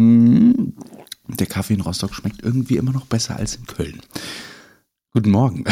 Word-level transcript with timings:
Hm, 0.00 0.72
der 1.28 1.46
Kaffee 1.46 1.74
in 1.74 1.82
Rostock 1.82 2.14
schmeckt 2.14 2.42
irgendwie 2.42 2.78
immer 2.78 2.92
noch 2.92 3.04
besser 3.04 3.36
als 3.36 3.56
in 3.56 3.66
Köln. 3.66 4.00
Guten 5.12 5.30
Morgen. 5.30 5.64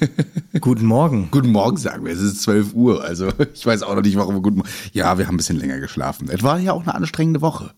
Guten 0.60 0.84
Morgen. 0.84 1.28
Guten 1.30 1.52
Morgen, 1.52 1.76
sagen 1.76 2.04
wir. 2.04 2.12
Es 2.12 2.20
ist 2.20 2.42
12 2.42 2.74
Uhr. 2.74 3.04
Also 3.04 3.28
ich 3.54 3.64
weiß 3.64 3.84
auch 3.84 3.94
noch 3.94 4.02
nicht, 4.02 4.16
warum 4.16 4.34
wir 4.34 4.42
guten 4.42 4.56
Morgen. 4.56 4.68
Ja, 4.92 5.16
wir 5.16 5.28
haben 5.28 5.34
ein 5.34 5.36
bisschen 5.36 5.58
länger 5.58 5.78
geschlafen. 5.78 6.28
Es 6.28 6.42
war 6.42 6.58
ja 6.58 6.72
auch 6.72 6.82
eine 6.82 6.94
anstrengende 6.94 7.40
Woche. 7.40 7.70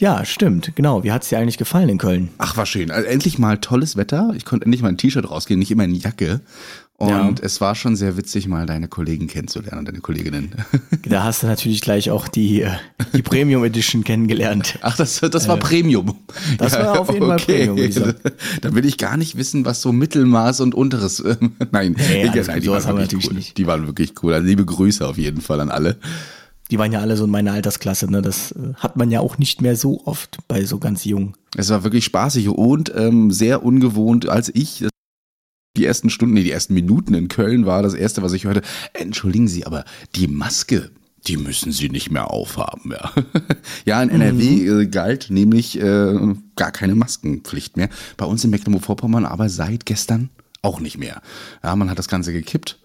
Ja, 0.00 0.24
stimmt, 0.24 0.74
genau. 0.74 1.04
Wie 1.04 1.12
hat 1.12 1.22
es 1.22 1.28
dir 1.28 1.38
eigentlich 1.38 1.58
gefallen 1.58 1.88
in 1.90 1.98
Köln? 1.98 2.30
Ach, 2.38 2.56
war 2.56 2.66
schön. 2.66 2.90
Also, 2.90 3.08
endlich 3.08 3.38
mal 3.38 3.58
tolles 3.58 3.96
Wetter. 3.96 4.32
Ich 4.36 4.44
konnte 4.44 4.66
endlich 4.66 4.82
mal 4.82 4.88
ein 4.88 4.98
T-Shirt 4.98 5.30
rausgehen, 5.30 5.60
nicht 5.60 5.70
immer 5.70 5.84
in 5.84 5.94
Jacke. 5.94 6.40
Und 6.98 7.10
ja. 7.10 7.34
es 7.42 7.60
war 7.60 7.74
schon 7.74 7.94
sehr 7.94 8.16
witzig, 8.16 8.48
mal 8.48 8.64
deine 8.64 8.88
Kollegen 8.88 9.26
kennenzulernen, 9.26 9.84
deine 9.84 10.00
Kolleginnen. 10.00 10.52
Da 11.08 11.22
hast 11.22 11.44
du 11.44 11.46
natürlich 11.46 11.82
gleich 11.82 12.10
auch 12.10 12.26
die, 12.26 12.62
äh, 12.62 12.72
die 13.14 13.22
Premium 13.22 13.62
Edition 13.64 14.02
kennengelernt. 14.02 14.76
Ach, 14.82 14.96
das, 14.96 15.20
das 15.20 15.46
war 15.46 15.56
äh, 15.56 15.60
Premium. 15.60 16.16
Das 16.58 16.72
ja, 16.72 16.80
war 16.80 17.00
auf 17.00 17.12
jeden 17.12 17.30
okay. 17.30 17.66
Fall 17.66 17.74
Premium. 17.74 18.14
Da 18.60 18.74
will 18.74 18.84
ich 18.84 18.98
gar 18.98 19.16
nicht 19.16 19.36
wissen, 19.36 19.64
was 19.64 19.82
so 19.82 19.92
Mittelmaß 19.92 20.60
und 20.60 20.74
unteres. 20.74 21.20
Äh, 21.20 21.36
nein, 21.70 21.94
nee, 21.96 22.22
egal, 22.22 22.44
nein 22.46 22.60
die 22.60 22.68
waren 22.68 22.98
wirklich 22.98 23.28
cool. 23.28 23.34
Nicht. 23.34 23.56
Die 23.56 23.66
waren 23.68 23.86
wirklich 23.86 24.14
cool. 24.22 24.34
Also 24.34 24.46
liebe 24.46 24.64
Grüße 24.64 25.06
auf 25.06 25.16
jeden 25.16 25.42
Fall 25.42 25.60
an 25.60 25.70
alle. 25.70 25.96
Die 26.72 26.78
waren 26.78 26.90
ja 26.90 27.00
alle 27.00 27.16
so 27.16 27.24
in 27.26 27.30
meiner 27.30 27.52
Altersklasse, 27.52 28.10
ne? 28.10 28.22
Das 28.22 28.50
äh, 28.52 28.74
hat 28.74 28.96
man 28.96 29.12
ja 29.12 29.20
auch 29.20 29.38
nicht 29.38 29.62
mehr 29.62 29.76
so 29.76 30.02
oft 30.06 30.38
bei 30.48 30.64
so 30.64 30.78
ganz 30.78 31.04
jungen. 31.04 31.34
Es 31.56 31.70
war 31.70 31.84
wirklich 31.84 32.04
spaßig 32.04 32.48
und 32.48 32.92
ähm, 32.96 33.30
sehr 33.30 33.62
ungewohnt, 33.62 34.28
als 34.28 34.50
ich 34.52 34.84
die 35.76 35.84
ersten 35.84 36.10
Stunden, 36.10 36.34
nee, 36.34 36.42
die 36.42 36.50
ersten 36.50 36.74
Minuten 36.74 37.14
in 37.14 37.28
Köln 37.28 37.66
war 37.66 37.82
das 37.82 37.94
erste, 37.94 38.22
was 38.22 38.32
ich 38.32 38.44
hörte. 38.44 38.62
Entschuldigen 38.92 39.48
Sie, 39.48 39.66
aber 39.66 39.84
die 40.14 40.26
Maske, 40.26 40.90
die 41.26 41.36
müssen 41.36 41.72
Sie 41.72 41.88
nicht 41.88 42.10
mehr 42.10 42.30
aufhaben. 42.30 42.92
Ja, 42.92 43.12
ja 43.84 44.02
in 44.02 44.10
NRW 44.10 44.44
mhm. 44.44 44.80
äh, 44.80 44.86
galt 44.86 45.28
nämlich 45.30 45.80
äh, 45.80 46.34
gar 46.56 46.72
keine 46.72 46.94
Maskenpflicht 46.94 47.76
mehr. 47.76 47.88
Bei 48.16 48.26
uns 48.26 48.44
in 48.44 48.50
Mecklenburg-Vorpommern 48.50 49.24
aber 49.24 49.48
seit 49.48 49.86
gestern 49.86 50.30
auch 50.62 50.80
nicht 50.80 50.98
mehr. 50.98 51.20
Ja, 51.62 51.76
man 51.76 51.90
hat 51.90 51.98
das 51.98 52.08
Ganze 52.08 52.32
gekippt. 52.32 52.78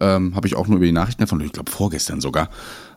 Ähm, 0.00 0.34
Habe 0.36 0.46
ich 0.46 0.54
auch 0.54 0.68
nur 0.68 0.76
über 0.76 0.86
die 0.86 0.92
Nachrichten 0.92 1.22
erfahren, 1.22 1.40
ich 1.40 1.52
glaube 1.52 1.70
vorgestern 1.70 2.20
sogar. 2.20 2.50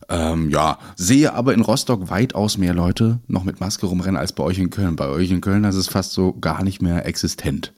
Ähm, 0.09 0.49
ja, 0.49 0.77
sehe 0.95 1.33
aber 1.33 1.53
in 1.53 1.61
Rostock 1.61 2.09
weitaus 2.09 2.57
mehr 2.57 2.73
Leute 2.73 3.19
noch 3.27 3.43
mit 3.43 3.59
Maske 3.59 3.85
rumrennen 3.85 4.17
als 4.17 4.33
bei 4.33 4.43
euch 4.43 4.59
in 4.59 4.69
Köln. 4.69 4.95
Bei 4.95 5.07
euch 5.07 5.31
in 5.31 5.41
Köln 5.41 5.63
das 5.63 5.75
ist 5.75 5.89
fast 5.89 6.11
so 6.11 6.33
gar 6.33 6.63
nicht 6.63 6.81
mehr 6.81 7.05
existent. 7.05 7.73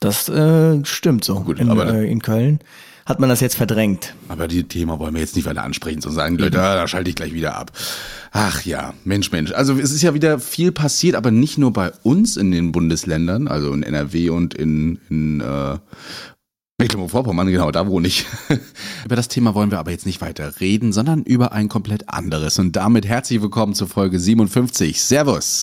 Das 0.00 0.28
äh, 0.28 0.84
stimmt 0.84 1.24
so. 1.24 1.40
Gut, 1.40 1.58
in, 1.58 1.70
aber, 1.70 1.92
äh, 1.94 2.10
in 2.10 2.22
Köln 2.22 2.60
hat 3.08 3.20
man 3.20 3.30
das 3.30 3.40
jetzt 3.40 3.56
verdrängt. 3.56 4.14
Aber 4.28 4.48
die 4.48 4.64
Thema 4.64 4.98
wollen 4.98 5.14
wir 5.14 5.22
jetzt 5.22 5.34
nicht 5.34 5.46
weiter 5.46 5.64
ansprechen, 5.64 6.02
sondern 6.02 6.16
sagen, 6.16 6.36
Leute, 6.36 6.58
da 6.58 6.86
schalte 6.86 7.08
ich 7.08 7.16
gleich 7.16 7.32
wieder 7.32 7.56
ab. 7.56 7.72
Ach 8.32 8.62
ja, 8.66 8.92
Mensch, 9.04 9.32
Mensch. 9.32 9.52
Also 9.52 9.78
es 9.78 9.92
ist 9.92 10.02
ja 10.02 10.12
wieder 10.12 10.38
viel 10.38 10.72
passiert, 10.72 11.16
aber 11.16 11.30
nicht 11.30 11.56
nur 11.56 11.72
bei 11.72 11.90
uns 12.02 12.36
in 12.36 12.50
den 12.50 12.70
Bundesländern, 12.70 13.48
also 13.48 13.72
in 13.72 13.82
NRW 13.82 14.28
und 14.28 14.52
in, 14.52 14.98
in 15.08 15.40
äh, 15.40 15.78
Mecklenburg-Vorpommern, 16.76 17.48
genau, 17.48 17.70
da 17.70 17.86
wohne 17.86 18.08
ich. 18.08 18.26
über 19.06 19.16
das 19.16 19.28
Thema 19.28 19.54
wollen 19.54 19.70
wir 19.70 19.78
aber 19.78 19.90
jetzt 19.90 20.04
nicht 20.04 20.20
weiter 20.20 20.60
reden, 20.60 20.92
sondern 20.92 21.22
über 21.22 21.52
ein 21.52 21.70
komplett 21.70 22.10
anderes. 22.10 22.58
Und 22.58 22.76
damit 22.76 23.06
herzlich 23.06 23.40
willkommen 23.40 23.74
zur 23.74 23.88
Folge 23.88 24.20
57. 24.20 25.02
Servus. 25.02 25.62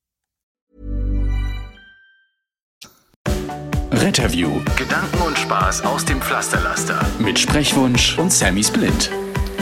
Retterview. 4.01 4.61
Gedanken 4.75 5.21
und 5.21 5.37
Spaß 5.37 5.85
aus 5.85 6.03
dem 6.05 6.19
Pflasterlaster. 6.19 6.99
Mit 7.19 7.37
Sprechwunsch 7.37 8.17
und 8.17 8.33
Sammy 8.33 8.63
Splint. 8.63 9.11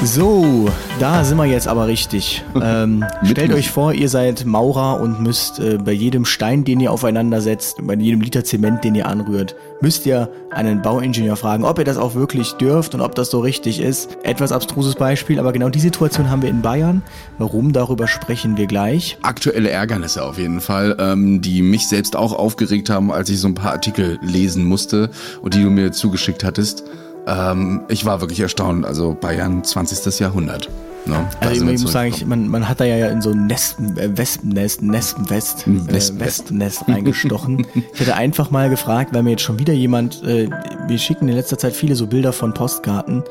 So, 0.03 0.69
da 0.97 1.25
sind 1.25 1.37
wir 1.37 1.45
jetzt 1.45 1.67
aber 1.67 1.87
richtig. 1.87 2.43
Ähm, 2.61 3.05
stellt 3.23 3.53
euch 3.53 3.71
vor, 3.71 3.93
ihr 3.93 4.09
seid 4.09 4.45
Maurer 4.45 4.99
und 4.99 5.21
müsst 5.21 5.59
äh, 5.59 5.77
bei 5.77 5.93
jedem 5.93 6.25
Stein, 6.25 6.65
den 6.65 6.81
ihr 6.81 6.91
aufeinander 6.91 7.39
setzt, 7.39 7.77
bei 7.81 7.95
jedem 7.95 8.19
Liter 8.19 8.43
Zement, 8.43 8.83
den 8.83 8.95
ihr 8.95 9.07
anrührt, 9.07 9.55
müsst 9.81 10.05
ihr 10.05 10.29
einen 10.51 10.81
Bauingenieur 10.81 11.37
fragen, 11.37 11.63
ob 11.63 11.79
ihr 11.79 11.85
das 11.85 11.97
auch 11.97 12.15
wirklich 12.15 12.53
dürft 12.53 12.95
und 12.95 13.01
ob 13.01 13.15
das 13.15 13.29
so 13.31 13.39
richtig 13.39 13.79
ist. 13.79 14.17
Etwas 14.23 14.51
abstruses 14.51 14.95
Beispiel, 14.95 15.39
aber 15.39 15.53
genau 15.53 15.69
die 15.69 15.79
Situation 15.79 16.29
haben 16.29 16.41
wir 16.41 16.49
in 16.49 16.61
Bayern. 16.61 17.01
Warum, 17.37 17.71
darüber 17.71 18.07
sprechen 18.07 18.57
wir 18.57 18.67
gleich. 18.67 19.17
Aktuelle 19.21 19.69
Ärgernisse 19.69 20.23
auf 20.23 20.37
jeden 20.37 20.59
Fall, 20.59 20.97
ähm, 20.99 21.41
die 21.41 21.61
mich 21.61 21.87
selbst 21.87 22.15
auch 22.15 22.33
aufgeregt 22.33 22.89
haben, 22.89 23.11
als 23.11 23.29
ich 23.29 23.39
so 23.39 23.47
ein 23.47 23.55
paar 23.55 23.71
Artikel 23.71 24.19
lesen 24.21 24.65
musste 24.65 25.11
und 25.41 25.53
die 25.53 25.63
du 25.63 25.69
mir 25.69 25.91
zugeschickt 25.91 26.43
hattest. 26.43 26.83
Ähm, 27.29 27.81
ich 27.87 28.05
war 28.05 28.21
wirklich 28.21 28.39
erstaunt. 28.39 28.85
Also 28.85 29.15
Bayern 29.19 29.63
20. 29.63 30.19
Jahrhundert. 30.19 30.69
Ne? 31.05 31.27
Also 31.39 31.65
ich, 31.67 31.81
muss 31.81 31.91
sagen, 31.91 32.13
ich, 32.13 32.25
man, 32.25 32.47
man 32.47 32.67
hat 32.67 32.79
da 32.79 32.85
ja 32.85 33.07
in 33.07 33.21
so 33.21 33.31
ein 33.31 33.47
Nespen, 33.47 33.97
äh, 33.97 34.17
Wespennest, 34.17 34.81
Nespenwest, 34.81 35.67
äh, 35.67 36.19
Wespennest 36.19 36.87
reingestochen. 36.87 37.65
ich 37.93 37.99
hätte 37.99 38.15
einfach 38.15 38.51
mal 38.51 38.69
gefragt, 38.69 39.13
weil 39.13 39.23
mir 39.23 39.31
jetzt 39.31 39.43
schon 39.43 39.59
wieder 39.59 39.73
jemand, 39.73 40.23
äh, 40.23 40.49
wir 40.87 40.97
schicken 40.97 41.29
in 41.29 41.35
letzter 41.35 41.57
Zeit 41.57 41.73
viele 41.73 41.95
so 41.95 42.07
Bilder 42.07 42.33
von 42.33 42.53
Postkarten, 42.53 43.23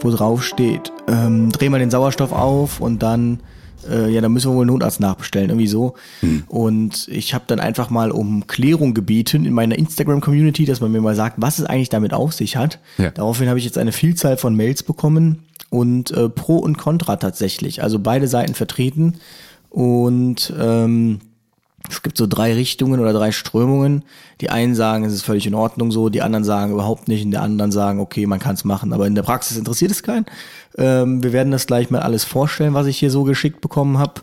wo 0.00 0.10
drauf 0.10 0.44
steht, 0.44 0.92
ähm, 1.08 1.50
dreh 1.50 1.68
mal 1.68 1.78
den 1.78 1.90
Sauerstoff 1.90 2.32
auf 2.32 2.80
und 2.80 3.02
dann 3.02 3.40
äh, 3.90 4.10
ja, 4.10 4.20
da 4.20 4.28
müssen 4.28 4.50
wir 4.50 4.56
wohl 4.56 4.62
einen 4.62 4.72
Notarzt 4.72 5.00
nachbestellen, 5.00 5.50
irgendwie 5.50 5.66
so. 5.66 5.94
Hm. 6.20 6.44
Und 6.48 7.08
ich 7.08 7.34
habe 7.34 7.44
dann 7.46 7.60
einfach 7.60 7.90
mal 7.90 8.10
um 8.10 8.46
Klärung 8.46 8.94
gebeten 8.94 9.44
in 9.44 9.52
meiner 9.52 9.78
Instagram-Community, 9.78 10.64
dass 10.64 10.80
man 10.80 10.92
mir 10.92 11.00
mal 11.00 11.14
sagt, 11.14 11.36
was 11.38 11.58
es 11.58 11.64
eigentlich 11.64 11.88
damit 11.88 12.12
auf 12.12 12.32
sich 12.32 12.56
hat. 12.56 12.78
Ja. 12.98 13.10
Daraufhin 13.10 13.48
habe 13.48 13.58
ich 13.58 13.64
jetzt 13.64 13.78
eine 13.78 13.92
Vielzahl 13.92 14.36
von 14.36 14.54
Mails 14.54 14.82
bekommen 14.82 15.44
und 15.70 16.10
äh, 16.12 16.28
Pro 16.28 16.58
und 16.58 16.78
Contra 16.78 17.16
tatsächlich. 17.16 17.82
Also 17.82 17.98
beide 17.98 18.28
Seiten 18.28 18.54
vertreten. 18.54 19.14
Und 19.70 20.52
ähm, 20.58 21.20
es 21.90 22.02
gibt 22.02 22.16
so 22.16 22.26
drei 22.26 22.54
Richtungen 22.54 23.00
oder 23.00 23.12
drei 23.12 23.30
Strömungen. 23.30 24.04
Die 24.40 24.50
einen 24.50 24.74
sagen, 24.74 25.04
es 25.04 25.12
ist 25.12 25.22
völlig 25.22 25.46
in 25.46 25.54
Ordnung 25.54 25.90
so, 25.90 26.08
die 26.08 26.22
anderen 26.22 26.44
sagen 26.44 26.72
überhaupt 26.72 27.08
nicht 27.08 27.24
und 27.24 27.30
die 27.30 27.36
anderen 27.36 27.72
sagen, 27.72 28.00
okay, 28.00 28.26
man 28.26 28.40
kann 28.40 28.54
es 28.54 28.64
machen, 28.64 28.92
aber 28.92 29.06
in 29.06 29.14
der 29.14 29.22
Praxis 29.22 29.56
interessiert 29.58 29.90
es 29.90 30.02
keinen. 30.02 30.26
Ähm, 30.78 31.22
wir 31.22 31.32
werden 31.32 31.52
das 31.52 31.66
gleich 31.66 31.90
mal 31.90 32.00
alles 32.00 32.24
vorstellen, 32.24 32.74
was 32.74 32.86
ich 32.86 32.98
hier 32.98 33.10
so 33.10 33.24
geschickt 33.24 33.60
bekommen 33.60 33.98
habe. 33.98 34.22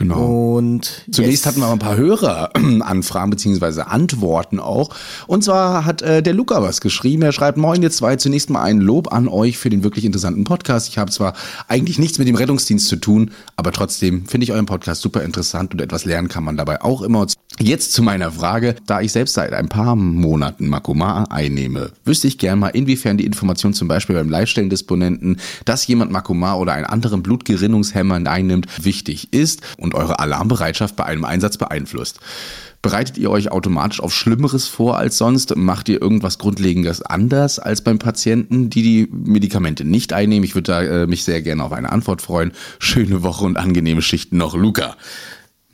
Genau. 0.00 0.56
Und 0.56 1.04
zunächst 1.10 1.44
hatten 1.44 1.60
wir 1.60 1.68
ein 1.68 1.78
paar 1.78 1.98
Höreranfragen 1.98 3.28
beziehungsweise 3.28 3.88
Antworten 3.88 4.58
auch. 4.58 4.88
Und 5.26 5.44
zwar 5.44 5.84
hat 5.84 6.00
äh, 6.00 6.22
der 6.22 6.32
Luca 6.32 6.62
was 6.62 6.80
geschrieben. 6.80 7.20
Er 7.20 7.32
schreibt: 7.32 7.58
Moin, 7.58 7.82
ihr 7.82 7.90
zwei. 7.90 8.16
Zunächst 8.16 8.48
mal 8.48 8.62
ein 8.62 8.80
Lob 8.80 9.12
an 9.12 9.28
euch 9.28 9.58
für 9.58 9.68
den 9.68 9.84
wirklich 9.84 10.06
interessanten 10.06 10.44
Podcast. 10.44 10.88
Ich 10.88 10.96
habe 10.96 11.10
zwar 11.10 11.34
eigentlich 11.68 11.98
nichts 11.98 12.18
mit 12.18 12.26
dem 12.26 12.34
Rettungsdienst 12.34 12.88
zu 12.88 12.96
tun, 12.96 13.32
aber 13.56 13.72
trotzdem 13.72 14.24
finde 14.24 14.44
ich 14.44 14.52
euren 14.52 14.64
Podcast 14.64 15.02
super 15.02 15.22
interessant 15.22 15.74
und 15.74 15.82
etwas 15.82 16.06
lernen 16.06 16.28
kann 16.28 16.44
man 16.44 16.56
dabei 16.56 16.80
auch 16.80 17.02
immer. 17.02 17.26
Jetzt 17.58 17.92
zu 17.92 18.02
meiner 18.02 18.32
Frage. 18.32 18.76
Da 18.86 19.02
ich 19.02 19.12
selbst 19.12 19.34
seit 19.34 19.52
ein 19.52 19.68
paar 19.68 19.96
Monaten 19.96 20.68
Makoma 20.68 21.24
einnehme, 21.24 21.90
wüsste 22.06 22.26
ich 22.26 22.38
gern 22.38 22.58
mal, 22.58 22.68
inwiefern 22.68 23.18
die 23.18 23.26
Information 23.26 23.74
zum 23.74 23.86
Beispiel 23.86 24.16
beim 24.16 24.30
Leitstellendisponenten, 24.30 25.36
dass 25.66 25.86
jemand 25.86 26.10
Makoma 26.10 26.54
oder 26.54 26.72
einen 26.72 26.86
anderen 26.86 27.22
Blutgerinnungshemmer 27.22 28.30
einnimmt, 28.30 28.66
wichtig 28.82 29.32
ist 29.32 29.60
und 29.76 29.89
und 29.92 30.00
eure 30.00 30.18
Alarmbereitschaft 30.18 30.96
bei 30.96 31.04
einem 31.04 31.24
Einsatz 31.24 31.56
beeinflusst. 31.56 32.20
Bereitet 32.82 33.18
ihr 33.18 33.30
euch 33.30 33.52
automatisch 33.52 34.00
auf 34.00 34.14
Schlimmeres 34.14 34.66
vor 34.66 34.96
als 34.96 35.18
sonst? 35.18 35.54
Macht 35.54 35.88
ihr 35.90 36.00
irgendwas 36.00 36.38
Grundlegendes 36.38 37.02
anders 37.02 37.58
als 37.58 37.82
beim 37.82 37.98
Patienten, 37.98 38.70
die 38.70 38.82
die 38.82 39.08
Medikamente 39.12 39.84
nicht 39.84 40.14
einnehmen? 40.14 40.44
Ich 40.44 40.54
würde 40.54 40.72
da 40.72 40.82
äh, 40.82 41.06
mich 41.06 41.24
sehr 41.24 41.42
gerne 41.42 41.62
auf 41.62 41.72
eine 41.72 41.92
Antwort 41.92 42.22
freuen. 42.22 42.52
Schöne 42.78 43.22
Woche 43.22 43.44
und 43.44 43.58
angenehme 43.58 44.00
Schichten 44.00 44.38
noch, 44.38 44.56
Luca. 44.56 44.96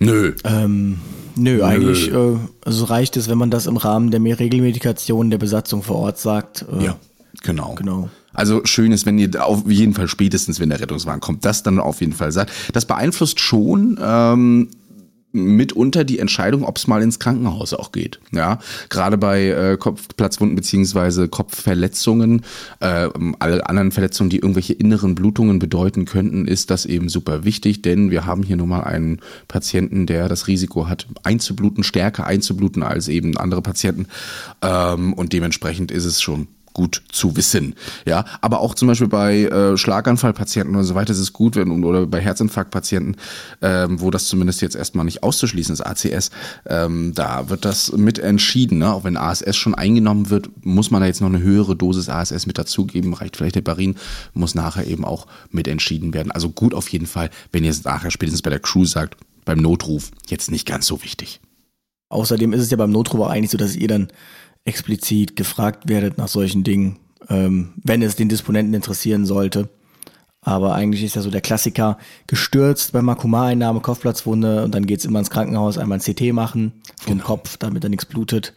Nö. 0.00 0.34
Ähm, 0.42 0.98
nö, 1.36 1.58
nö, 1.58 1.64
eigentlich 1.64 2.12
äh, 2.12 2.36
also 2.64 2.84
reicht 2.86 3.16
es, 3.16 3.28
wenn 3.28 3.38
man 3.38 3.50
das 3.50 3.66
im 3.66 3.76
Rahmen 3.76 4.10
der 4.10 4.20
Regelmedikation 4.20 5.30
der 5.30 5.38
Besatzung 5.38 5.84
vor 5.84 5.96
Ort 5.96 6.18
sagt. 6.18 6.66
Äh, 6.72 6.86
ja, 6.86 6.96
genau. 7.42 7.76
Genau. 7.76 8.10
Also 8.36 8.60
schön 8.64 8.92
ist, 8.92 9.06
wenn 9.06 9.18
ihr 9.18 9.44
auf 9.44 9.68
jeden 9.68 9.94
Fall 9.94 10.08
spätestens, 10.08 10.60
wenn 10.60 10.68
der 10.68 10.80
Rettungswagen 10.80 11.20
kommt, 11.20 11.44
das 11.44 11.62
dann 11.62 11.80
auf 11.80 12.00
jeden 12.00 12.12
Fall 12.12 12.30
sagt. 12.30 12.52
Das 12.72 12.84
beeinflusst 12.84 13.40
schon 13.40 13.98
ähm, 14.00 14.68
mitunter 15.36 16.04
die 16.04 16.18
Entscheidung, 16.18 16.64
ob 16.64 16.78
es 16.78 16.86
mal 16.86 17.02
ins 17.02 17.18
Krankenhaus 17.18 17.74
auch 17.74 17.92
geht. 17.92 18.20
Ja, 18.32 18.58
gerade 18.88 19.18
bei 19.18 19.48
äh, 19.48 19.76
Kopfplatzwunden 19.76 20.56
beziehungsweise 20.56 21.28
Kopfverletzungen, 21.28 22.42
äh, 22.80 23.08
alle 23.38 23.68
anderen 23.68 23.92
Verletzungen, 23.92 24.30
die 24.30 24.38
irgendwelche 24.38 24.72
inneren 24.72 25.14
Blutungen 25.14 25.58
bedeuten 25.58 26.04
könnten, 26.04 26.46
ist 26.46 26.70
das 26.70 26.86
eben 26.86 27.08
super 27.08 27.44
wichtig, 27.44 27.82
denn 27.82 28.10
wir 28.10 28.26
haben 28.26 28.42
hier 28.42 28.56
nun 28.56 28.70
mal 28.70 28.84
einen 28.84 29.20
Patienten, 29.48 30.06
der 30.06 30.28
das 30.28 30.48
Risiko 30.48 30.88
hat, 30.88 31.06
einzubluten, 31.22 31.84
stärker 31.84 32.26
einzubluten 32.26 32.82
als 32.82 33.08
eben 33.08 33.36
andere 33.36 33.62
Patienten. 33.62 34.06
Ähm, 34.62 35.12
und 35.12 35.32
dementsprechend 35.32 35.90
ist 35.90 36.04
es 36.04 36.22
schon 36.22 36.48
gut 36.76 37.02
zu 37.10 37.36
wissen. 37.36 37.74
Ja, 38.04 38.26
aber 38.42 38.60
auch 38.60 38.74
zum 38.74 38.88
Beispiel 38.88 39.08
bei 39.08 39.44
äh, 39.44 39.78
Schlaganfallpatienten 39.78 40.76
und 40.76 40.84
so 40.84 40.94
weiter 40.94 41.12
ist 41.12 41.18
es 41.18 41.32
gut, 41.32 41.56
wenn 41.56 41.70
oder 41.82 42.06
bei 42.06 42.20
Herzinfarktpatienten, 42.20 43.16
ähm, 43.62 43.98
wo 43.98 44.10
das 44.10 44.26
zumindest 44.26 44.60
jetzt 44.60 44.76
erstmal 44.76 45.06
nicht 45.06 45.22
auszuschließen 45.22 45.72
ist, 45.72 45.80
ACS, 45.80 46.30
ähm, 46.66 47.12
da 47.14 47.48
wird 47.48 47.64
das 47.64 47.92
mit 47.92 48.18
entschieden. 48.18 48.76
Ne? 48.76 48.92
Auch 48.92 49.04
wenn 49.04 49.16
ASS 49.16 49.56
schon 49.56 49.74
eingenommen 49.74 50.28
wird, 50.28 50.50
muss 50.66 50.90
man 50.90 51.00
da 51.00 51.06
jetzt 51.06 51.22
noch 51.22 51.30
eine 51.30 51.40
höhere 51.40 51.76
Dosis 51.76 52.10
ASS 52.10 52.44
mit 52.44 52.58
dazugeben. 52.58 53.14
Reicht 53.14 53.38
vielleicht 53.38 53.54
der 53.54 53.62
Barin, 53.62 53.94
muss 54.34 54.54
nachher 54.54 54.86
eben 54.86 55.06
auch 55.06 55.26
mit 55.50 55.68
entschieden 55.68 56.12
werden. 56.12 56.30
Also 56.30 56.50
gut 56.50 56.74
auf 56.74 56.88
jeden 56.90 57.06
Fall, 57.06 57.30
wenn 57.52 57.64
ihr 57.64 57.70
es 57.70 57.84
nachher 57.84 58.10
spätestens 58.10 58.42
bei 58.42 58.50
der 58.50 58.60
Crew 58.60 58.84
sagt, 58.84 59.16
beim 59.46 59.60
Notruf 59.60 60.10
jetzt 60.28 60.50
nicht 60.50 60.66
ganz 60.66 60.86
so 60.86 61.02
wichtig. 61.02 61.40
Außerdem 62.10 62.52
ist 62.52 62.60
es 62.60 62.70
ja 62.70 62.76
beim 62.76 62.92
Notruf 62.92 63.20
auch 63.20 63.30
eigentlich 63.30 63.50
so, 63.50 63.56
dass 63.56 63.74
ihr 63.74 63.88
dann 63.88 64.08
explizit 64.66 65.36
gefragt 65.36 65.88
werdet 65.88 66.18
nach 66.18 66.28
solchen 66.28 66.64
Dingen, 66.64 66.98
ähm, 67.28 67.72
wenn 67.82 68.02
es 68.02 68.16
den 68.16 68.28
Disponenten 68.28 68.74
interessieren 68.74 69.26
sollte. 69.26 69.68
Aber 70.42 70.76
eigentlich 70.76 71.02
ist 71.02 71.16
ja 71.16 71.22
so 71.22 71.30
der 71.30 71.40
Klassiker 71.40 71.98
gestürzt 72.28 72.92
bei 72.92 73.02
Makumareinnahme, 73.02 73.80
Kopfplatzwunde 73.80 74.62
und 74.64 74.74
dann 74.74 74.86
geht's 74.86 75.04
immer 75.04 75.18
ins 75.18 75.30
Krankenhaus, 75.30 75.76
einmal 75.76 75.98
ein 75.98 76.02
CT 76.02 76.32
machen 76.32 76.72
vom 77.00 77.14
genau. 77.14 77.24
Kopf, 77.24 77.56
damit 77.56 77.82
da 77.82 77.88
nichts 77.88 78.06
blutet. 78.06 78.52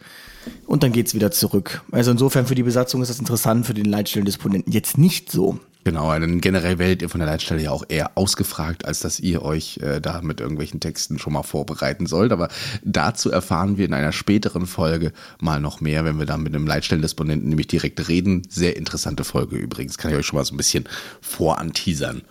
Und 0.66 0.84
dann 0.84 0.92
geht's 0.92 1.14
wieder 1.14 1.32
zurück. 1.32 1.82
Also 1.90 2.12
insofern 2.12 2.46
für 2.46 2.54
die 2.54 2.62
Besatzung 2.62 3.02
ist 3.02 3.08
das 3.08 3.18
interessant, 3.18 3.66
für 3.66 3.74
den 3.74 3.86
Leitstellendisponenten 3.86 4.72
jetzt 4.72 4.98
nicht 4.98 5.32
so. 5.32 5.58
Genau, 5.82 6.12
denn 6.18 6.42
generell 6.42 6.78
werdet 6.78 7.00
ihr 7.00 7.08
von 7.08 7.20
der 7.20 7.28
Leitstelle 7.28 7.62
ja 7.62 7.70
auch 7.70 7.84
eher 7.88 8.18
ausgefragt, 8.18 8.84
als 8.84 9.00
dass 9.00 9.18
ihr 9.18 9.42
euch 9.42 9.78
äh, 9.78 10.00
da 10.00 10.20
mit 10.20 10.40
irgendwelchen 10.40 10.78
Texten 10.78 11.18
schon 11.18 11.32
mal 11.32 11.42
vorbereiten 11.42 12.04
sollt. 12.04 12.32
Aber 12.32 12.48
dazu 12.84 13.30
erfahren 13.30 13.78
wir 13.78 13.86
in 13.86 13.94
einer 13.94 14.12
späteren 14.12 14.66
Folge 14.66 15.12
mal 15.40 15.60
noch 15.60 15.80
mehr, 15.80 16.04
wenn 16.04 16.18
wir 16.18 16.26
dann 16.26 16.42
mit 16.42 16.54
einem 16.54 16.66
Leitstellendisponenten 16.66 17.48
nämlich 17.48 17.68
direkt 17.68 18.08
reden. 18.08 18.42
Sehr 18.50 18.76
interessante 18.76 19.24
Folge 19.24 19.56
übrigens, 19.56 19.96
kann 19.96 20.10
ich 20.10 20.18
euch 20.18 20.26
schon 20.26 20.38
mal 20.38 20.44
so 20.44 20.54
ein 20.54 20.58
bisschen 20.58 20.84
voranteasern. 21.22 22.22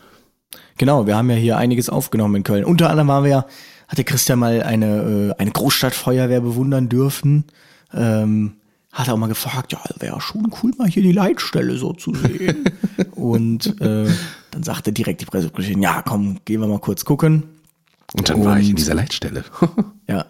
Genau, 0.77 1.07
wir 1.07 1.17
haben 1.17 1.29
ja 1.31 1.35
hier 1.35 1.57
einiges 1.57 1.89
aufgenommen 1.89 2.35
in 2.35 2.43
Köln. 2.43 2.63
Unter 2.63 2.89
anderem 2.91 3.11
haben 3.11 3.23
wir 3.23 3.31
ja, 3.31 3.45
hat 3.87 3.97
der 3.97 4.05
Christian 4.05 4.37
mal 4.37 4.61
eine, 4.61 5.33
äh, 5.37 5.41
eine 5.41 5.51
Großstadtfeuerwehr 5.51 6.41
bewundern 6.41 6.87
dürfen. 6.87 7.45
Ähm, 7.93 8.58
hat 8.91 9.07
er 9.07 9.13
auch 9.13 9.17
mal 9.17 9.27
gefragt, 9.27 9.71
ja, 9.71 9.81
wäre 9.99 10.19
schon 10.19 10.51
cool, 10.61 10.71
mal 10.77 10.87
hier 10.87 11.03
die 11.03 11.11
Leitstelle 11.11 11.77
so 11.77 11.93
zu 11.93 12.13
sehen. 12.13 12.65
und 13.15 13.79
äh, 13.81 14.07
dann 14.51 14.63
sagte 14.63 14.91
direkt 14.91 15.21
die 15.21 15.25
Pressesprecherin, 15.25 15.81
ja, 15.81 16.01
komm, 16.01 16.39
gehen 16.45 16.61
wir 16.61 16.67
mal 16.67 16.79
kurz 16.79 17.05
gucken. 17.05 17.43
Und 18.13 18.29
dann 18.29 18.37
und, 18.37 18.45
war 18.45 18.59
ich 18.59 18.69
in 18.69 18.75
dieser 18.75 18.95
Leitstelle. 18.95 19.43
ja. 20.07 20.25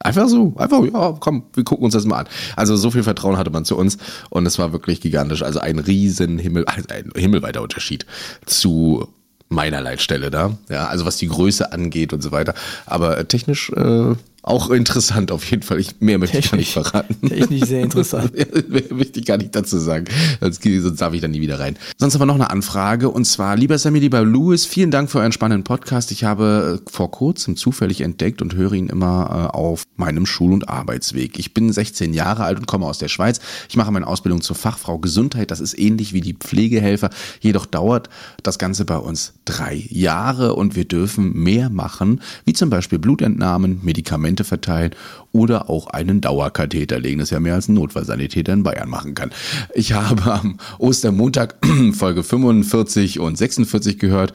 Einfach 0.00 0.28
so, 0.28 0.54
einfach, 0.56 0.84
ja, 0.84 1.16
komm, 1.18 1.44
wir 1.54 1.64
gucken 1.64 1.86
uns 1.86 1.94
das 1.94 2.04
mal 2.04 2.18
an. 2.18 2.28
Also 2.56 2.76
so 2.76 2.90
viel 2.90 3.02
Vertrauen 3.02 3.38
hatte 3.38 3.50
man 3.50 3.64
zu 3.64 3.74
uns 3.74 3.96
und 4.28 4.44
es 4.44 4.58
war 4.58 4.72
wirklich 4.72 5.00
gigantisch. 5.00 5.42
Also 5.42 5.60
ein 5.60 5.78
riesen 5.78 6.38
Himmel, 6.38 6.66
also 6.66 6.86
ein 6.90 7.10
himmelweiter 7.16 7.62
Unterschied 7.62 8.04
zu 8.44 9.08
meiner 9.48 9.80
Leitstelle 9.80 10.30
da. 10.30 10.58
Ja, 10.68 10.88
also 10.88 11.06
was 11.06 11.16
die 11.16 11.28
Größe 11.28 11.72
angeht 11.72 12.12
und 12.12 12.22
so 12.22 12.32
weiter. 12.32 12.54
Aber 12.84 13.16
äh, 13.16 13.24
technisch 13.24 13.70
äh, 13.70 14.14
auch 14.44 14.68
interessant 14.70 15.32
auf 15.32 15.50
jeden 15.50 15.62
Fall. 15.62 15.80
Ich, 15.80 16.00
mehr 16.00 16.18
möchte 16.18 16.38
ich 16.38 16.50
gar 16.50 16.58
nicht 16.58 16.72
verraten. 16.72 17.16
Technisch 17.26 17.62
sehr 17.62 17.82
interessant. 17.82 18.32
mehr 18.34 18.82
möchte 18.90 19.18
ich 19.18 19.26
gar 19.26 19.38
nicht 19.38 19.56
dazu 19.56 19.78
sagen. 19.78 20.04
Sonst, 20.40 20.62
sonst 20.62 21.00
darf 21.00 21.14
ich 21.14 21.22
da 21.22 21.28
nie 21.28 21.40
wieder 21.40 21.58
rein. 21.58 21.76
Sonst 21.96 22.14
aber 22.14 22.26
noch 22.26 22.34
eine 22.34 22.50
Anfrage 22.50 23.08
und 23.08 23.24
zwar, 23.24 23.56
lieber 23.56 23.78
Sammy, 23.78 24.00
lieber 24.00 24.22
Louis, 24.22 24.66
vielen 24.66 24.90
Dank 24.90 25.10
für 25.10 25.20
euren 25.20 25.32
spannenden 25.32 25.64
Podcast. 25.64 26.10
Ich 26.12 26.24
habe 26.24 26.80
äh, 26.84 26.90
vor 26.90 27.10
kurzem 27.10 27.56
zufällig 27.56 28.02
entdeckt 28.02 28.42
und 28.42 28.54
höre 28.54 28.74
ihn 28.74 28.88
immer 28.88 29.50
äh, 29.52 29.56
auf 29.56 29.84
meinem 29.96 30.26
Schul- 30.26 30.52
und 30.52 30.68
Arbeitsweg. 30.68 31.38
Ich 31.38 31.54
bin 31.54 31.72
16 31.72 32.12
Jahre 32.12 32.44
alt 32.44 32.58
und 32.58 32.66
komme 32.66 32.84
aus 32.84 32.98
der 32.98 33.08
Schweiz. 33.08 33.40
Ich 33.70 33.76
mache 33.76 33.92
meine 33.92 34.06
Ausbildung 34.06 34.42
zur 34.42 34.56
Fachfrau 34.56 34.98
Gesundheit. 34.98 35.50
Das 35.52 35.60
ist 35.60 35.78
ähnlich 35.78 36.12
wie 36.12 36.20
die 36.20 36.34
Pflegehelfer. 36.34 37.08
Jedoch 37.40 37.64
dauert 37.64 38.10
das 38.42 38.58
Ganze 38.58 38.84
bei 38.84 38.98
uns 38.98 39.32
drei 39.46 39.86
Jahre 39.88 40.54
und 40.54 40.76
wir 40.76 40.84
dürfen 40.84 41.32
mehr 41.32 41.70
machen, 41.70 42.20
wie 42.44 42.52
zum 42.52 42.68
Beispiel 42.68 42.98
Blutentnahmen, 42.98 43.80
Medikamente, 43.82 44.33
Medikamente 44.34 44.44
verteilen 44.44 44.94
oder 45.32 45.70
auch 45.70 45.88
einen 45.88 46.20
Dauerkatheter 46.20 46.98
legen. 46.98 47.20
Das 47.20 47.30
ja 47.30 47.40
mehr 47.40 47.54
als 47.54 47.68
ein 47.68 47.74
Notfallsanitäter 47.74 48.52
in 48.52 48.62
Bayern 48.62 48.88
machen 48.88 49.14
kann. 49.14 49.30
Ich 49.74 49.92
habe 49.92 50.32
am 50.32 50.58
Ostermontag 50.78 51.56
Folge 51.92 52.22
45 52.22 53.20
und 53.20 53.38
46 53.38 53.98
gehört 53.98 54.32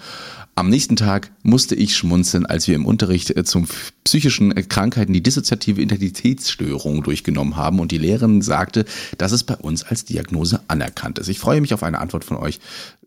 am 0.55 0.69
nächsten 0.69 0.97
Tag 0.97 1.31
musste 1.41 1.73
ich 1.73 1.95
schmunzeln, 1.95 2.45
als 2.45 2.67
wir 2.67 2.75
im 2.75 2.85
Unterricht 2.85 3.33
äh, 3.33 3.45
zum 3.45 3.65
psychischen 4.03 4.51
äh, 4.51 4.63
Krankheiten 4.63 5.13
die 5.13 5.23
dissoziative 5.23 5.81
Identitätsstörung 5.81 7.01
durchgenommen 7.01 7.55
haben 7.55 7.79
und 7.79 7.93
die 7.93 7.97
Lehrerin 7.97 8.41
sagte, 8.41 8.83
dass 9.17 9.31
es 9.31 9.45
bei 9.45 9.55
uns 9.55 9.83
als 9.83 10.03
Diagnose 10.03 10.59
anerkannt 10.67 11.17
ist. 11.17 11.29
Ich 11.29 11.39
freue 11.39 11.61
mich 11.61 11.73
auf 11.73 11.81
eine 11.81 11.99
Antwort 11.99 12.25
von 12.25 12.35
euch. 12.35 12.59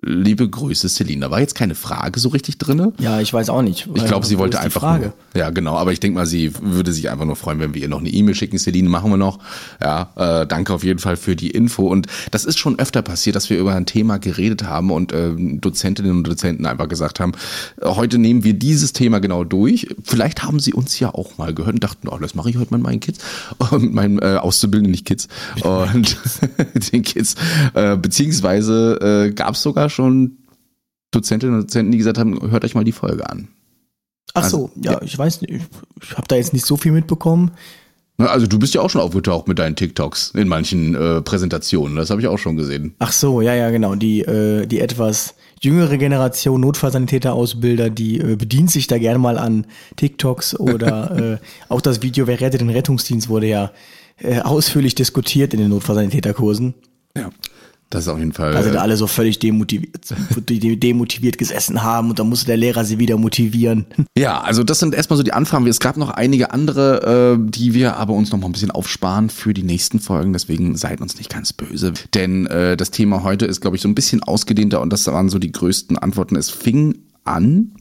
Liebe 0.04 0.49
Grüße, 0.49 0.88
Celine. 0.88 1.20
Da 1.20 1.31
war 1.31 1.38
jetzt 1.38 1.54
keine 1.54 1.76
Frage 1.76 2.19
so 2.19 2.31
richtig 2.31 2.58
drin. 2.58 2.93
Ja, 2.99 3.20
ich 3.20 3.32
weiß 3.32 3.50
auch 3.50 3.62
nicht. 3.62 3.88
Ich 3.94 4.04
glaube, 4.04 4.26
sie 4.26 4.37
wollte 4.37 4.58
einfach 4.58 4.81
Frage. 4.81 5.12
Nur, 5.32 5.40
ja, 5.40 5.50
genau. 5.50 5.76
Aber 5.76 5.93
ich 5.93 6.00
denke 6.00 6.19
mal, 6.19 6.26
sie 6.26 6.52
würde 6.60 6.93
sich 6.93 7.08
einfach 7.08 7.25
nur 7.25 7.37
freuen, 7.37 7.60
wenn 7.60 7.72
wir 7.72 7.82
ihr 7.82 7.88
noch 7.88 8.00
eine 8.00 8.08
E-Mail 8.08 8.34
schicken. 8.34 8.58
Celine, 8.58 8.88
machen 8.88 9.12
wir 9.12 9.16
noch. 9.16 9.38
Ja, 9.81 10.10
äh, 10.16 10.46
danke 10.49 10.75
auf 10.75 10.82
jeden 10.82 10.99
Fall 10.99 11.16
für 11.16 11.37
die 11.37 11.52
Info. 11.52 11.87
Und 11.87 12.08
das 12.32 12.44
ist 12.44 12.58
schon 12.58 12.81
öfter 12.81 13.00
passiert, 13.02 13.37
dass 13.37 13.49
wir 13.49 13.60
über 13.60 13.76
ein 13.76 13.87
Thema 13.87 14.19
geredet 14.19 14.64
haben 14.64 14.90
und 14.90 15.12
äh, 15.12 15.31
Dozentinnen 15.37 16.10
und 16.10 16.26
Dozenten 16.26 16.66
einfach 16.66 16.88
gesagt 16.88 17.20
haben, 17.20 17.34
heute 17.81 18.19
nehmen 18.19 18.43
wir 18.43 18.54
dieses 18.54 18.93
Thema 18.93 19.20
genau 19.20 19.44
durch. 19.44 19.87
Vielleicht 20.02 20.43
haben 20.43 20.58
sie 20.58 20.75
uns 20.75 20.99
ja 20.99 21.14
auch 21.14 21.38
mal 21.38 21.54
gehört 21.54 21.75
und 21.75 21.84
dachten, 21.84 22.08
oh, 22.08 22.19
das 22.19 22.34
mache 22.34 22.50
ich 22.50 22.56
heute 22.56 22.75
mit 22.75 22.82
meinen 22.82 22.99
Kids, 22.99 23.20
mit 23.70 23.93
meinen 23.93 24.19
äh, 24.19 24.38
Auszubildenden, 24.40 24.90
nicht 24.90 25.06
Kids, 25.06 25.28
und 25.62 26.16
den 26.93 27.02
Kids. 27.02 27.37
Äh, 27.75 27.96
beziehungsweise 27.96 29.28
äh, 29.28 29.31
gab 29.31 29.54
es 29.54 29.62
sogar 29.62 29.92
schon 29.93 30.39
Dozentinnen 31.12 31.55
und 31.55 31.62
Dozenten, 31.62 31.93
die 31.93 31.99
gesagt 31.99 32.19
haben, 32.19 32.50
hört 32.50 32.65
euch 32.65 32.75
mal 32.75 32.85
die 32.85 32.93
Folge 32.93 33.29
an. 33.29 33.49
Ach 34.35 34.44
so, 34.44 34.65
also, 34.65 34.71
ja, 34.81 34.93
ja, 34.93 35.03
ich 35.03 35.17
weiß 35.17 35.43
nicht, 35.43 35.62
ich 36.00 36.17
habe 36.17 36.27
da 36.27 36.37
jetzt 36.37 36.53
nicht 36.53 36.67
so 36.67 36.77
viel 36.77 36.93
mitbekommen. 36.93 37.53
Also 38.19 38.47
du 38.47 38.59
bist 38.59 38.75
ja 38.75 38.81
auch 38.81 38.91
schon 38.91 39.00
aufgetaucht 39.00 39.49
mit 39.49 39.59
deinen 39.59 39.75
TikToks 39.75 40.33
in 40.35 40.47
manchen 40.47 40.94
äh, 40.94 41.23
Präsentationen, 41.23 41.97
das 41.97 42.11
habe 42.11 42.21
ich 42.21 42.29
auch 42.29 42.39
schon 42.39 42.56
gesehen. 42.56 42.94
Ach 42.99 43.12
so, 43.12 43.41
ja, 43.41 43.55
ja, 43.55 43.71
genau, 43.71 43.94
die, 43.94 44.21
äh, 44.21 44.67
die 44.67 44.81
etwas 44.81 45.35
jüngere 45.61 45.97
Generation 45.97 46.61
Notfallsanitäter-Ausbilder, 46.61 47.91
die 47.91 48.21
äh, 48.21 48.37
bedient 48.37 48.71
sich 48.71 48.87
da 48.87 48.99
gerne 48.99 49.19
mal 49.19 49.38
an 49.38 49.67
TikToks 49.97 50.59
oder 50.59 51.38
äh, 51.40 51.47
auch 51.69 51.81
das 51.81 52.02
Video 52.02 52.26
Wer 52.26 52.40
rettet 52.40 52.61
den 52.61 52.71
Rettungsdienst 52.71 53.28
wurde 53.28 53.47
ja 53.47 53.73
äh, 54.19 54.40
ausführlich 54.40 54.95
diskutiert 54.95 55.55
in 55.55 55.61
den 55.61 55.71
Notfallsanitäterkursen. 55.71 56.75
Ja. 57.16 57.31
Das 57.92 58.04
ist 58.04 58.08
auf 58.08 58.18
jeden 58.18 58.32
Fall. 58.32 58.56
Also 58.56 58.70
da 58.72 58.80
alle 58.80 58.96
so 58.96 59.06
völlig 59.06 59.38
demotiviert, 59.38 60.14
demotiviert 60.49 61.37
gesessen 61.37 61.82
haben 61.82 62.08
und 62.08 62.18
dann 62.18 62.26
musste 62.26 62.46
der 62.46 62.56
Lehrer 62.56 62.87
sie 62.87 62.99
wieder 62.99 63.16
motivieren. 63.18 63.87
Ja, 64.18 64.40
also 64.42 64.62
das 64.62 64.78
sind 64.78 64.94
erstmal 64.94 65.16
so 65.16 65.22
die 65.22 65.32
Anfragen. 65.32 65.66
Es 65.66 65.80
gab 65.80 65.96
noch 65.96 66.11
einige 66.11 66.52
andere, 66.52 67.38
äh, 67.38 67.50
die 67.50 67.72
wir 67.72 67.96
aber 67.96 68.12
uns 68.12 68.30
noch 68.30 68.38
mal 68.38 68.46
ein 68.46 68.52
bisschen 68.52 68.70
aufsparen 68.70 69.30
für 69.30 69.54
die 69.54 69.62
nächsten 69.62 70.00
Folgen. 70.00 70.32
Deswegen 70.32 70.76
seid 70.76 71.00
uns 71.00 71.16
nicht 71.16 71.30
ganz 71.30 71.52
böse. 71.52 71.92
Denn 72.14 72.46
äh, 72.46 72.76
das 72.76 72.90
Thema 72.90 73.22
heute 73.22 73.46
ist, 73.46 73.61
glaube 73.61 73.76
ich, 73.76 73.82
so 73.82 73.88
ein 73.88 73.94
bisschen 73.94 74.22
ausgedehnter 74.22 74.80
und 74.80 74.92
das 74.92 75.06
waren 75.06 75.28
so 75.28 75.38
die 75.38 75.50
größten 75.50 75.99
Antworten. 75.99 76.37
Es 76.37 76.50
fing 76.50 76.99
an 77.25 77.72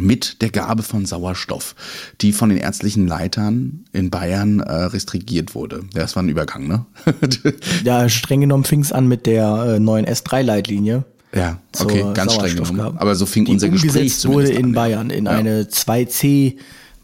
mit 0.00 0.42
der 0.42 0.50
Gabe 0.50 0.82
von 0.82 1.06
Sauerstoff, 1.06 1.74
die 2.20 2.32
von 2.32 2.48
den 2.48 2.58
ärztlichen 2.58 3.06
Leitern 3.06 3.84
in 3.92 4.10
Bayern 4.10 4.60
äh, 4.60 4.72
restringiert 4.72 5.54
wurde. 5.54 5.84
Das 5.94 6.16
war 6.16 6.22
ein 6.22 6.28
Übergang, 6.28 6.66
ne? 6.66 6.86
ja, 7.84 8.08
streng 8.08 8.40
genommen 8.40 8.64
fing 8.64 8.80
es 8.80 8.92
an 8.92 9.06
mit 9.06 9.26
der 9.26 9.74
äh, 9.76 9.80
neuen 9.80 10.06
S3-Leitlinie. 10.06 11.04
Ja, 11.34 11.60
okay, 11.78 12.04
ganz 12.14 12.34
streng 12.34 12.56
genommen. 12.56 12.98
Aber 12.98 13.14
so 13.14 13.26
fing 13.26 13.44
die 13.44 13.52
unser 13.52 13.68
Gespräch 13.68 14.24
wurde 14.26 14.48
in 14.48 14.66
an, 14.66 14.72
Bayern 14.72 15.10
in 15.10 15.26
ja. 15.26 15.32
eine 15.32 15.64
2C 15.64 16.56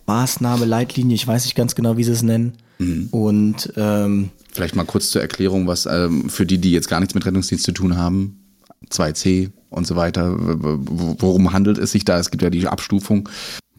Maßnahme 0.07 0.65
Leitlinie, 0.65 1.15
ich 1.15 1.27
weiß 1.27 1.45
nicht 1.45 1.55
ganz 1.55 1.75
genau, 1.75 1.97
wie 1.97 2.05
sie 2.05 2.13
es 2.13 2.23
nennen. 2.23 2.55
Mhm. 2.79 3.09
Und 3.11 3.73
ähm, 3.77 4.31
vielleicht 4.53 4.77
mal 4.77 4.85
kurz 4.85 5.11
zur 5.11 5.23
Erklärung, 5.23 5.67
was 5.67 5.87
ähm, 5.87 6.29
für 6.29 6.47
die, 6.47 6.59
die 6.59 6.73
jetzt 6.73 6.89
gar 6.89 7.01
nichts 7.01 7.15
mit 7.15 7.25
Rettungsdienst 7.25 7.65
zu 7.65 7.73
tun 7.73 7.97
haben, 7.97 8.44
2C 8.91 9.51
und 9.71 9.87
so 9.87 9.97
weiter. 9.97 10.35
Worum 10.37 11.53
handelt 11.53 11.79
es 11.79 11.93
sich 11.93 12.05
da? 12.05 12.19
Es 12.19 12.31
gibt 12.31 12.43
ja 12.43 12.51
die 12.51 12.67
Abstufung. 12.69 13.29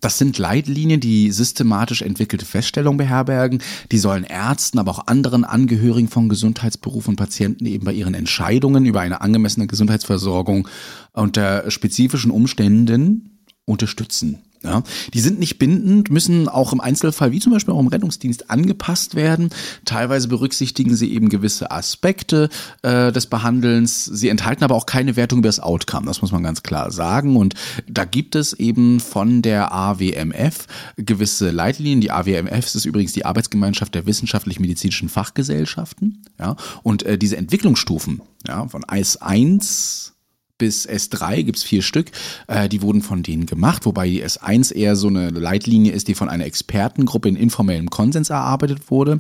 Das 0.02 0.18
sind 0.18 0.38
Leitlinien, 0.38 1.00
die 1.00 1.32
systematisch 1.32 2.02
entwickelte 2.02 2.46
Feststellungen 2.46 2.98
beherbergen. 2.98 3.62
Die 3.92 3.98
sollen 3.98 4.24
Ärzten, 4.24 4.78
aber 4.78 4.92
auch 4.92 5.08
anderen 5.08 5.44
Angehörigen 5.44 6.10
von 6.10 6.30
Gesundheitsberuf 6.30 7.08
und 7.08 7.16
Patienten 7.16 7.66
eben 7.66 7.86
bei 7.86 7.94
ihren 7.94 8.14
Entscheidungen 8.14 8.86
über 8.86 9.02
eine 9.02 9.22
angemessene 9.22 9.68
Gesundheitsversorgung 9.68 10.68
unter 11.14 11.72
spezifischen 11.72 12.30
Umständen 12.30 13.40
unterstützen. 13.66 14.40
Ja, 14.66 14.82
die 15.14 15.20
sind 15.20 15.38
nicht 15.38 15.60
bindend, 15.60 16.10
müssen 16.10 16.50
auch 16.50 16.74
im 16.74 16.82
Einzelfall, 16.82 17.32
wie 17.32 17.40
zum 17.40 17.54
Beispiel 17.54 17.74
auch 17.74 17.80
im 17.80 17.88
Rettungsdienst, 17.88 18.50
angepasst 18.50 19.14
werden. 19.14 19.52
Teilweise 19.86 20.28
berücksichtigen 20.28 20.96
sie 20.96 21.14
eben 21.14 21.30
gewisse 21.30 21.70
Aspekte 21.70 22.50
äh, 22.82 23.12
des 23.12 23.28
Behandelns. 23.28 24.06
Sie 24.06 24.30
enthalten 24.30 24.64
aber 24.64 24.74
auch 24.74 24.88
keine 24.88 25.16
Wertung 25.16 25.40
über 25.40 25.50
das 25.50 25.60
Outcome, 25.60 26.08
das 26.08 26.24
muss 26.24 26.32
man 26.32 26.42
ganz 26.42 26.64
klar 26.64 26.92
sagen. 26.92 27.38
Und 27.38 27.54
da 27.88 28.06
gibt 28.06 28.34
es 28.34 28.54
eben 28.54 29.00
von 29.00 29.44
der 29.44 29.72
AWMF 29.72 30.66
gewisse 30.98 31.52
Leitlinien. 31.52 32.02
Die 32.02 32.10
AWMF 32.10 32.74
ist 32.74 32.86
übrigens 32.86 33.14
die 33.14 33.26
Arbeitsgemeinschaft 33.26 33.94
der 33.94 34.08
wissenschaftlich-medizinischen 34.08 35.10
Fachgesellschaften. 35.10 36.24
Ja, 36.40 36.56
und 36.82 37.04
äh, 37.04 37.20
diese 37.20 37.38
Entwicklungsstufen 37.38 38.22
ja, 38.48 38.68
von 38.68 38.84
ICE 38.92 39.20
1 39.22 40.15
bis 40.58 40.88
S3 40.88 41.44
gibt's 41.44 41.64
vier 41.64 41.82
Stück, 41.82 42.12
äh, 42.48 42.70
die 42.70 42.82
wurden 42.82 43.02
von 43.02 43.24
denen 43.24 43.46
gemacht, 43.46 43.86
wobei 43.86 44.10
die 44.10 44.24
S1 44.24 44.74
eher 44.74 44.96
so 44.96 45.08
eine 45.08 45.30
Leitlinie 45.30 45.92
ist, 45.92 46.08
die 46.08 46.16
von 46.16 46.30
einer 46.30 46.46
Expertengruppe 46.46 47.30
in 47.30 47.36
informellem 47.36 47.90
Konsens 47.90 48.30
erarbeitet 48.30 48.90
wurde. 48.90 49.20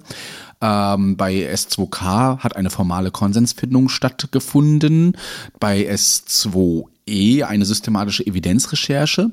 Ähm, 0.61 1.17
bei 1.17 1.51
S2K 1.53 2.39
hat 2.39 2.55
eine 2.55 2.69
formale 2.69 3.11
Konsensfindung 3.11 3.89
stattgefunden, 3.89 5.17
bei 5.59 5.89
S2E 5.91 7.43
eine 7.43 7.65
systematische 7.65 8.25
Evidenzrecherche. 8.25 9.31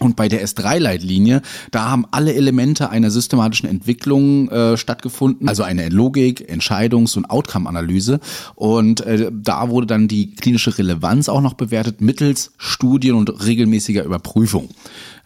Und 0.00 0.16
bei 0.16 0.28
der 0.28 0.44
S3-Leitlinie, 0.44 1.40
da 1.70 1.88
haben 1.88 2.04
alle 2.10 2.34
Elemente 2.34 2.90
einer 2.90 3.12
systematischen 3.12 3.68
Entwicklung 3.68 4.48
äh, 4.50 4.76
stattgefunden, 4.76 5.48
also 5.48 5.62
eine 5.62 5.88
Logik, 5.88 6.50
Entscheidungs- 6.50 7.16
und 7.16 7.30
Outcome-Analyse. 7.30 8.18
Und 8.56 9.02
äh, 9.02 9.30
da 9.32 9.70
wurde 9.70 9.86
dann 9.86 10.08
die 10.08 10.34
klinische 10.34 10.76
Relevanz 10.76 11.28
auch 11.28 11.40
noch 11.40 11.54
bewertet 11.54 12.00
mittels 12.00 12.52
Studien 12.58 13.14
und 13.14 13.46
regelmäßiger 13.46 14.02
Überprüfung. 14.04 14.68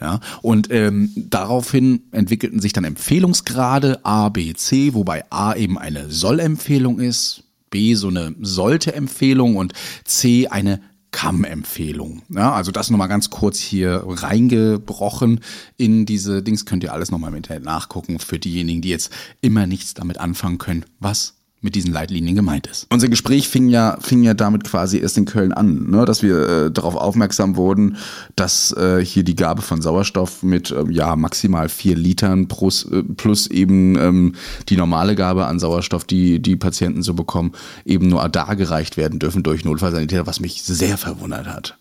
Ja, 0.03 0.21
und 0.43 0.71
ähm, 0.71 1.11
daraufhin 1.17 2.03
entwickelten 2.13 2.61
sich 2.61 2.75
dann 2.75 2.85
Empfehlungsgrade 2.85 4.05
A, 4.05 4.29
B, 4.29 4.53
C, 4.53 4.93
wobei 4.93 5.25
A 5.31 5.55
eben 5.55 5.77
eine 5.79 6.11
Soll-Empfehlung 6.11 7.01
ist, 7.01 7.43
B 7.71 7.95
so 7.95 8.09
eine 8.09 8.35
Sollte-Empfehlung 8.41 9.57
und 9.57 9.73
C 10.05 10.47
eine 10.47 10.81
Kamm-Empfehlung. 11.11 12.23
Ja, 12.29 12.53
also 12.53 12.71
das 12.71 12.91
nochmal 12.91 13.09
ganz 13.09 13.31
kurz 13.31 13.59
hier 13.59 14.05
reingebrochen 14.07 15.41
in 15.77 16.07
diese 16.07 16.43
Dings. 16.43 16.67
Könnt 16.67 16.85
ihr 16.85 16.93
alles 16.93 17.11
nochmal 17.11 17.31
im 17.31 17.37
Internet 17.37 17.65
nachgucken 17.65 18.19
für 18.19 18.39
diejenigen, 18.39 18.83
die 18.83 18.91
jetzt 18.91 19.11
immer 19.41 19.67
nichts 19.67 19.95
damit 19.95 20.19
anfangen 20.19 20.59
können. 20.59 20.85
Was 21.01 21.38
mit 21.61 21.75
diesen 21.75 21.93
Leitlinien 21.93 22.37
gemeint 22.37 22.67
ist. 22.69 22.87
Unser 22.91 23.09
Gespräch 23.09 23.49
fing 23.49 23.69
ja, 23.69 23.99
fing 24.01 24.23
ja 24.23 24.35
damit 24.35 24.65
quasi 24.65 24.99
erst 24.99 25.19
in 25.19 25.25
Köln 25.25 25.53
an, 25.53 25.91
ne, 25.91 26.05
dass 26.05 26.23
wir 26.23 26.49
äh, 26.49 26.71
darauf 26.71 26.95
aufmerksam 26.95 27.57
wurden, 27.57 27.97
dass 28.37 28.73
äh, 28.73 29.05
hier 29.05 29.25
die 29.25 29.35
Gabe 29.35 29.63
von 29.63 29.83
Sauerstoff 29.83 30.43
mit 30.43 30.71
äh, 30.71 30.85
ja 30.91 31.17
maximal 31.17 31.69
vier 31.69 31.97
Litern 31.97 32.47
plus, 32.47 32.85
äh, 32.91 33.03
plus 33.03 33.49
eben 33.49 33.97
ähm, 33.97 34.35
die 34.69 34.77
normale 34.77 35.17
Gabe 35.17 35.47
an 35.47 35.59
Sauerstoff, 35.59 36.05
die 36.05 36.41
die 36.41 36.57
Patienten 36.57 37.03
so 37.03 37.15
bekommen, 37.15 37.53
eben 37.85 38.09
nur 38.09 38.29
da 38.29 38.55
gereicht 38.55 38.97
werden 38.97 39.19
dürfen 39.19 39.43
durch 39.43 39.65
Notfallsanitäter, 39.65 40.27
was 40.27 40.39
mich 40.39 40.63
sehr 40.63 40.97
verwundert 40.97 41.49
hat. 41.49 41.77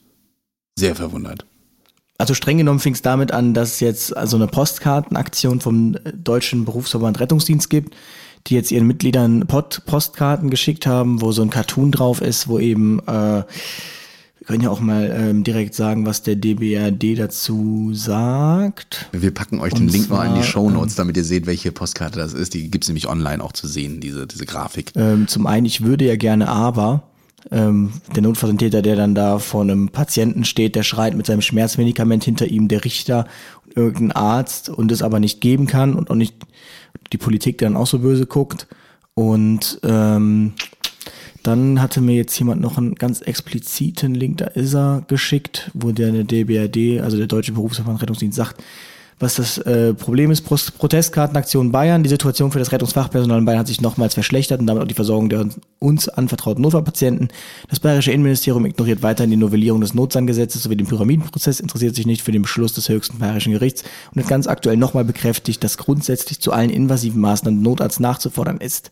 Sehr 0.76 0.96
verwundert. 0.96 1.46
Also 2.20 2.34
streng 2.34 2.58
genommen 2.58 2.80
fing 2.80 2.94
es 2.94 3.04
damit 3.04 3.32
an, 3.32 3.54
dass 3.54 3.74
es 3.74 3.80
jetzt 3.80 4.18
also 4.18 4.38
eine 4.38 4.48
Postkartenaktion 4.48 5.62
vom 5.62 5.98
Deutschen 6.16 6.66
Berufsverband 6.66 7.20
Rettungsdienst 7.20 7.70
gibt, 7.70 7.96
die 8.46 8.56
jetzt 8.56 8.72
ihren 8.72 8.88
Mitgliedern 8.88 9.48
Pod 9.48 9.82
Postkarten 9.86 10.50
geschickt 10.50 10.86
haben, 10.86 11.22
wo 11.22 11.32
so 11.32 11.42
ein 11.42 11.50
Cartoon 11.50 11.92
drauf 11.92 12.22
ist, 12.22 12.48
wo 12.48 12.60
eben 12.60 13.00
äh, 13.08 13.44
wir 14.48 14.54
können 14.54 14.64
ja 14.64 14.70
auch 14.70 14.80
mal 14.80 15.14
ähm, 15.14 15.44
direkt 15.44 15.76
sagen, 15.76 16.06
was 16.06 16.24
der 16.24 16.38
DBRD 16.38 17.20
dazu 17.20 17.92
sagt. 17.94 19.10
Wir 19.12 19.32
packen 19.32 19.60
euch 19.60 19.74
den 19.74 19.90
Link 19.90 20.06
zwar, 20.06 20.20
mal 20.20 20.30
in 20.30 20.42
die 20.42 20.48
Show 20.48 20.70
Notes, 20.70 20.94
ähm, 20.94 20.98
damit 21.00 21.18
ihr 21.18 21.26
seht, 21.26 21.48
welche 21.48 21.74
Postkarte 21.74 22.18
das 22.18 22.34
ist. 22.34 22.54
Die 22.54 22.72
gibt's 22.72 22.88
nämlich 22.88 23.10
online 23.10 23.44
auch 23.44 23.52
zu 23.52 23.68
sehen, 23.68 24.00
diese, 24.00 24.26
diese 24.26 24.46
Grafik. 24.46 24.94
Ähm, 24.96 25.28
zum 25.28 25.48
einen, 25.48 25.66
ich 25.66 25.84
würde 25.84 26.06
ja 26.06 26.16
gerne 26.16 26.48
aber, 26.48 27.04
ähm, 27.52 27.92
der 28.16 28.24
Notfalltäter, 28.24 28.82
der 28.82 28.96
dann 28.96 29.16
da 29.16 29.40
vor 29.40 29.64
einem 29.64 29.90
Patienten 29.90 30.46
steht, 30.46 30.76
der 30.76 30.84
schreit 30.84 31.16
mit 31.18 31.26
seinem 31.26 31.42
Schmerzmedikament 31.42 32.24
hinter 32.24 32.48
ihm, 32.48 32.70
der 32.70 32.86
Richter, 32.86 33.28
irgendein 33.76 34.12
Arzt 34.14 34.70
und 34.70 34.92
es 34.92 35.02
aber 35.02 35.20
nicht 35.20 35.42
geben 35.42 35.68
kann 35.68 35.94
und 35.94 36.10
auch 36.10 36.16
nicht 36.16 36.36
die 37.14 37.18
Politik, 37.18 37.58
die 37.58 37.66
dann 37.66 37.78
auch 37.78 37.88
so 37.88 38.00
böse 38.00 38.26
guckt. 38.26 38.68
Und 39.14 39.80
ähm, 39.84 40.54
dann 41.44 41.82
hatte 41.82 42.02
mir 42.02 42.16
jetzt 42.16 42.38
jemand 42.38 42.62
noch 42.62 42.78
einen 42.78 42.96
ganz 42.96 43.22
expliziten 43.22 44.14
Link, 44.14 44.38
da 44.38 44.46
ist 44.48 44.76
er, 44.76 45.04
geschickt, 45.08 45.72
wo 45.74 45.92
der 45.92 46.10
eine 46.10 46.26
DBRD, 46.26 47.02
also 47.02 47.18
der 47.18 47.28
Deutsche 47.28 47.54
Berufsverband 47.54 48.02
Rettungsdienst, 48.02 48.36
sagt, 48.36 48.64
was 49.20 49.36
das 49.36 49.58
äh, 49.60 49.96
Problem 49.96 50.30
ist, 50.30 50.42
Protestkartenaktion 50.42 51.72
Bayern. 51.72 52.04
Die 52.04 52.10
Situation 52.10 52.52
für 52.52 52.60
das 52.60 52.72
Rettungsfachpersonal 52.72 53.40
in 53.40 53.46
Bayern 53.46 53.60
hat 53.60 53.68
sich 53.68 53.82
nochmals 53.82 54.14
verschlechtert 54.14 54.60
und 54.60 54.68
damit 54.68 54.84
auch 54.84 54.88
die 54.88 54.94
Versorgung 54.94 55.30
der 55.30 55.50
uns 55.80 56.08
anvertrauten 56.08 56.62
Notfallpatienten. 56.62 57.30
Das 57.70 57.80
bayerische 57.80 58.12
Innenministerium 58.12 58.66
ignoriert 58.66 59.02
weiterhin 59.02 59.32
die 59.32 59.38
Novellierung 59.38 59.82
des 59.82 59.96
Notsangesetzes 59.96 60.64
sowie 60.64 60.76
den 60.76 60.86
Pyramidenprozess, 60.86 61.60
interessiert 61.60 61.96
sich 61.96 62.06
nicht 62.06 62.22
für 62.22 62.32
den 62.32 62.44
Beschluss 62.44 62.74
des 62.74 62.90
höchsten 62.90 63.18
bayerischen 63.18 63.54
Gerichts 63.54 63.84
und 64.14 64.22
hat 64.22 64.30
ganz 64.30 64.46
aktuell 64.46 64.78
nochmal 64.78 65.04
bekräftigt, 65.04 65.64
dass 65.64 65.78
grundsätzlich 65.78 66.40
zu 66.40 66.52
allen 66.52 66.70
invasiven 66.70 67.20
Maßnahmen 67.20 67.62
Notarzt 67.62 68.00
nachzufordern 68.00 68.58
ist. 68.58 68.92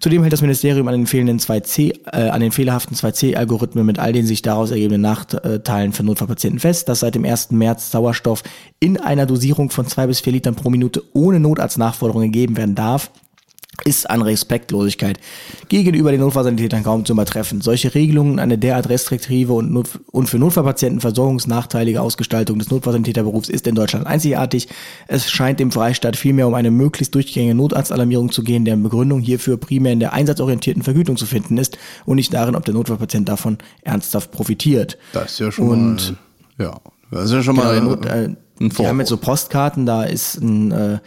Zudem 0.00 0.22
hält 0.22 0.32
das 0.32 0.42
Ministerium 0.42 0.88
an 0.88 0.94
den 0.94 1.06
fehlenden 1.06 1.38
2C, 1.38 1.92
äh, 2.12 2.28
an 2.28 2.40
den 2.40 2.52
fehlerhaften 2.52 2.96
2C-Algorithmen 2.96 3.86
mit 3.86 3.98
all 3.98 4.12
den 4.12 4.26
sich 4.26 4.42
daraus 4.42 4.70
ergebenden 4.70 5.00
Nachteilen 5.00 5.92
für 5.92 6.02
Notfallpatienten 6.02 6.60
fest, 6.60 6.88
dass 6.88 7.00
seit 7.00 7.14
dem 7.14 7.24
1. 7.24 7.52
März 7.52 7.90
Sauerstoff 7.90 8.42
in 8.78 8.98
einer 8.98 9.26
Dosierung 9.26 9.70
von 9.70 9.86
zwei 9.86 10.06
bis 10.06 10.20
vier 10.20 10.34
Litern 10.34 10.54
pro 10.54 10.70
Minute 10.70 11.02
ohne 11.14 11.40
Notarztnachforderung 11.40 12.22
gegeben 12.22 12.56
werden 12.56 12.74
darf 12.74 13.10
ist 13.84 14.08
an 14.08 14.22
Respektlosigkeit 14.22 15.18
gegenüber 15.68 16.10
den 16.10 16.20
Notfallsanitätern 16.20 16.82
kaum 16.82 17.04
zu 17.04 17.12
übertreffen. 17.12 17.60
Solche 17.60 17.94
Regelungen, 17.94 18.38
eine 18.38 18.58
derart 18.58 18.88
restriktive 18.88 19.52
und, 19.52 19.72
not 19.72 20.00
und 20.10 20.28
für 20.28 20.38
Notfallpatienten 20.38 21.00
versorgungsnachteilige 21.00 22.00
Ausgestaltung 22.00 22.58
des 22.58 22.70
Notfallsanitäterberufs 22.70 23.48
ist 23.48 23.66
in 23.66 23.74
Deutschland 23.74 24.06
einzigartig. 24.06 24.68
Es 25.08 25.30
scheint 25.30 25.60
dem 25.60 25.70
Freistaat 25.70 26.16
vielmehr 26.16 26.46
um 26.46 26.54
eine 26.54 26.70
möglichst 26.70 27.14
durchgängige 27.14 27.54
Notarztalarmierung 27.54 28.32
zu 28.32 28.42
gehen, 28.42 28.64
deren 28.64 28.82
Begründung 28.82 29.20
hierfür 29.20 29.56
primär 29.56 29.92
in 29.92 30.00
der 30.00 30.12
einsatzorientierten 30.12 30.82
Vergütung 30.82 31.16
zu 31.16 31.26
finden 31.26 31.58
ist 31.58 31.78
und 32.04 32.16
nicht 32.16 32.32
darin, 32.32 32.56
ob 32.56 32.64
der 32.64 32.74
Notfallpatient 32.74 33.28
davon 33.28 33.58
ernsthaft 33.82 34.32
profitiert. 34.32 34.98
Das 35.12 35.32
ist 35.32 35.38
ja 35.40 35.52
schon 35.52 35.68
und, 35.68 36.16
mal, 36.58 36.64
ja, 36.66 36.80
das 37.10 37.26
ist 37.26 37.32
ja 37.32 37.42
schon 37.42 37.56
mal 37.56 37.74
genau, 37.74 37.90
Not, 37.90 38.06
äh, 38.06 38.30
ein 38.58 38.78
Wir 38.78 38.88
haben 38.88 39.00
jetzt 39.00 39.10
so 39.10 39.16
Postkarten, 39.16 39.86
da 39.86 40.04
ist 40.04 40.40
ein 40.40 40.72
äh, 40.72 40.98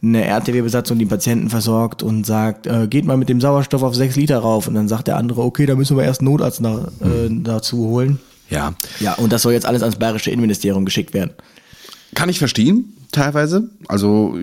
eine 0.00 0.24
RTW-Besatzung 0.24 0.98
die 0.98 1.06
Patienten 1.06 1.50
versorgt 1.50 2.02
und 2.02 2.24
sagt, 2.24 2.66
äh, 2.66 2.86
geht 2.88 3.04
mal 3.04 3.16
mit 3.16 3.28
dem 3.28 3.40
Sauerstoff 3.40 3.82
auf 3.82 3.94
sechs 3.94 4.14
Liter 4.16 4.38
rauf. 4.38 4.68
Und 4.68 4.74
dann 4.74 4.88
sagt 4.88 5.08
der 5.08 5.16
andere, 5.16 5.42
okay, 5.42 5.66
da 5.66 5.74
müssen 5.74 5.96
wir 5.96 6.04
erst 6.04 6.20
einen 6.20 6.30
Notarzt 6.30 6.60
nach, 6.60 6.88
äh, 7.00 7.28
mhm. 7.28 7.42
dazu 7.42 7.78
holen. 7.78 8.20
Ja. 8.48 8.74
Ja, 9.00 9.14
und 9.14 9.32
das 9.32 9.42
soll 9.42 9.52
jetzt 9.52 9.66
alles 9.66 9.82
ans 9.82 9.96
bayerische 9.96 10.30
Innenministerium 10.30 10.84
geschickt 10.84 11.14
werden. 11.14 11.32
Kann 12.14 12.28
ich 12.28 12.38
verstehen 12.38 12.94
teilweise. 13.12 13.70
Also 13.86 14.36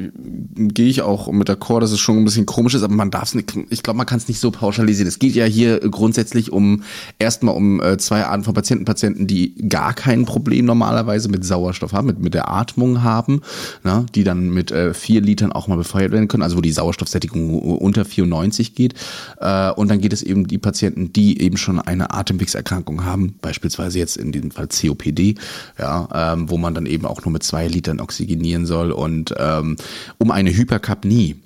gehe 0.56 0.88
ich 0.88 1.02
auch 1.02 1.32
mit 1.32 1.48
der 1.48 1.56
Chor, 1.56 1.82
dass 1.82 1.92
es 1.92 2.00
schon 2.00 2.18
ein 2.18 2.26
bisschen 2.26 2.46
komisch 2.46 2.74
ist, 2.74 2.84
aber 2.84 2.96
man 2.96 3.12
darf 3.12 3.24
es 3.24 3.36
nicht, 3.36 3.54
ich 3.70 3.84
glaube, 3.84 3.98
man 3.98 4.06
kann 4.06 4.18
es 4.18 4.28
nicht 4.28 4.40
so 4.40 4.52
pauschalisieren. 4.52 5.08
Es 5.08 5.20
geht 5.20 5.36
ja 5.36 5.46
hier 5.46 5.80
grundsätzlich 5.80 6.52
um 6.52 6.84
erstmal 7.20 7.56
um 7.56 7.82
äh, 7.82 7.98
zwei 7.98 8.26
Arten 8.26 8.44
von 8.44 8.54
Patienten, 8.54 8.86
Patienten, 8.86 9.28
die 9.28 9.56
gar 9.70 9.94
kein 9.94 10.26
Problem 10.26 10.66
normalerweise 10.66 11.30
mit 11.30 11.46
Sauerstoff 11.46 11.94
haben, 11.94 12.08
mit, 12.08 12.20
mit 12.20 12.34
der 12.34 12.50
Atmung 12.50 13.04
haben, 13.04 13.42
na, 13.84 14.06
die 14.16 14.24
dann 14.24 14.50
mit 14.50 14.72
äh, 14.72 14.94
vier 14.94 15.22
Litern 15.22 15.52
auch 15.52 15.68
mal 15.68 15.78
befeuert 15.78 16.12
werden 16.12 16.28
können, 16.28 16.44
also 16.44 16.58
wo 16.58 16.62
die 16.62 16.72
Sauerstoffsättigung 16.72 17.60
unter 17.60 18.04
94 18.04 18.74
geht. 18.74 18.96
Äh, 19.40 19.72
und 19.72 19.90
dann 19.90 20.02
geht 20.02 20.14
es 20.14 20.24
eben 20.24 20.48
die 20.48 20.58
Patienten, 20.58 21.14
die 21.14 21.40
eben 21.42 21.58
schon 21.58 21.80
eine 21.80 22.14
Atemwegserkrankung 22.14 23.06
haben, 23.06 23.36
beispielsweise 23.42 24.00
jetzt 24.00 24.18
in 24.18 24.32
diesem 24.32 24.52
Fall 24.52 24.68
COPD, 24.68 25.36
ja, 25.78 26.34
ähm, 26.34 26.50
wo 26.50 26.58
man 26.58 26.74
dann 26.74 26.88
eben 26.88 27.06
auch 27.06 27.24
nur 27.24 27.32
mit 27.32 27.44
zwei 27.44 27.68
Litern 27.68 28.00
oxygenieren 28.00 28.55
trainieren 28.56 28.66
soll 28.66 28.92
und 28.92 29.34
ähm, 29.38 29.76
um 30.18 30.32
eine 30.32 30.56
Hyperkapnie 30.56 31.42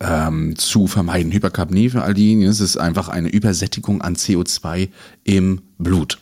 ähm, 0.00 0.54
zu 0.56 0.86
vermeiden. 0.86 1.32
Hyperkapnie 1.32 1.88
für 1.90 2.02
all 2.02 2.14
diejenigen 2.14 2.48
ist 2.50 2.60
es 2.60 2.76
einfach 2.76 3.08
eine 3.08 3.28
Übersättigung 3.28 4.02
an 4.02 4.16
CO2 4.16 4.88
im 5.28 5.60
Blut. 5.76 6.18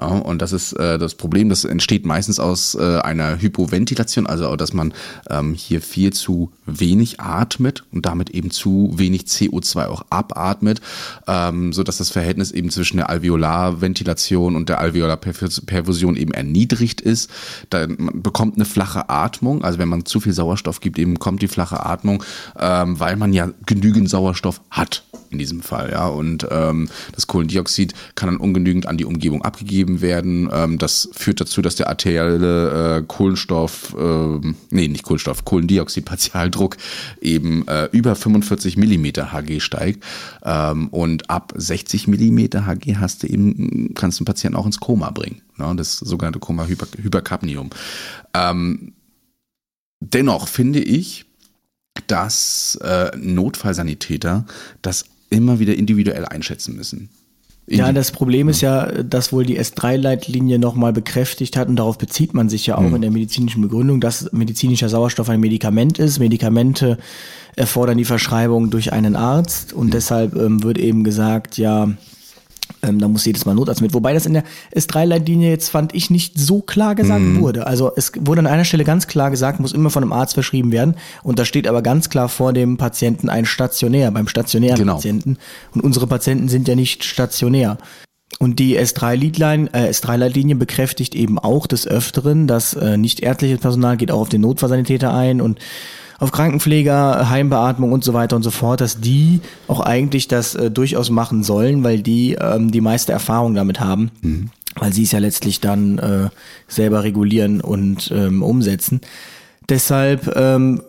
Ja, 0.00 0.06
und 0.08 0.40
das 0.40 0.52
ist 0.52 0.72
äh, 0.72 0.98
das 0.98 1.14
Problem, 1.14 1.50
das 1.50 1.64
entsteht 1.64 2.06
meistens 2.06 2.40
aus 2.40 2.74
äh, 2.74 2.98
einer 3.00 3.40
Hypoventilation, 3.40 4.26
also 4.26 4.56
dass 4.56 4.72
man 4.72 4.94
ähm, 5.28 5.52
hier 5.52 5.82
viel 5.82 6.12
zu 6.12 6.50
wenig 6.64 7.20
atmet 7.20 7.84
und 7.92 8.06
damit 8.06 8.30
eben 8.30 8.50
zu 8.50 8.94
wenig 8.96 9.24
CO2 9.24 9.86
auch 9.86 10.06
abatmet, 10.08 10.80
ähm, 11.28 11.74
so 11.74 11.82
dass 11.82 11.98
das 11.98 12.08
Verhältnis 12.08 12.50
eben 12.50 12.70
zwischen 12.70 12.96
der 12.96 13.10
Alveolarventilation 13.10 14.56
und 14.56 14.70
der 14.70 14.80
Alveolarperfusion 14.80 16.16
eben 16.16 16.32
erniedrigt 16.32 17.02
ist. 17.02 17.30
Dann 17.68 17.96
man 17.98 18.22
bekommt 18.22 18.56
eine 18.56 18.64
flache 18.64 19.10
Atmung, 19.10 19.62
also 19.62 19.78
wenn 19.78 19.88
man 19.88 20.06
zu 20.06 20.18
viel 20.18 20.32
Sauerstoff 20.32 20.80
gibt, 20.80 20.98
eben 20.98 21.18
kommt 21.18 21.42
die 21.42 21.48
flache 21.48 21.84
Atmung, 21.84 22.24
ähm, 22.58 22.98
weil 22.98 23.16
man 23.16 23.34
ja 23.34 23.50
genügend 23.66 24.08
Sauerstoff 24.08 24.62
hat 24.70 25.04
in 25.30 25.38
diesem 25.38 25.60
Fall, 25.60 25.90
ja. 25.90 26.06
Und 26.08 26.46
ähm, 26.50 26.88
das 27.12 27.26
Kohlendioxid 27.26 27.94
kann 28.14 28.28
dann 28.28 28.38
ungenügend 28.46 28.86
an 28.86 28.96
die 28.96 29.04
Umgebung 29.04 29.42
abgegeben 29.42 30.00
werden. 30.00 30.48
Ähm, 30.52 30.78
das 30.78 31.08
führt 31.12 31.40
dazu, 31.40 31.62
dass 31.62 31.76
der 31.76 31.88
arterielle 31.88 32.98
äh, 32.98 33.02
Kohlenstoff, 33.06 33.94
äh, 33.98 34.54
nee, 34.70 34.88
nicht 34.88 35.02
Kohlenstoff, 35.02 35.44
Kohlendioxid-Partialdruck 35.44 36.76
eben 37.20 37.66
äh, 37.68 37.88
über 37.92 38.14
45 38.14 38.76
Millimeter 38.76 39.32
Hg 39.32 39.60
steigt. 39.60 40.04
Ähm, 40.44 40.88
und 40.88 41.28
ab 41.30 41.52
60 41.56 42.08
Millimeter 42.08 42.66
Hg 42.66 42.96
hast 42.98 43.22
du 43.22 43.26
eben, 43.26 43.92
kannst 43.94 44.18
du 44.18 44.22
einen 44.22 44.26
Patienten 44.26 44.56
auch 44.56 44.66
ins 44.66 44.80
Koma 44.80 45.10
bringen. 45.10 45.42
Ne? 45.56 45.74
Das 45.76 45.96
sogenannte 45.96 46.38
Koma-Hyperkapnium. 46.38 47.70
Ähm, 48.34 48.92
dennoch 50.00 50.48
finde 50.48 50.80
ich, 50.80 51.26
dass 52.06 52.78
äh, 52.82 53.10
Notfallsanitäter 53.16 54.46
das 54.82 55.06
immer 55.30 55.58
wieder 55.58 55.74
individuell 55.74 56.24
einschätzen 56.24 56.76
müssen. 56.76 57.10
Ja, 57.68 57.92
das 57.92 58.12
Problem 58.12 58.48
ist 58.48 58.60
ja, 58.60 58.86
dass 59.02 59.32
wohl 59.32 59.44
die 59.44 59.58
S3-Leitlinie 59.58 60.58
nochmal 60.58 60.92
bekräftigt 60.92 61.56
hat 61.56 61.68
und 61.68 61.76
darauf 61.76 61.98
bezieht 61.98 62.32
man 62.32 62.48
sich 62.48 62.66
ja 62.66 62.76
auch 62.78 62.82
hm. 62.82 62.96
in 62.96 63.02
der 63.02 63.10
medizinischen 63.10 63.60
Begründung, 63.60 64.00
dass 64.00 64.32
medizinischer 64.32 64.88
Sauerstoff 64.88 65.28
ein 65.28 65.40
Medikament 65.40 65.98
ist. 65.98 66.20
Medikamente 66.20 66.96
erfordern 67.56 67.98
die 67.98 68.04
Verschreibung 68.04 68.70
durch 68.70 68.92
einen 68.92 69.16
Arzt 69.16 69.72
und 69.72 69.86
hm. 69.86 69.90
deshalb 69.90 70.36
ähm, 70.36 70.62
wird 70.62 70.78
eben 70.78 71.02
gesagt, 71.02 71.58
ja, 71.58 71.88
ähm, 72.82 72.98
da 72.98 73.08
muss 73.08 73.24
jedes 73.24 73.44
Mal 73.44 73.54
Notarzt 73.54 73.80
mit. 73.80 73.94
Wobei 73.94 74.12
das 74.12 74.26
in 74.26 74.34
der 74.34 74.44
S3-Leitlinie 74.74 75.50
jetzt 75.50 75.68
fand 75.68 75.94
ich 75.94 76.10
nicht 76.10 76.38
so 76.38 76.60
klar 76.60 76.94
gesagt 76.94 77.20
mhm. 77.20 77.40
wurde. 77.40 77.66
Also 77.66 77.92
es 77.96 78.12
wurde 78.18 78.40
an 78.40 78.46
einer 78.46 78.64
Stelle 78.64 78.84
ganz 78.84 79.06
klar 79.06 79.30
gesagt, 79.30 79.60
muss 79.60 79.72
immer 79.72 79.90
von 79.90 80.02
einem 80.02 80.12
Arzt 80.12 80.34
verschrieben 80.34 80.72
werden. 80.72 80.94
Und 81.22 81.38
da 81.38 81.44
steht 81.44 81.66
aber 81.66 81.82
ganz 81.82 82.10
klar 82.10 82.28
vor 82.28 82.52
dem 82.52 82.76
Patienten 82.76 83.28
ein 83.28 83.46
Stationär, 83.46 84.10
beim 84.10 84.28
stationären 84.28 84.78
genau. 84.78 84.94
Patienten. 84.94 85.38
Und 85.74 85.82
unsere 85.82 86.06
Patienten 86.06 86.48
sind 86.48 86.68
ja 86.68 86.74
nicht 86.74 87.04
stationär. 87.04 87.78
Und 88.38 88.58
die 88.58 88.78
S3-Leitlinie 88.78 89.70
äh, 89.72 89.90
S3 89.90 90.54
bekräftigt 90.56 91.14
eben 91.14 91.38
auch 91.38 91.66
des 91.66 91.86
Öfteren, 91.86 92.46
dass 92.46 92.74
äh, 92.74 92.96
nicht 92.96 93.20
ärztliches 93.20 93.60
Personal 93.60 93.96
geht 93.96 94.10
auch 94.10 94.20
auf 94.20 94.28
den 94.28 94.42
Notfallsanitäter 94.42 95.14
ein 95.14 95.40
und 95.40 95.58
auf 96.18 96.32
Krankenpfleger, 96.32 97.28
Heimbeatmung 97.28 97.92
und 97.92 98.04
so 98.04 98.14
weiter 98.14 98.36
und 98.36 98.42
so 98.42 98.50
fort, 98.50 98.80
dass 98.80 99.00
die 99.00 99.40
auch 99.68 99.80
eigentlich 99.80 100.28
das 100.28 100.54
äh, 100.54 100.70
durchaus 100.70 101.10
machen 101.10 101.42
sollen, 101.42 101.84
weil 101.84 102.00
die 102.00 102.36
ähm, 102.40 102.70
die 102.70 102.80
meiste 102.80 103.12
Erfahrung 103.12 103.54
damit 103.54 103.80
haben. 103.80 104.10
Mhm. 104.22 104.50
Weil 104.78 104.92
sie 104.92 105.04
es 105.04 105.12
ja 105.12 105.20
letztlich 105.20 105.60
dann 105.60 105.98
äh, 105.98 106.28
selber 106.68 107.02
regulieren 107.02 107.62
und 107.62 108.10
ähm, 108.14 108.42
umsetzen. 108.42 109.00
Deshalb 109.68 110.36
ähm, 110.36 110.82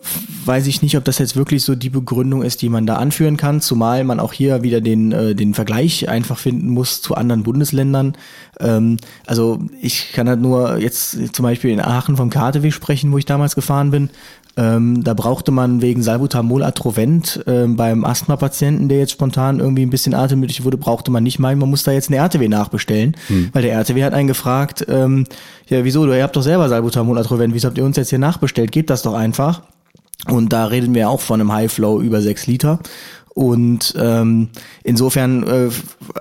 weiß 0.44 0.68
ich 0.68 0.82
nicht, 0.82 0.96
ob 0.96 1.04
das 1.04 1.18
jetzt 1.18 1.34
wirklich 1.34 1.64
so 1.64 1.74
die 1.74 1.90
Begründung 1.90 2.42
ist, 2.42 2.62
die 2.62 2.68
man 2.68 2.86
da 2.86 2.94
anführen 2.94 3.36
kann, 3.36 3.60
zumal 3.60 4.04
man 4.04 4.20
auch 4.20 4.32
hier 4.32 4.62
wieder 4.62 4.80
den, 4.80 5.10
äh, 5.10 5.34
den 5.34 5.54
Vergleich 5.54 6.08
einfach 6.08 6.38
finden 6.38 6.68
muss 6.68 7.02
zu 7.02 7.16
anderen 7.16 7.42
Bundesländern. 7.42 8.16
Ähm, 8.60 8.98
also 9.26 9.58
ich 9.80 10.12
kann 10.12 10.28
halt 10.28 10.40
nur 10.40 10.78
jetzt 10.78 11.34
zum 11.34 11.42
Beispiel 11.42 11.72
in 11.72 11.80
Aachen 11.80 12.16
vom 12.16 12.30
KTW 12.30 12.70
sprechen, 12.70 13.10
wo 13.10 13.18
ich 13.18 13.26
damals 13.26 13.56
gefahren 13.56 13.90
bin. 13.90 14.10
Ähm, 14.58 15.04
da 15.04 15.14
brauchte 15.14 15.52
man 15.52 15.82
wegen 15.82 16.02
Salbutamol 16.02 16.64
Atrovent 16.64 17.44
ähm, 17.46 17.76
beim 17.76 18.04
Asthma-Patienten, 18.04 18.88
der 18.88 18.98
jetzt 18.98 19.12
spontan 19.12 19.60
irgendwie 19.60 19.82
ein 19.82 19.90
bisschen 19.90 20.14
atemnötig 20.14 20.64
wurde, 20.64 20.76
brauchte 20.76 21.12
man 21.12 21.22
nicht 21.22 21.38
meinen, 21.38 21.60
man 21.60 21.70
muss 21.70 21.84
da 21.84 21.92
jetzt 21.92 22.10
eine 22.10 22.16
RTW 22.16 22.48
nachbestellen, 22.48 23.16
hm. 23.28 23.50
weil 23.52 23.62
der 23.62 23.74
RTW 23.74 24.02
hat 24.02 24.14
einen 24.14 24.26
gefragt, 24.26 24.84
ähm, 24.88 25.26
ja 25.68 25.84
wieso, 25.84 26.04
du 26.06 26.16
ihr 26.16 26.24
habt 26.24 26.34
doch 26.34 26.42
selber 26.42 26.68
Salbutamol 26.68 27.18
Atrovent, 27.18 27.54
wieso 27.54 27.68
habt 27.68 27.78
ihr 27.78 27.84
uns 27.84 27.96
jetzt 27.96 28.10
hier 28.10 28.18
nachbestellt, 28.18 28.72
gebt 28.72 28.90
das 28.90 29.02
doch 29.02 29.14
einfach. 29.14 29.62
Und 30.26 30.52
da 30.52 30.64
reden 30.64 30.92
wir 30.94 31.08
auch 31.08 31.20
von 31.20 31.40
einem 31.40 31.52
High 31.52 31.72
Flow 31.72 32.00
über 32.00 32.20
sechs 32.20 32.48
Liter. 32.48 32.80
Und 33.38 33.94
ähm, 33.96 34.48
insofern, 34.82 35.44
äh, 35.44 35.70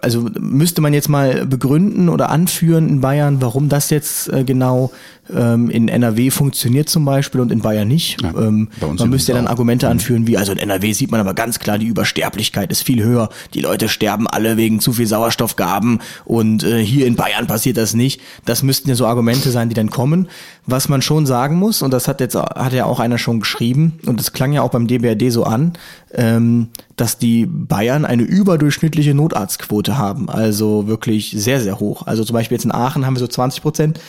also 0.03 0.29
müsste 0.39 0.81
man 0.81 0.93
jetzt 0.93 1.09
mal 1.09 1.47
begründen 1.47 2.09
oder 2.09 2.29
anführen 2.29 2.87
in 2.87 3.01
Bayern, 3.01 3.41
warum 3.41 3.69
das 3.69 3.89
jetzt 3.89 4.31
äh, 4.31 4.43
genau 4.43 4.91
ähm, 5.35 5.71
in 5.71 5.87
NRW 5.87 6.29
funktioniert 6.29 6.89
zum 6.89 7.05
Beispiel 7.05 7.41
und 7.41 7.51
in 7.51 7.61
Bayern 7.61 7.87
nicht. 7.87 8.21
Ja, 8.21 8.35
ähm, 8.37 8.69
man 8.79 9.09
müsste 9.09 9.31
ja 9.31 9.37
dann 9.39 9.47
Argumente 9.47 9.89
anführen 9.89 10.27
wie, 10.27 10.37
also 10.37 10.51
in 10.51 10.59
NRW 10.59 10.93
sieht 10.93 11.09
man 11.09 11.19
aber 11.19 11.33
ganz 11.33 11.57
klar, 11.57 11.79
die 11.79 11.87
Übersterblichkeit 11.87 12.71
ist 12.71 12.83
viel 12.83 13.03
höher. 13.03 13.29
Die 13.55 13.61
Leute 13.61 13.89
sterben 13.89 14.27
alle 14.27 14.55
wegen 14.55 14.79
zu 14.79 14.93
viel 14.93 15.07
Sauerstoffgaben 15.07 16.01
und 16.23 16.63
äh, 16.63 16.85
hier 16.85 17.07
in 17.07 17.15
Bayern 17.15 17.47
passiert 17.47 17.77
das 17.77 17.95
nicht. 17.95 18.21
Das 18.45 18.61
müssten 18.61 18.89
ja 18.89 18.95
so 18.95 19.07
Argumente 19.07 19.49
sein, 19.49 19.69
die 19.69 19.75
dann 19.75 19.89
kommen. 19.89 20.27
Was 20.67 20.87
man 20.87 21.01
schon 21.01 21.25
sagen 21.25 21.55
muss, 21.55 21.81
und 21.81 21.91
das 21.91 22.07
hat 22.07 22.21
jetzt 22.21 22.35
hat 22.35 22.73
ja 22.73 22.85
auch 22.85 22.99
einer 22.99 23.17
schon 23.17 23.39
geschrieben, 23.39 23.99
und 24.05 24.19
das 24.19 24.33
klang 24.33 24.51
ja 24.51 24.61
auch 24.61 24.69
beim 24.69 24.85
DBRD 24.85 25.31
so 25.31 25.45
an, 25.45 25.73
ähm, 26.13 26.67
dass 26.97 27.17
die 27.17 27.45
Bayern 27.45 28.03
eine 28.03 28.23
überdurchschnittliche 28.23 29.13
Notarztquote 29.13 29.97
haben. 29.97 30.29
Also 30.29 30.87
wirklich 30.87 31.31
sehr, 31.31 31.61
sehr 31.61 31.79
hoch. 31.79 32.05
Also 32.05 32.23
zum 32.25 32.33
Beispiel 32.33 32.55
jetzt 32.55 32.65
in 32.65 32.73
Aachen 32.73 33.05
haben 33.05 33.15
wir 33.15 33.19
so 33.19 33.27
20 33.27 33.61
Prozent 33.61 33.99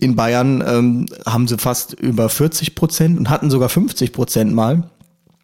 in 0.00 0.16
Bayern 0.16 0.62
ähm, 0.66 1.06
haben 1.26 1.48
sie 1.48 1.58
fast 1.58 1.92
über 1.94 2.28
40 2.28 2.74
Prozent 2.74 3.18
und 3.18 3.30
hatten 3.30 3.50
sogar 3.50 3.68
50 3.68 4.12
Prozent 4.12 4.54
mal. 4.54 4.90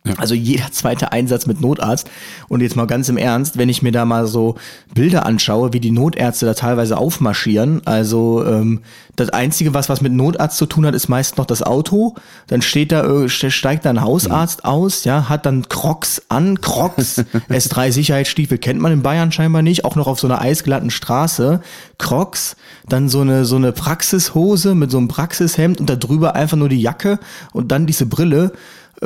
Ja. 0.06 0.14
Also 0.18 0.34
jeder 0.34 0.70
zweite 0.70 1.12
Einsatz 1.12 1.46
mit 1.46 1.62
Notarzt. 1.62 2.10
Und 2.48 2.60
jetzt 2.60 2.76
mal 2.76 2.86
ganz 2.86 3.08
im 3.08 3.16
Ernst, 3.16 3.56
wenn 3.56 3.70
ich 3.70 3.80
mir 3.80 3.90
da 3.90 4.04
mal 4.04 4.26
so 4.26 4.56
Bilder 4.94 5.24
anschaue, 5.24 5.72
wie 5.72 5.80
die 5.80 5.92
Notärzte 5.92 6.44
da 6.44 6.52
teilweise 6.52 6.98
aufmarschieren. 6.98 7.80
Also 7.86 8.44
ähm, 8.44 8.82
das 9.16 9.30
Einzige, 9.30 9.72
was 9.72 9.88
was 9.88 10.02
mit 10.02 10.12
Notarzt 10.12 10.58
zu 10.58 10.66
tun 10.66 10.84
hat, 10.84 10.94
ist 10.94 11.08
meist 11.08 11.38
noch 11.38 11.46
das 11.46 11.62
Auto. 11.62 12.16
Dann 12.48 12.60
steht 12.60 12.92
da, 12.92 13.22
äh, 13.22 13.28
steigt 13.30 13.86
da 13.86 13.90
ein 13.90 14.02
Hausarzt 14.02 14.64
mhm. 14.64 14.70
aus, 14.70 15.04
ja, 15.04 15.30
hat 15.30 15.46
dann 15.46 15.70
Crocs 15.70 16.22
an, 16.28 16.60
Crocs, 16.60 17.24
S3 17.48 17.90
Sicherheitsstiefel 17.90 18.58
kennt 18.58 18.80
man 18.80 18.92
in 18.92 19.02
Bayern 19.02 19.32
scheinbar 19.32 19.62
nicht, 19.62 19.86
auch 19.86 19.96
noch 19.96 20.06
auf 20.06 20.20
so 20.20 20.26
einer 20.26 20.40
eisglatten 20.42 20.90
Straße. 20.90 21.60
Crocs, 21.96 22.56
dann 22.88 23.08
so 23.08 23.22
eine 23.22 23.46
so 23.46 23.56
eine 23.56 23.72
Praxishose 23.72 24.74
mit 24.74 24.90
so 24.90 24.98
einem 24.98 25.08
Praxishemd 25.08 25.80
und 25.80 25.88
da 25.88 25.96
drüber 25.96 26.34
einfach 26.34 26.58
nur 26.58 26.68
die 26.68 26.80
Jacke 26.80 27.18
und 27.52 27.72
dann 27.72 27.86
diese 27.86 28.04
Brille 28.04 28.52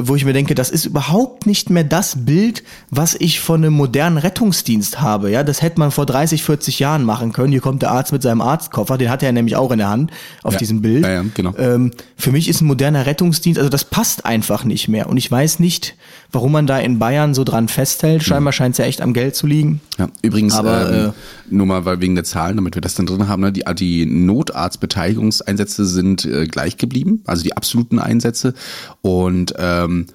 wo 0.00 0.14
ich 0.14 0.24
mir 0.24 0.32
denke, 0.32 0.54
das 0.54 0.70
ist 0.70 0.84
überhaupt 0.84 1.46
nicht 1.46 1.70
mehr 1.70 1.84
das 1.84 2.24
Bild, 2.24 2.62
was 2.90 3.16
ich 3.18 3.40
von 3.40 3.62
einem 3.62 3.74
modernen 3.74 4.16
Rettungsdienst 4.16 5.00
habe. 5.00 5.30
Ja, 5.30 5.42
das 5.42 5.60
hätte 5.60 5.80
man 5.80 5.90
vor 5.90 6.06
30, 6.06 6.42
40 6.42 6.78
Jahren 6.78 7.04
machen 7.04 7.32
können. 7.32 7.50
Hier 7.52 7.60
kommt 7.60 7.82
der 7.82 7.90
Arzt 7.90 8.12
mit 8.12 8.22
seinem 8.22 8.40
Arztkoffer, 8.40 8.96
den 8.96 9.10
hat 9.10 9.22
er 9.22 9.32
nämlich 9.32 9.56
auch 9.56 9.72
in 9.72 9.78
der 9.78 9.88
Hand 9.88 10.12
auf 10.42 10.54
ja, 10.54 10.58
diesem 10.58 10.82
Bild. 10.82 11.04
Ja, 11.04 11.22
ja, 11.22 11.24
genau. 11.34 11.54
Ähm, 11.58 11.90
für 12.16 12.30
mich 12.30 12.48
ist 12.48 12.60
ein 12.60 12.66
moderner 12.66 13.06
Rettungsdienst, 13.06 13.58
also 13.58 13.70
das 13.70 13.84
passt 13.84 14.24
einfach 14.24 14.64
nicht 14.64 14.88
mehr. 14.88 15.08
Und 15.08 15.16
ich 15.16 15.30
weiß 15.30 15.58
nicht, 15.58 15.96
warum 16.30 16.52
man 16.52 16.66
da 16.66 16.78
in 16.78 16.98
Bayern 16.98 17.34
so 17.34 17.44
dran 17.44 17.68
festhält. 17.68 18.22
Scheinbar 18.22 18.52
scheint 18.52 18.74
es 18.74 18.78
ja 18.78 18.84
echt 18.84 19.00
am 19.00 19.12
Geld 19.12 19.34
zu 19.34 19.46
liegen. 19.46 19.80
Ja, 19.98 20.08
übrigens, 20.22 20.54
Aber, 20.54 20.90
ähm, 20.92 21.08
äh, 21.08 21.12
nur 21.54 21.66
mal 21.66 21.84
weil 21.84 22.00
wegen 22.00 22.14
der 22.14 22.24
Zahlen, 22.24 22.56
damit 22.56 22.74
wir 22.74 22.82
das 22.82 22.94
dann 22.94 23.06
drin 23.06 23.28
haben, 23.28 23.40
ne, 23.40 23.52
die, 23.52 23.64
die 23.74 24.06
Notarztbeteiligungseinsätze 24.06 25.86
sind 25.86 26.24
äh, 26.24 26.46
gleich 26.46 26.76
geblieben, 26.76 27.22
also 27.26 27.42
die 27.42 27.56
absoluten 27.56 27.98
Einsätze. 27.98 28.54
Und 29.00 29.54
ähm, 29.58 30.06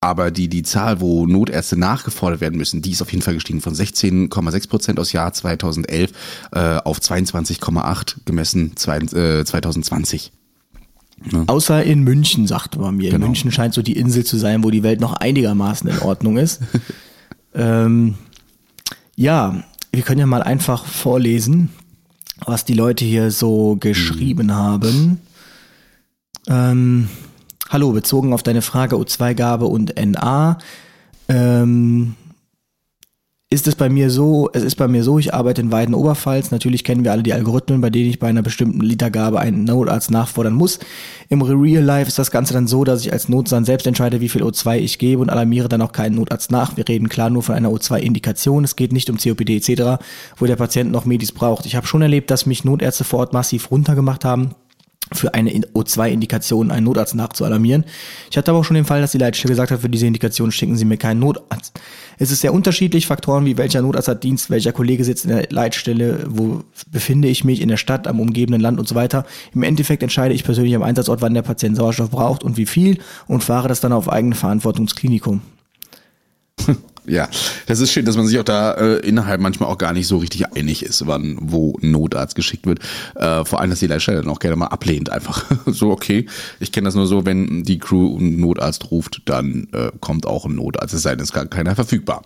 aber 0.00 0.30
die, 0.30 0.48
die 0.48 0.62
Zahl, 0.62 1.00
wo 1.00 1.26
Notärzte 1.26 1.76
nachgefordert 1.76 2.40
werden 2.40 2.56
müssen, 2.56 2.82
die 2.82 2.92
ist 2.92 3.02
auf 3.02 3.10
jeden 3.10 3.22
Fall 3.22 3.34
gestiegen 3.34 3.60
von 3.60 3.74
16,6 3.74 4.68
Prozent 4.68 5.00
aus 5.00 5.12
Jahr 5.12 5.32
2011 5.32 6.12
äh, 6.52 6.76
auf 6.76 6.98
22,8 7.00 8.18
gemessen 8.24 8.76
zwei, 8.76 8.98
äh, 8.98 9.44
2020. 9.44 10.30
Ja. 11.32 11.44
Außer 11.46 11.82
in 11.82 12.04
München, 12.04 12.46
sagte 12.46 12.78
man 12.78 12.96
mir. 12.96 13.10
Genau. 13.10 13.26
München 13.26 13.50
scheint 13.50 13.74
so 13.74 13.82
die 13.82 13.96
Insel 13.96 14.24
zu 14.24 14.36
sein, 14.36 14.62
wo 14.64 14.70
die 14.70 14.82
Welt 14.82 15.00
noch 15.00 15.14
einigermaßen 15.14 15.88
in 15.90 15.98
Ordnung 16.00 16.36
ist. 16.36 16.60
ähm, 17.54 18.14
ja, 19.16 19.62
wir 19.92 20.02
können 20.02 20.20
ja 20.20 20.26
mal 20.26 20.42
einfach 20.42 20.84
vorlesen, 20.84 21.70
was 22.46 22.64
die 22.64 22.74
Leute 22.74 23.04
hier 23.04 23.30
so 23.30 23.76
geschrieben 23.80 24.48
mhm. 24.48 24.54
haben. 24.54 25.20
Ähm, 26.46 27.08
hallo, 27.68 27.92
bezogen 27.92 28.32
auf 28.32 28.42
deine 28.42 28.62
Frage 28.62 28.96
O2-Gabe 28.96 29.66
und 29.66 29.94
NA. 29.98 30.58
Ähm, 31.28 32.14
ist 33.50 33.66
es 33.66 33.76
bei 33.76 33.88
mir 33.88 34.10
so, 34.10 34.50
es 34.52 34.62
ist 34.62 34.74
bei 34.74 34.88
mir 34.88 35.02
so, 35.02 35.18
ich 35.18 35.32
arbeite 35.32 35.62
in 35.62 35.72
Weiden-Oberpfalz. 35.72 36.50
Natürlich 36.50 36.84
kennen 36.84 37.02
wir 37.02 37.12
alle 37.12 37.22
die 37.22 37.32
Algorithmen, 37.32 37.80
bei 37.80 37.88
denen 37.88 38.10
ich 38.10 38.18
bei 38.18 38.28
einer 38.28 38.42
bestimmten 38.42 38.82
Litergabe 38.82 39.40
einen 39.40 39.64
Notarzt 39.64 40.10
nachfordern 40.10 40.52
muss. 40.52 40.78
Im 41.30 41.40
Real 41.40 41.82
Life 41.82 42.08
ist 42.08 42.18
das 42.18 42.30
Ganze 42.30 42.52
dann 42.52 42.66
so, 42.66 42.84
dass 42.84 43.00
ich 43.00 43.10
als 43.10 43.30
Notsand 43.30 43.64
selbst 43.64 43.86
entscheide, 43.86 44.20
wie 44.20 44.28
viel 44.28 44.42
O2 44.42 44.76
ich 44.76 44.98
gebe 44.98 45.22
und 45.22 45.30
alarmiere 45.30 45.70
dann 45.70 45.80
auch 45.80 45.92
keinen 45.92 46.16
Notarzt 46.16 46.50
nach. 46.50 46.76
Wir 46.76 46.86
reden 46.86 47.08
klar 47.08 47.30
nur 47.30 47.42
von 47.42 47.54
einer 47.54 47.70
O2-Indikation. 47.70 48.64
Es 48.64 48.76
geht 48.76 48.92
nicht 48.92 49.08
um 49.08 49.16
COPD 49.16 49.56
etc., 49.56 50.04
wo 50.36 50.44
der 50.44 50.56
Patient 50.56 50.92
noch 50.92 51.06
Medis 51.06 51.32
braucht. 51.32 51.64
Ich 51.64 51.74
habe 51.74 51.86
schon 51.86 52.02
erlebt, 52.02 52.30
dass 52.30 52.44
mich 52.44 52.64
Notärzte 52.64 53.04
vor 53.04 53.20
Ort 53.20 53.32
massiv 53.32 53.70
runtergemacht 53.70 54.26
haben 54.26 54.50
für 55.12 55.34
eine 55.34 55.50
O2-Indikation 55.50 56.70
einen 56.70 56.84
Notarzt 56.84 57.14
nachzualarmieren. 57.14 57.84
Ich 58.30 58.36
hatte 58.36 58.50
aber 58.50 58.60
auch 58.60 58.64
schon 58.64 58.74
den 58.74 58.84
Fall, 58.84 59.00
dass 59.00 59.12
die 59.12 59.18
Leitstelle 59.18 59.52
gesagt 59.52 59.70
hat, 59.70 59.80
für 59.80 59.88
diese 59.88 60.06
Indikation 60.06 60.52
schicken 60.52 60.76
Sie 60.76 60.84
mir 60.84 60.96
keinen 60.96 61.20
Notarzt. 61.20 61.80
Es 62.18 62.30
ist 62.30 62.40
sehr 62.40 62.52
unterschiedlich, 62.52 63.06
Faktoren 63.06 63.44
wie 63.44 63.56
welcher 63.56 63.82
Notarzt 63.82 64.08
hat 64.08 64.24
Dienst, 64.24 64.50
welcher 64.50 64.72
Kollege 64.72 65.04
sitzt 65.04 65.24
in 65.24 65.30
der 65.30 65.46
Leitstelle, 65.50 66.24
wo 66.28 66.62
befinde 66.90 67.28
ich 67.28 67.44
mich 67.44 67.60
in 67.60 67.68
der 67.68 67.76
Stadt, 67.76 68.06
am 68.06 68.20
umgebenden 68.20 68.60
Land 68.60 68.78
und 68.78 68.88
so 68.88 68.94
weiter. 68.94 69.24
Im 69.54 69.62
Endeffekt 69.62 70.02
entscheide 70.02 70.34
ich 70.34 70.44
persönlich 70.44 70.74
am 70.74 70.82
Einsatzort, 70.82 71.20
wann 71.20 71.34
der 71.34 71.42
Patient 71.42 71.76
Sauerstoff 71.76 72.10
braucht 72.10 72.42
und 72.42 72.56
wie 72.56 72.66
viel 72.66 72.98
und 73.26 73.44
fahre 73.44 73.68
das 73.68 73.80
dann 73.80 73.92
auf 73.92 74.08
eigene 74.10 74.34
Verantwortung 74.34 74.84
ins 74.84 74.94
Klinikum. 74.94 75.40
Ja, 77.08 77.28
das 77.66 77.80
ist 77.80 77.90
schön, 77.90 78.04
dass 78.04 78.16
man 78.16 78.26
sich 78.26 78.38
auch 78.38 78.44
da 78.44 78.72
äh, 78.74 78.96
innerhalb 78.98 79.40
manchmal 79.40 79.70
auch 79.70 79.78
gar 79.78 79.92
nicht 79.92 80.06
so 80.06 80.18
richtig 80.18 80.46
einig 80.54 80.84
ist, 80.84 81.06
wann 81.06 81.38
wo 81.40 81.78
Notarzt 81.80 82.34
geschickt 82.34 82.66
wird. 82.66 82.80
Äh, 83.14 83.44
vor 83.44 83.60
allem, 83.60 83.70
dass 83.70 83.78
die 83.78 83.86
Leitstelle 83.86 84.20
dann 84.20 84.30
auch 84.30 84.38
gerne 84.38 84.56
mal 84.56 84.66
ablehnt, 84.66 85.10
einfach 85.10 85.44
so, 85.66 85.90
okay, 85.90 86.26
ich 86.60 86.70
kenne 86.70 86.86
das 86.86 86.94
nur 86.94 87.06
so, 87.06 87.24
wenn 87.24 87.62
die 87.62 87.78
Crew 87.78 88.18
einen 88.18 88.38
Notarzt 88.40 88.90
ruft, 88.90 89.22
dann 89.24 89.68
äh, 89.72 89.90
kommt 90.00 90.26
auch 90.26 90.44
ein 90.44 90.54
Notarzt, 90.54 90.94
es 90.94 91.02
sei 91.02 91.10
denn, 91.10 91.20
es 91.20 91.30
ist 91.30 91.34
gar 91.34 91.46
keiner 91.46 91.74
verfügbar. 91.74 92.22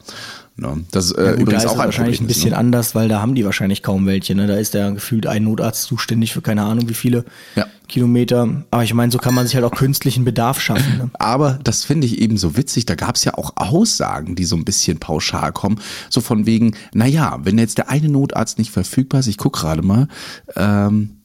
Ne? 0.56 0.84
Das 0.90 1.12
äh, 1.12 1.24
ja, 1.24 1.30
gut, 1.32 1.40
übrigens 1.40 1.62
da 1.62 1.70
ist 1.70 1.74
auch 1.74 1.78
wahrscheinlich 1.78 2.20
ein 2.20 2.26
bisschen 2.26 2.50
ne? 2.50 2.58
anders, 2.58 2.94
weil 2.94 3.08
da 3.08 3.20
haben 3.20 3.34
die 3.34 3.44
wahrscheinlich 3.44 3.82
kaum 3.82 4.06
welche. 4.06 4.34
Ne? 4.34 4.46
Da 4.46 4.56
ist 4.56 4.74
ja 4.74 4.90
gefühlt 4.90 5.26
ein 5.26 5.44
Notarzt 5.44 5.84
zuständig 5.84 6.32
für 6.32 6.42
keine 6.42 6.62
Ahnung 6.62 6.88
wie 6.88 6.94
viele 6.94 7.24
ja. 7.56 7.66
Kilometer. 7.88 8.64
Aber 8.70 8.84
ich 8.84 8.92
meine, 8.92 9.10
so 9.10 9.18
kann 9.18 9.34
man 9.34 9.46
sich 9.46 9.54
halt 9.54 9.64
auch 9.64 9.72
künstlichen 9.72 10.24
Bedarf 10.24 10.60
schaffen. 10.60 10.98
Ne? 10.98 11.10
Aber 11.14 11.58
das 11.64 11.84
finde 11.84 12.06
ich 12.06 12.20
eben 12.20 12.36
so 12.36 12.56
witzig. 12.56 12.84
Da 12.84 12.94
gab 12.94 13.16
es 13.16 13.24
ja 13.24 13.34
auch 13.34 13.52
Aussagen, 13.56 14.34
die 14.34 14.44
so 14.44 14.56
ein 14.56 14.64
bisschen 14.64 14.98
pauschal 14.98 15.52
kommen. 15.52 15.80
So 16.10 16.20
von 16.20 16.44
wegen, 16.44 16.76
naja, 16.92 17.38
wenn 17.42 17.58
jetzt 17.58 17.78
der 17.78 17.88
eine 17.88 18.08
Notarzt 18.08 18.58
nicht 18.58 18.70
verfügbar 18.70 19.20
ist, 19.20 19.28
ich 19.28 19.38
gucke 19.38 19.60
gerade 19.60 19.82
mal, 19.82 20.08
ähm, 20.54 21.21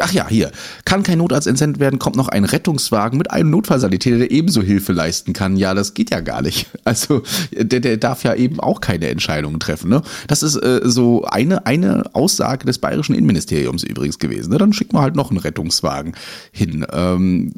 Ach 0.00 0.12
ja, 0.12 0.28
hier. 0.28 0.50
Kann 0.84 1.04
kein 1.04 1.18
Notarzt 1.18 1.46
entsendet 1.46 1.78
werden, 1.78 2.00
kommt 2.00 2.16
noch 2.16 2.28
ein 2.28 2.44
Rettungswagen 2.44 3.16
mit 3.16 3.30
einem 3.30 3.50
Notfallsanitäter, 3.50 4.18
der 4.18 4.30
ebenso 4.32 4.60
Hilfe 4.60 4.92
leisten 4.92 5.32
kann. 5.32 5.56
Ja, 5.56 5.72
das 5.72 5.94
geht 5.94 6.10
ja 6.10 6.20
gar 6.20 6.42
nicht. 6.42 6.66
Also 6.86 7.22
der, 7.50 7.80
der 7.80 7.96
darf 7.96 8.24
ja 8.24 8.34
eben 8.34 8.60
auch 8.60 8.80
keine 8.80 9.08
Entscheidungen 9.08 9.58
treffen. 9.58 9.88
Ne? 9.88 10.02
Das 10.28 10.42
ist 10.42 10.54
äh, 10.56 10.80
so 10.84 11.24
eine, 11.24 11.66
eine 11.66 12.04
Aussage 12.12 12.66
des 12.66 12.78
bayerischen 12.78 13.14
Innenministeriums 13.14 13.82
übrigens 13.82 14.18
gewesen. 14.18 14.50
Ne? 14.50 14.58
Dann 14.58 14.74
schickt 14.74 14.92
man 14.92 15.02
halt 15.02 15.16
noch 15.16 15.30
einen 15.30 15.38
Rettungswagen 15.38 16.14
hin. 16.52 16.86
Ähm, 16.92 17.54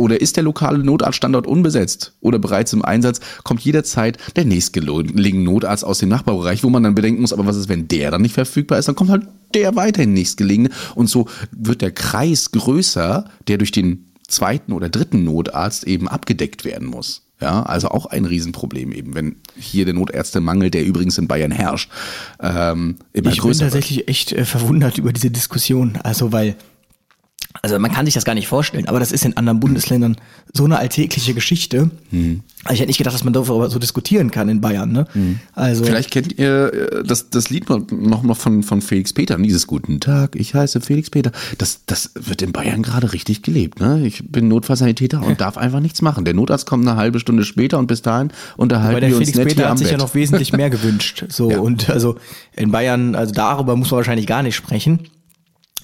oder 0.00 0.20
ist 0.20 0.36
der 0.36 0.44
lokale 0.44 0.78
Notarztstandort 0.78 1.46
unbesetzt 1.46 2.14
oder 2.20 2.38
bereits 2.38 2.72
im 2.72 2.84
Einsatz, 2.84 3.20
kommt 3.44 3.60
jederzeit 3.60 4.18
der 4.36 4.44
nächstgelegene 4.44 5.44
Notarzt 5.44 5.84
aus 5.84 5.98
dem 5.98 6.08
Nachbarbereich, 6.08 6.64
wo 6.64 6.70
man 6.70 6.82
dann 6.82 6.94
bedenken 6.94 7.20
muss, 7.20 7.32
aber 7.32 7.46
was 7.46 7.56
ist, 7.56 7.68
wenn 7.68 7.88
der 7.88 8.10
dann 8.10 8.22
nicht 8.22 8.34
verfügbar 8.34 8.78
ist, 8.78 8.88
dann 8.88 8.94
kommt 8.94 9.10
halt 9.10 9.26
der 9.54 9.76
weiterhin 9.76 10.12
nächstgelegene 10.12 10.70
und 10.94 11.08
so 11.08 11.26
wird 11.52 11.82
der 11.82 11.92
Kreis 11.92 12.50
größer, 12.50 13.28
der 13.48 13.58
durch 13.58 13.72
den 13.72 14.06
zweiten 14.26 14.72
oder 14.72 14.88
dritten 14.88 15.24
Notarzt 15.24 15.84
eben 15.84 16.08
abgedeckt 16.08 16.64
werden 16.64 16.88
muss. 16.88 17.22
Ja, 17.40 17.62
also 17.62 17.88
auch 17.88 18.04
ein 18.06 18.26
Riesenproblem 18.26 18.92
eben, 18.92 19.14
wenn 19.14 19.36
hier 19.58 19.86
der 19.86 19.94
Notärztemangel, 19.94 20.70
der 20.70 20.84
übrigens 20.84 21.16
in 21.16 21.26
Bayern 21.26 21.50
herrscht, 21.50 21.90
ähm, 22.38 22.96
immer 23.14 23.32
ich 23.32 23.38
größer 23.38 23.66
Ich 23.66 23.72
bin 23.72 23.80
tatsächlich 23.80 23.98
wird. 23.98 24.08
echt 24.08 24.32
äh, 24.32 24.44
verwundert 24.44 24.98
über 24.98 25.10
diese 25.12 25.30
Diskussion, 25.30 25.96
also 26.02 26.32
weil 26.32 26.56
also 27.62 27.78
man 27.78 27.90
kann 27.90 28.06
sich 28.06 28.14
das 28.14 28.24
gar 28.24 28.34
nicht 28.34 28.46
vorstellen, 28.46 28.86
aber 28.86 29.00
das 29.00 29.10
ist 29.10 29.24
in 29.24 29.36
anderen 29.36 29.58
Bundesländern 29.58 30.16
so 30.52 30.64
eine 30.64 30.78
alltägliche 30.78 31.34
Geschichte. 31.34 31.90
Mhm. 32.10 32.42
Also 32.62 32.74
ich 32.74 32.80
hätte 32.80 32.88
nicht 32.88 32.98
gedacht, 32.98 33.14
dass 33.14 33.24
man 33.24 33.32
darüber 33.32 33.68
so 33.68 33.78
diskutieren 33.80 34.30
kann 34.30 34.48
in 34.48 34.60
Bayern. 34.60 34.92
Ne? 34.92 35.06
Mhm. 35.14 35.40
Also 35.54 35.84
Vielleicht 35.84 36.12
kennt 36.12 36.38
ihr 36.38 36.72
äh, 36.72 37.04
das, 37.04 37.28
das 37.30 37.50
Lied 37.50 37.68
noch 37.68 38.22
mal 38.22 38.34
von, 38.34 38.62
von 38.62 38.80
Felix 38.80 39.12
Peter, 39.12 39.36
dieses 39.36 39.66
Guten 39.66 39.98
Tag, 39.98 40.36
ich 40.36 40.54
heiße 40.54 40.80
Felix 40.80 41.10
Peter. 41.10 41.32
Das, 41.58 41.80
das 41.86 42.12
wird 42.14 42.40
in 42.42 42.52
Bayern 42.52 42.82
gerade 42.82 43.12
richtig 43.12 43.42
gelebt. 43.42 43.80
Ne? 43.80 44.06
Ich 44.06 44.30
bin 44.30 44.46
Notfallsanitäter 44.46 45.20
und 45.20 45.40
darf 45.40 45.58
einfach 45.58 45.80
nichts 45.80 46.02
machen. 46.02 46.24
Der 46.24 46.34
Notarzt 46.34 46.66
kommt 46.66 46.86
eine 46.86 46.96
halbe 46.96 47.18
Stunde 47.18 47.44
später 47.44 47.78
und 47.78 47.88
bis 47.88 48.00
dahin 48.00 48.30
unterhalten 48.58 49.00
wir 49.00 49.16
uns 49.16 49.30
Felix 49.30 49.38
nett 49.38 49.48
Peter 49.48 49.68
hat 49.68 49.78
sich 49.78 49.88
Bett. 49.88 49.98
ja 49.98 50.04
noch 50.04 50.14
wesentlich 50.14 50.52
mehr 50.52 50.70
gewünscht. 50.70 51.24
So 51.30 51.50
ja. 51.50 51.58
und 51.58 51.90
also 51.90 52.16
in 52.54 52.70
Bayern, 52.70 53.16
also 53.16 53.34
darüber 53.34 53.74
muss 53.74 53.90
man 53.90 53.98
wahrscheinlich 53.98 54.28
gar 54.28 54.44
nicht 54.44 54.54
sprechen. 54.54 55.00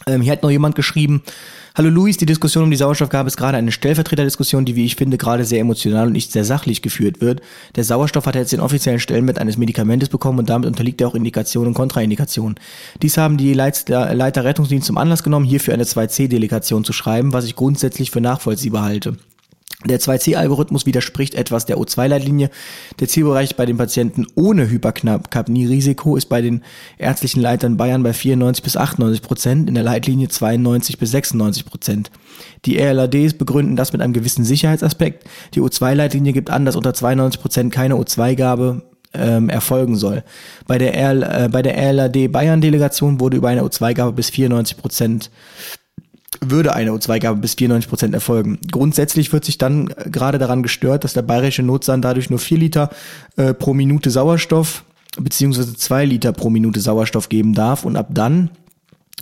Ähm, 0.08 0.20
hier 0.20 0.30
hat 0.30 0.44
noch 0.44 0.50
jemand 0.50 0.76
geschrieben, 0.76 1.22
Hallo 1.74 1.90
Luis, 1.90 2.16
die 2.16 2.26
Diskussion 2.26 2.62
um 2.62 2.70
die 2.70 2.76
Sauerstoffgabe 2.76 3.26
ist 3.26 3.36
gerade 3.36 3.58
eine 3.58 3.72
Stellvertreterdiskussion, 3.72 4.64
die, 4.64 4.76
wie 4.76 4.84
ich 4.84 4.94
finde, 4.94 5.18
gerade 5.18 5.44
sehr 5.44 5.58
emotional 5.58 6.06
und 6.06 6.12
nicht 6.12 6.30
sehr 6.30 6.44
sachlich 6.44 6.80
geführt 6.80 7.20
wird. 7.20 7.42
Der 7.74 7.82
Sauerstoff 7.82 8.24
hat 8.26 8.36
jetzt 8.36 8.52
den 8.52 8.60
offiziellen 8.60 9.00
Stellenwert 9.00 9.40
eines 9.40 9.56
Medikamentes 9.56 10.08
bekommen 10.08 10.38
und 10.38 10.48
damit 10.48 10.68
unterliegt 10.68 11.00
er 11.00 11.08
auch 11.08 11.16
Indikationen 11.16 11.68
und 11.68 11.74
Kontraindikationen. 11.74 12.54
Dies 13.02 13.18
haben 13.18 13.36
die 13.36 13.52
Leiter, 13.52 14.14
Leiter 14.14 14.44
Rettungsdienst 14.44 14.86
zum 14.86 14.96
Anlass 14.96 15.24
genommen, 15.24 15.44
hierfür 15.44 15.74
eine 15.74 15.84
2C-Delegation 15.84 16.84
zu 16.84 16.92
schreiben, 16.92 17.32
was 17.32 17.44
ich 17.44 17.56
grundsätzlich 17.56 18.12
für 18.12 18.20
nachvollziehbar 18.20 18.84
halte. 18.84 19.16
Der 19.88 20.00
2C-Algorithmus 20.00 20.86
widerspricht 20.86 21.34
etwas 21.34 21.66
der 21.66 21.78
O2-Leitlinie. 21.78 22.50
Der 23.00 23.08
Zielbereich 23.08 23.56
bei 23.56 23.66
den 23.66 23.76
Patienten 23.76 24.26
ohne 24.34 24.68
Hyperkapnie-Risiko 24.68 26.16
ist 26.16 26.28
bei 26.28 26.42
den 26.42 26.62
ärztlichen 26.98 27.40
Leitern 27.40 27.76
Bayern 27.76 28.02
bei 28.02 28.12
94 28.12 28.62
bis 28.62 28.76
98 28.76 29.22
Prozent, 29.22 29.68
in 29.68 29.74
der 29.74 29.84
Leitlinie 29.84 30.28
92 30.28 30.98
bis 30.98 31.10
96 31.10 31.64
Prozent. 31.64 32.10
Die 32.64 32.78
RLADs 32.78 33.34
begründen 33.34 33.76
das 33.76 33.92
mit 33.92 34.02
einem 34.02 34.12
gewissen 34.12 34.44
Sicherheitsaspekt. 34.44 35.24
Die 35.54 35.60
O2-Leitlinie 35.60 36.32
gibt 36.32 36.50
an, 36.50 36.64
dass 36.64 36.76
unter 36.76 36.94
92 36.94 37.40
Prozent 37.40 37.72
keine 37.72 37.94
O2-Gabe 37.94 38.82
ähm, 39.14 39.48
erfolgen 39.48 39.96
soll. 39.96 40.22
Bei 40.66 40.78
der, 40.78 40.94
RL, 40.94 41.22
äh, 41.22 41.48
bei 41.50 41.62
der 41.62 41.76
RLAD 41.76 42.28
Bayern-Delegation 42.28 43.20
wurde 43.20 43.36
über 43.36 43.48
eine 43.48 43.62
O2-Gabe 43.62 44.12
bis 44.12 44.30
94 44.30 44.76
Prozent 44.76 45.30
würde 46.40 46.74
eine 46.74 46.92
O2-Gabe 46.92 47.40
bis 47.40 47.54
94 47.54 47.88
Prozent 47.88 48.14
erfolgen. 48.14 48.58
Grundsätzlich 48.70 49.32
wird 49.32 49.44
sich 49.44 49.58
dann 49.58 49.88
äh, 49.88 50.10
gerade 50.10 50.38
daran 50.38 50.62
gestört, 50.62 51.04
dass 51.04 51.12
der 51.12 51.22
bayerische 51.22 51.62
Notsand 51.62 52.04
dadurch 52.04 52.30
nur 52.30 52.38
vier 52.38 52.58
Liter 52.58 52.90
äh, 53.36 53.54
pro 53.54 53.74
Minute 53.74 54.10
Sauerstoff 54.10 54.84
beziehungsweise 55.18 55.74
zwei 55.74 56.04
Liter 56.04 56.32
pro 56.32 56.50
Minute 56.50 56.80
Sauerstoff 56.80 57.28
geben 57.28 57.54
darf 57.54 57.84
und 57.84 57.96
ab 57.96 58.08
dann 58.10 58.50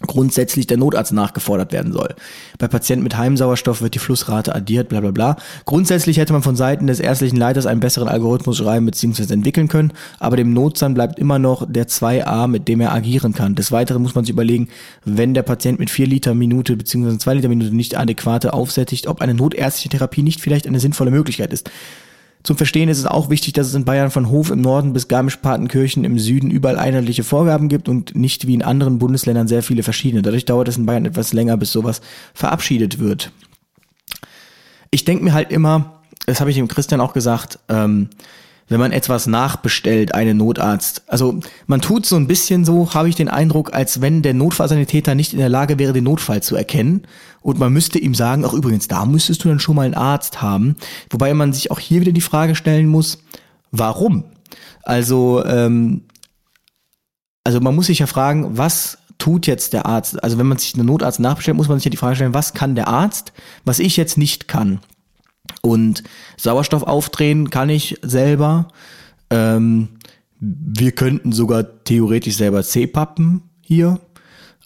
grundsätzlich 0.03 0.67
der 0.67 0.77
Notarzt 0.77 1.13
nachgefordert 1.13 1.73
werden 1.73 1.93
soll. 1.93 2.17
Bei 2.59 2.67
Patienten 2.67 3.05
mit 3.05 3.17
Heimsauerstoff 3.17 3.81
wird 3.81 3.95
die 3.95 4.01
Flussrate 4.01 4.53
addiert, 4.53 4.89
bla 4.89 5.01
bla 5.01 5.13
bla. 5.13 5.37
Grundsätzlich 5.67 6.17
hätte 6.17 6.33
man 6.33 6.43
von 6.43 6.57
Seiten 6.57 6.89
des 6.89 6.99
ärztlichen 6.99 7.37
Leiters 7.37 7.65
einen 7.65 7.79
besseren 7.79 8.09
Algorithmus 8.09 8.57
schreiben 8.57 8.87
bzw. 8.87 9.33
entwickeln 9.33 9.69
können, 9.69 9.93
aber 10.19 10.37
dem 10.37 10.53
Notsan 10.53 10.95
bleibt 10.95 11.21
immer 11.21 11.39
noch 11.39 11.65
der 11.71 11.87
2a, 11.87 12.49
mit 12.49 12.67
dem 12.67 12.81
er 12.81 12.93
agieren 12.93 13.35
kann. 13.35 13.55
Des 13.55 13.71
Weiteren 13.71 14.03
muss 14.03 14.17
man 14.17 14.25
sich 14.25 14.33
überlegen, 14.33 14.69
wenn 15.05 15.33
der 15.33 15.43
Patient 15.43 15.79
mit 15.79 15.91
4 15.91 16.09
Liter 16.09 16.35
Minute 16.35 16.77
bzw. 16.77 17.17
2 17.17 17.35
Liter 17.35 17.49
Minute 17.49 17.75
nicht 17.75 17.97
adäquate 17.97 18.53
aufsättigt, 18.53 19.07
ob 19.07 19.21
eine 19.21 19.35
notärztliche 19.35 19.91
Therapie 19.91 20.23
nicht 20.23 20.41
vielleicht 20.41 20.67
eine 20.67 20.81
sinnvolle 20.81 21.13
Möglichkeit 21.13 21.53
ist. 21.53 21.71
Zum 22.45 22.59
Verstehen 22.59 22.91
ist 22.91 22.99
es 22.99 23.07
auch 23.07 23.31
wichtig, 23.31 23.55
dass 23.55 23.69
es 23.69 23.75
in 23.75 23.87
Bayern 23.87 24.11
von 24.11 24.29
Hof 24.29 24.51
im 24.51 24.61
Norden 24.61 24.93
bis 24.93 25.09
Garmisch-Partenkirchen 25.09 26.05
im 26.05 26.19
Süden 26.19 26.51
überall 26.51 26.79
einheitliche 26.79 27.25
Vorgaben 27.25 27.71
gibt 27.71 27.89
und 27.89 28.15
nicht 28.15 28.47
wie 28.47 28.53
in 28.53 28.63
anderen 28.63 28.99
Bundesländern 28.99 29.49
sehr 29.49 29.63
viele 29.63 29.83
verschiedene. 29.83 30.21
Dadurch 30.21 30.45
dauert 30.45 30.69
es 30.69 30.77
in 30.77 30.85
Bayern 30.85 31.07
etwas 31.07 31.33
länger, 31.33 31.57
bis 31.57 31.73
sowas 31.73 32.03
verabschiedet 32.35 32.99
wird. 32.99 33.33
Ich 34.91 35.07
denke 35.07 35.25
mir 35.25 35.33
halt 35.33 35.51
immer, 35.51 36.03
das 36.27 36.41
habe 36.41 36.51
ich 36.51 36.57
dem 36.57 36.69
Christian 36.69 37.01
auch 37.01 37.15
gesagt, 37.15 37.61
ähm, 37.71 38.11
wenn 38.69 38.81
man 38.81 38.93
etwas 38.93 39.27
nachbestellt, 39.27 40.15
einen 40.15 40.39
Notarzt. 40.39 41.03
Also 41.07 41.41
man 41.67 41.81
tut 41.81 42.07
so 42.07 42.17
ein 42.17 42.27
bisschen 42.27 42.65
so, 42.65 42.95
habe 42.95 43.09
ich 43.09 43.15
den 43.15 43.29
Eindruck, 43.29 43.75
als 43.75 44.01
wenn 44.01 44.23
der 44.23 44.35
Notfallsanitäter 44.35 45.15
nicht 45.15 45.33
in 45.33 45.39
der 45.39 45.49
Lage 45.49 45.79
wäre, 45.79 45.93
den 45.93 46.05
Notfall 46.05 46.43
zu 46.43 46.57
erkennen. 46.57 47.03
Und 47.43 47.59
man 47.59 47.73
müsste 47.73 47.99
ihm 47.99 48.15
sagen, 48.15 48.45
auch 48.45 48.55
übrigens, 48.55 48.89
da 48.89 49.05
müsstest 49.05 49.45
du 49.45 49.49
dann 49.49 49.61
schon 49.61 49.77
mal 49.77 49.83
einen 49.83 49.95
Arzt 49.95 50.41
haben. 50.41 50.77
Wobei 51.11 51.35
man 51.35 51.53
sich 51.53 51.71
auch 51.71 51.79
hier 51.79 52.01
wieder 52.01 52.13
die 52.13 52.21
Frage 52.21 52.55
stellen 52.55 52.89
muss, 52.89 53.19
warum? 53.71 54.25
Also, 54.83 55.45
ähm, 55.45 56.03
also 57.45 57.61
man 57.61 57.75
muss 57.75 57.87
sich 57.87 57.99
ja 57.99 58.07
fragen, 58.07 58.57
was 58.57 58.99
tut 59.19 59.47
jetzt 59.47 59.75
der 59.75 59.87
Arzt? 59.87 60.23
Also 60.23 60.39
wenn 60.39 60.47
man 60.47 60.59
sich 60.59 60.75
einen 60.75 60.87
Notarzt 60.87 61.21
nachbestellt, 61.21 61.57
muss 61.57 61.69
man 61.69 61.79
sich 61.79 61.85
ja 61.85 61.91
die 61.91 61.97
Frage 61.97 62.17
stellen, 62.17 62.35
was 62.35 62.55
kann 62.55 62.75
der 62.75 62.89
Arzt, 62.89 63.33
was 63.65 63.79
ich 63.79 63.97
jetzt 63.97 64.17
nicht 64.17 64.49
kann? 64.49 64.81
Und 65.65 66.03
Sauerstoff 66.37 66.83
aufdrehen 66.83 67.49
kann 67.49 67.71
ich 67.71 67.97
selber. 68.03 68.69
Ähm, 69.31 69.89
wir 70.39 70.93
könnten 70.93 71.33
sogar 71.33 71.85
theoretisch 71.85 72.37
selber 72.37 72.63
C-Pappen 72.63 73.43
hier. 73.63 73.99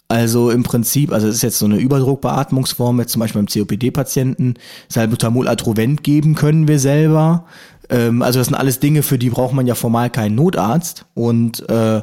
Also 0.09 0.49
im 0.49 0.63
Prinzip, 0.63 1.13
also 1.13 1.27
es 1.27 1.35
ist 1.35 1.41
jetzt 1.43 1.59
so 1.59 1.65
eine 1.67 1.77
Überdruckbeatmungsform, 1.77 2.99
jetzt 2.99 3.13
zum 3.13 3.21
Beispiel 3.21 3.41
beim 3.41 3.47
COPD-Patienten, 3.47 4.55
Salbutamol 4.89 5.47
Atrovent 5.47 6.03
geben 6.03 6.35
können 6.35 6.67
wir 6.67 6.79
selber. 6.79 7.45
Ähm, 7.89 8.21
also 8.21 8.39
das 8.39 8.47
sind 8.47 8.55
alles 8.55 8.79
Dinge, 8.81 9.01
für 9.01 9.17
die 9.17 9.29
braucht 9.29 9.53
man 9.53 9.67
ja 9.67 9.75
formal 9.75 10.09
keinen 10.09 10.35
Notarzt. 10.35 11.05
Und 11.13 11.67
äh, 11.69 12.01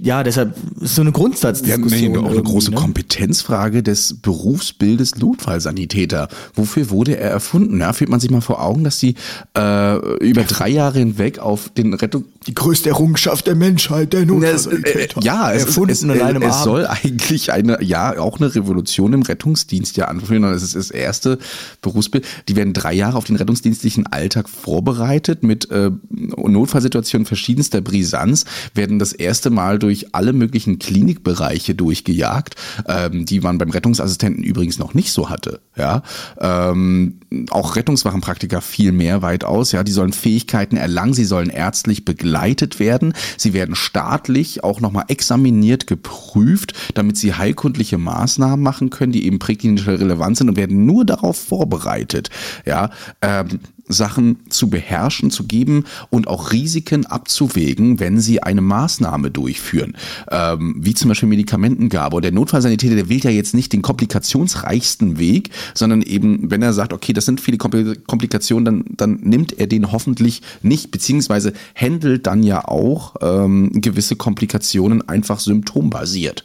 ja, 0.00 0.24
deshalb 0.24 0.56
ist 0.80 0.96
so 0.96 1.02
eine 1.02 1.12
Grundsatzdiskussion. 1.12 2.14
Ja, 2.14 2.20
nee, 2.20 2.26
auch 2.26 2.32
eine 2.32 2.42
große 2.42 2.72
ne? 2.72 2.76
Kompetenzfrage 2.76 3.84
des 3.84 4.14
Berufsbildes 4.14 5.18
Notfallsanitäter. 5.18 6.28
Wofür 6.52 6.90
wurde 6.90 7.16
er 7.16 7.30
erfunden? 7.30 7.80
Ja, 7.80 7.92
fühlt 7.92 8.10
man 8.10 8.18
sich 8.18 8.28
mal 8.28 8.40
vor 8.40 8.60
Augen, 8.60 8.82
dass 8.82 8.98
die 8.98 9.14
äh, 9.56 10.16
über 10.18 10.42
drei 10.42 10.68
Jahre 10.68 10.98
hinweg 10.98 11.38
auf 11.38 11.68
den 11.68 11.94
Rettung 11.94 12.24
die 12.48 12.54
größte 12.54 12.88
Errungenschaft 12.88 13.46
der 13.46 13.54
Menschheit, 13.54 14.12
der 14.12 14.26
Notfallsanitäter. 14.26 15.20
Äh, 15.20 15.24
ja, 15.24 15.52
es, 15.52 15.64
ist, 15.64 15.78
es, 15.78 16.02
es 16.02 16.62
soll 16.64 16.88
eigentlich 16.88 17.52
eine, 17.52 17.80
ja, 17.80 18.18
auch 18.18 18.40
eine 18.40 18.52
Revolution 18.52 19.12
im 19.12 19.22
Rettungsdienst 19.22 19.96
ja 19.96 20.06
anführen. 20.06 20.42
Es 20.42 20.64
ist 20.64 20.74
das 20.74 20.90
erste 20.90 21.38
Berufsbild. 21.82 22.26
Die 22.48 22.56
werden 22.56 22.72
drei 22.72 22.94
Jahre 22.94 23.16
auf 23.16 23.24
den 23.24 23.36
rettungsdienstlichen 23.36 24.08
Alltag 24.08 24.48
vorbereitet 24.48 25.44
mit 25.44 25.70
äh, 25.70 25.92
Notfallsituationen 26.10 27.26
verschiedenster 27.26 27.80
Brisanz, 27.80 28.44
werden 28.74 28.98
das 28.98 29.12
erste 29.12 29.50
Mal 29.50 29.78
durch 29.84 30.14
alle 30.14 30.32
möglichen 30.32 30.78
Klinikbereiche 30.78 31.74
durchgejagt, 31.74 32.54
ähm, 32.88 33.26
die 33.26 33.40
man 33.40 33.58
beim 33.58 33.68
Rettungsassistenten 33.68 34.42
übrigens 34.42 34.78
noch 34.78 34.94
nicht 34.94 35.12
so 35.12 35.28
hatte. 35.28 35.60
Ja, 35.76 36.02
ähm, 36.40 37.20
auch 37.50 37.76
Rettungswachenpraktiker 37.76 38.62
viel 38.62 38.92
mehr 38.92 39.20
weit 39.20 39.44
aus. 39.44 39.72
Ja, 39.72 39.84
die 39.84 39.92
sollen 39.92 40.14
Fähigkeiten 40.14 40.78
erlangen, 40.78 41.12
sie 41.12 41.26
sollen 41.26 41.50
ärztlich 41.50 42.06
begleitet 42.06 42.80
werden, 42.80 43.12
sie 43.36 43.52
werden 43.52 43.74
staatlich 43.74 44.64
auch 44.64 44.80
nochmal 44.80 45.04
examiniert, 45.08 45.86
geprüft, 45.86 46.72
damit 46.94 47.18
sie 47.18 47.34
heilkundliche 47.34 47.98
Maßnahmen 47.98 48.62
machen 48.62 48.88
können, 48.88 49.12
die 49.12 49.26
eben 49.26 49.38
präklinische 49.38 50.00
relevant 50.00 50.38
sind 50.38 50.48
und 50.48 50.56
werden 50.56 50.86
nur 50.86 51.04
darauf 51.04 51.36
vorbereitet. 51.38 52.30
Ja, 52.64 52.88
ähm, 53.20 53.60
Sachen 53.88 54.38
zu 54.48 54.70
beherrschen, 54.70 55.30
zu 55.30 55.44
geben 55.44 55.84
und 56.10 56.28
auch 56.28 56.52
Risiken 56.52 57.06
abzuwägen, 57.06 58.00
wenn 58.00 58.20
sie 58.20 58.42
eine 58.42 58.60
Maßnahme 58.60 59.30
durchführen. 59.30 59.96
Ähm, 60.30 60.76
wie 60.78 60.94
zum 60.94 61.08
Beispiel 61.08 61.28
Medikamentengabe. 61.28 62.16
Und 62.16 62.22
der 62.22 62.32
Notfallsanitäter, 62.32 62.94
der 62.94 63.08
wählt 63.08 63.24
ja 63.24 63.30
jetzt 63.30 63.54
nicht 63.54 63.72
den 63.72 63.82
komplikationsreichsten 63.82 65.18
Weg, 65.18 65.50
sondern 65.74 66.02
eben, 66.02 66.50
wenn 66.50 66.62
er 66.62 66.72
sagt, 66.72 66.92
okay, 66.92 67.12
das 67.12 67.26
sind 67.26 67.40
viele 67.40 67.58
Komplikationen, 67.58 68.64
dann, 68.64 68.84
dann 68.96 69.20
nimmt 69.22 69.58
er 69.58 69.66
den 69.66 69.92
hoffentlich 69.92 70.42
nicht, 70.62 70.90
beziehungsweise 70.90 71.52
handelt 71.74 72.26
dann 72.26 72.42
ja 72.42 72.66
auch 72.66 73.16
ähm, 73.20 73.70
gewisse 73.74 74.16
Komplikationen 74.16 75.06
einfach 75.08 75.40
symptombasiert. 75.40 76.44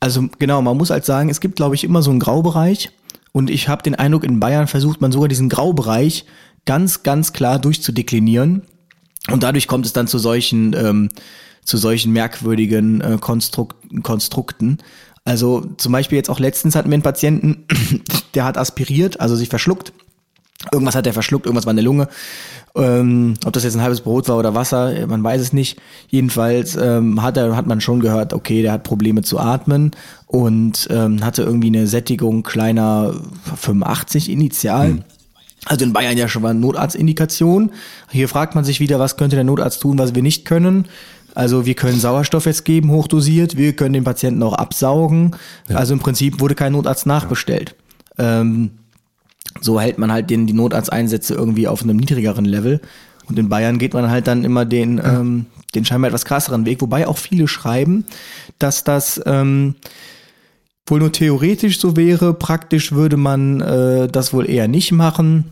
Also 0.00 0.28
genau, 0.38 0.60
man 0.62 0.76
muss 0.76 0.90
halt 0.90 1.04
sagen, 1.04 1.30
es 1.30 1.40
gibt, 1.40 1.56
glaube 1.56 1.74
ich, 1.74 1.84
immer 1.84 2.02
so 2.02 2.10
einen 2.10 2.20
Graubereich 2.20 2.90
und 3.36 3.50
ich 3.50 3.68
habe 3.68 3.82
den 3.82 3.94
Eindruck, 3.94 4.24
in 4.24 4.40
Bayern 4.40 4.66
versucht 4.66 5.02
man 5.02 5.12
sogar 5.12 5.28
diesen 5.28 5.50
Graubereich 5.50 6.24
ganz, 6.64 7.02
ganz 7.02 7.34
klar 7.34 7.58
durchzudeklinieren. 7.58 8.62
Und 9.30 9.42
dadurch 9.42 9.68
kommt 9.68 9.84
es 9.84 9.92
dann 9.92 10.06
zu 10.06 10.18
solchen, 10.18 10.74
ähm, 10.74 11.10
zu 11.62 11.76
solchen 11.76 12.14
merkwürdigen 12.14 13.02
äh, 13.02 13.18
Konstrukt, 13.20 13.76
Konstrukten. 14.02 14.78
Also 15.26 15.66
zum 15.76 15.92
Beispiel 15.92 16.16
jetzt 16.16 16.30
auch 16.30 16.40
letztens 16.40 16.74
hatten 16.74 16.88
wir 16.88 16.94
einen 16.94 17.02
Patienten, 17.02 17.66
der 18.34 18.46
hat 18.46 18.56
aspiriert, 18.56 19.20
also 19.20 19.36
sich 19.36 19.50
verschluckt. 19.50 19.92
Irgendwas 20.72 20.94
hat 20.94 21.06
er 21.06 21.12
verschluckt, 21.12 21.46
irgendwas 21.46 21.66
war 21.66 21.72
in 21.72 21.76
der 21.76 21.84
Lunge. 21.84 22.08
Ähm, 22.74 23.34
ob 23.44 23.52
das 23.52 23.64
jetzt 23.64 23.74
ein 23.74 23.82
halbes 23.82 24.00
Brot 24.00 24.28
war 24.28 24.36
oder 24.36 24.54
Wasser, 24.54 25.06
man 25.06 25.22
weiß 25.22 25.40
es 25.40 25.52
nicht. 25.52 25.80
Jedenfalls 26.08 26.76
ähm, 26.76 27.22
hat, 27.22 27.36
er, 27.36 27.56
hat 27.56 27.66
man 27.66 27.80
schon 27.80 28.00
gehört, 28.00 28.32
okay, 28.32 28.62
der 28.62 28.72
hat 28.72 28.82
Probleme 28.82 29.22
zu 29.22 29.38
atmen 29.38 29.92
und 30.26 30.88
ähm, 30.90 31.24
hatte 31.24 31.42
irgendwie 31.42 31.68
eine 31.68 31.86
Sättigung 31.86 32.42
kleiner 32.42 33.14
85 33.56 34.30
initial. 34.30 34.88
Mhm. 34.94 35.04
Also 35.66 35.84
in 35.84 35.92
Bayern 35.92 36.16
ja 36.16 36.28
schon 36.28 36.42
mal 36.42 36.54
Notarztindikation. 36.54 37.72
Hier 38.10 38.28
fragt 38.28 38.54
man 38.54 38.64
sich 38.64 38.78
wieder, 38.80 38.98
was 38.98 39.16
könnte 39.16 39.36
der 39.36 39.44
Notarzt 39.44 39.80
tun, 39.80 39.98
was 39.98 40.14
wir 40.14 40.22
nicht 40.22 40.44
können. 40.44 40.86
Also 41.34 41.66
wir 41.66 41.74
können 41.74 41.98
Sauerstoff 41.98 42.46
jetzt 42.46 42.64
geben, 42.64 42.90
hochdosiert, 42.90 43.56
wir 43.56 43.74
können 43.74 43.92
den 43.92 44.04
Patienten 44.04 44.42
auch 44.42 44.54
absaugen. 44.54 45.36
Ja. 45.68 45.76
Also 45.76 45.92
im 45.92 45.98
Prinzip 45.98 46.40
wurde 46.40 46.54
kein 46.54 46.72
Notarzt 46.72 47.04
nachbestellt. 47.06 47.74
Ja. 48.16 48.40
Ähm, 48.40 48.70
so 49.60 49.80
hält 49.80 49.98
man 49.98 50.12
halt 50.12 50.30
den, 50.30 50.46
die 50.46 50.52
Notarzteinsätze 50.52 51.34
irgendwie 51.34 51.68
auf 51.68 51.82
einem 51.82 51.96
niedrigeren 51.96 52.44
Level. 52.44 52.80
Und 53.28 53.38
in 53.38 53.48
Bayern 53.48 53.78
geht 53.78 53.94
man 53.94 54.10
halt 54.10 54.26
dann 54.26 54.44
immer 54.44 54.64
den, 54.64 54.98
ja. 54.98 55.20
ähm, 55.20 55.46
den 55.74 55.84
scheinbar 55.84 56.08
etwas 56.08 56.24
krasseren 56.24 56.64
Weg, 56.64 56.80
wobei 56.80 57.08
auch 57.08 57.18
viele 57.18 57.48
schreiben, 57.48 58.04
dass 58.58 58.84
das 58.84 59.20
ähm, 59.26 59.74
wohl 60.86 61.00
nur 61.00 61.12
theoretisch 61.12 61.80
so 61.80 61.96
wäre, 61.96 62.34
praktisch 62.34 62.92
würde 62.92 63.16
man 63.16 63.60
äh, 63.60 64.08
das 64.08 64.32
wohl 64.32 64.48
eher 64.48 64.68
nicht 64.68 64.92
machen. 64.92 65.46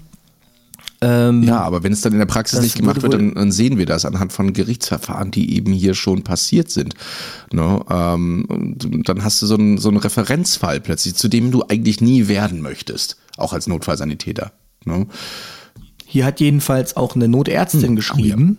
Ähm, 1.01 1.43
ja, 1.43 1.61
aber 1.61 1.83
wenn 1.83 1.93
es 1.93 2.01
dann 2.01 2.13
in 2.13 2.21
der 2.21 2.27
Praxis 2.27 2.63
nicht 2.63 2.77
gemacht 2.77 3.03
wird, 3.03 3.13
dann, 3.13 3.35
dann, 3.35 3.53
sehen 3.53 3.77
wir 3.77 3.85
das 3.85 4.07
anhand 4.07 4.33
von 4.33 4.53
Gerichtsverfahren, 4.53 5.33
die 5.33 5.57
eben 5.57 5.73
hier 5.73 5.95
schon 5.95 6.23
passiert 6.23 6.71
sind. 6.71 6.95
Ne? 7.53 7.81
Ähm, 7.91 8.77
dann 9.05 9.25
hast 9.25 9.43
du 9.43 9.47
so 9.47 9.57
einen, 9.57 9.77
so 9.79 9.89
einen 9.89 9.99
Referenzfall 9.99 10.81
plötzlich, 10.81 11.17
zu 11.17 11.29
dem 11.29 11.51
du 11.51 11.65
eigentlich 11.69 12.01
nie 12.01 12.29
werden 12.29 12.63
möchtest 12.63 13.17
auch 13.37 13.53
als 13.53 13.67
Notfallsanitäter. 13.67 14.53
Ne? 14.85 15.07
Hier 16.07 16.25
hat 16.25 16.41
jedenfalls 16.41 16.97
auch 16.97 17.17
eine 17.17 17.29
Notärztin 17.29 17.89
hm, 17.89 17.97
geschrieben, 17.97 18.59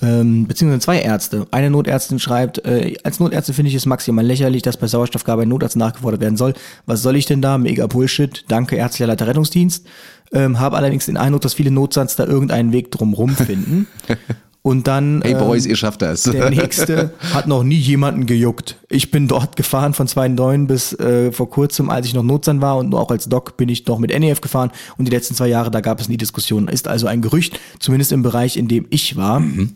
oh 0.00 0.06
ja. 0.06 0.22
beziehungsweise 0.22 0.80
zwei 0.80 1.00
Ärzte. 1.00 1.46
Eine 1.50 1.70
Notärztin 1.70 2.18
schreibt, 2.18 2.64
äh, 2.64 2.96
als 3.04 3.20
Notärztin 3.20 3.54
finde 3.54 3.68
ich 3.68 3.74
es 3.74 3.86
maximal 3.86 4.24
lächerlich, 4.24 4.62
dass 4.62 4.76
bei 4.76 4.86
Sauerstoffgabe 4.86 5.42
ein 5.42 5.48
Notarzt 5.48 5.76
nachgefordert 5.76 6.20
werden 6.20 6.36
soll. 6.36 6.54
Was 6.86 7.02
soll 7.02 7.16
ich 7.16 7.26
denn 7.26 7.42
da? 7.42 7.58
Mega 7.58 7.86
Bullshit. 7.86 8.44
Danke, 8.48 8.76
ärztlicher 8.76 9.06
Leiter 9.06 9.26
Rettungsdienst. 9.26 9.86
Ähm, 10.32 10.58
habe 10.58 10.76
allerdings 10.76 11.06
den 11.06 11.18
Eindruck, 11.18 11.42
dass 11.42 11.54
viele 11.54 11.70
Notsatz 11.70 12.16
da 12.16 12.24
irgendeinen 12.24 12.72
Weg 12.72 12.90
drumrum 12.90 13.36
finden. 13.36 13.86
Und 14.62 14.86
dann. 14.86 15.22
Hey 15.22 15.34
Boys, 15.34 15.64
ähm, 15.64 15.70
ihr 15.70 15.76
schafft 15.76 16.02
das. 16.02 16.22
Der 16.22 16.48
nächste 16.50 17.12
hat 17.34 17.48
noch 17.48 17.64
nie 17.64 17.76
jemanden 17.76 18.26
gejuckt. 18.26 18.76
Ich 18.88 19.10
bin 19.10 19.26
dort 19.26 19.56
gefahren 19.56 19.92
von 19.92 20.06
2009 20.06 20.68
bis 20.68 20.92
äh, 21.00 21.32
vor 21.32 21.50
kurzem, 21.50 21.90
als 21.90 22.06
ich 22.06 22.14
noch 22.14 22.22
Notzahn 22.22 22.60
war 22.60 22.78
und 22.78 22.94
auch 22.94 23.10
als 23.10 23.28
Doc 23.28 23.56
bin 23.56 23.68
ich 23.68 23.84
noch 23.86 23.98
mit 23.98 24.16
NEF 24.16 24.40
gefahren 24.40 24.70
und 24.96 25.06
die 25.06 25.10
letzten 25.10 25.34
zwei 25.34 25.48
Jahre, 25.48 25.72
da 25.72 25.80
gab 25.80 26.00
es 26.00 26.08
nie 26.08 26.16
Diskussionen. 26.16 26.68
Ist 26.68 26.86
also 26.86 27.08
ein 27.08 27.22
Gerücht, 27.22 27.58
zumindest 27.80 28.12
im 28.12 28.22
Bereich, 28.22 28.56
in 28.56 28.68
dem 28.68 28.86
ich 28.90 29.16
war. 29.16 29.40
Mhm. 29.40 29.74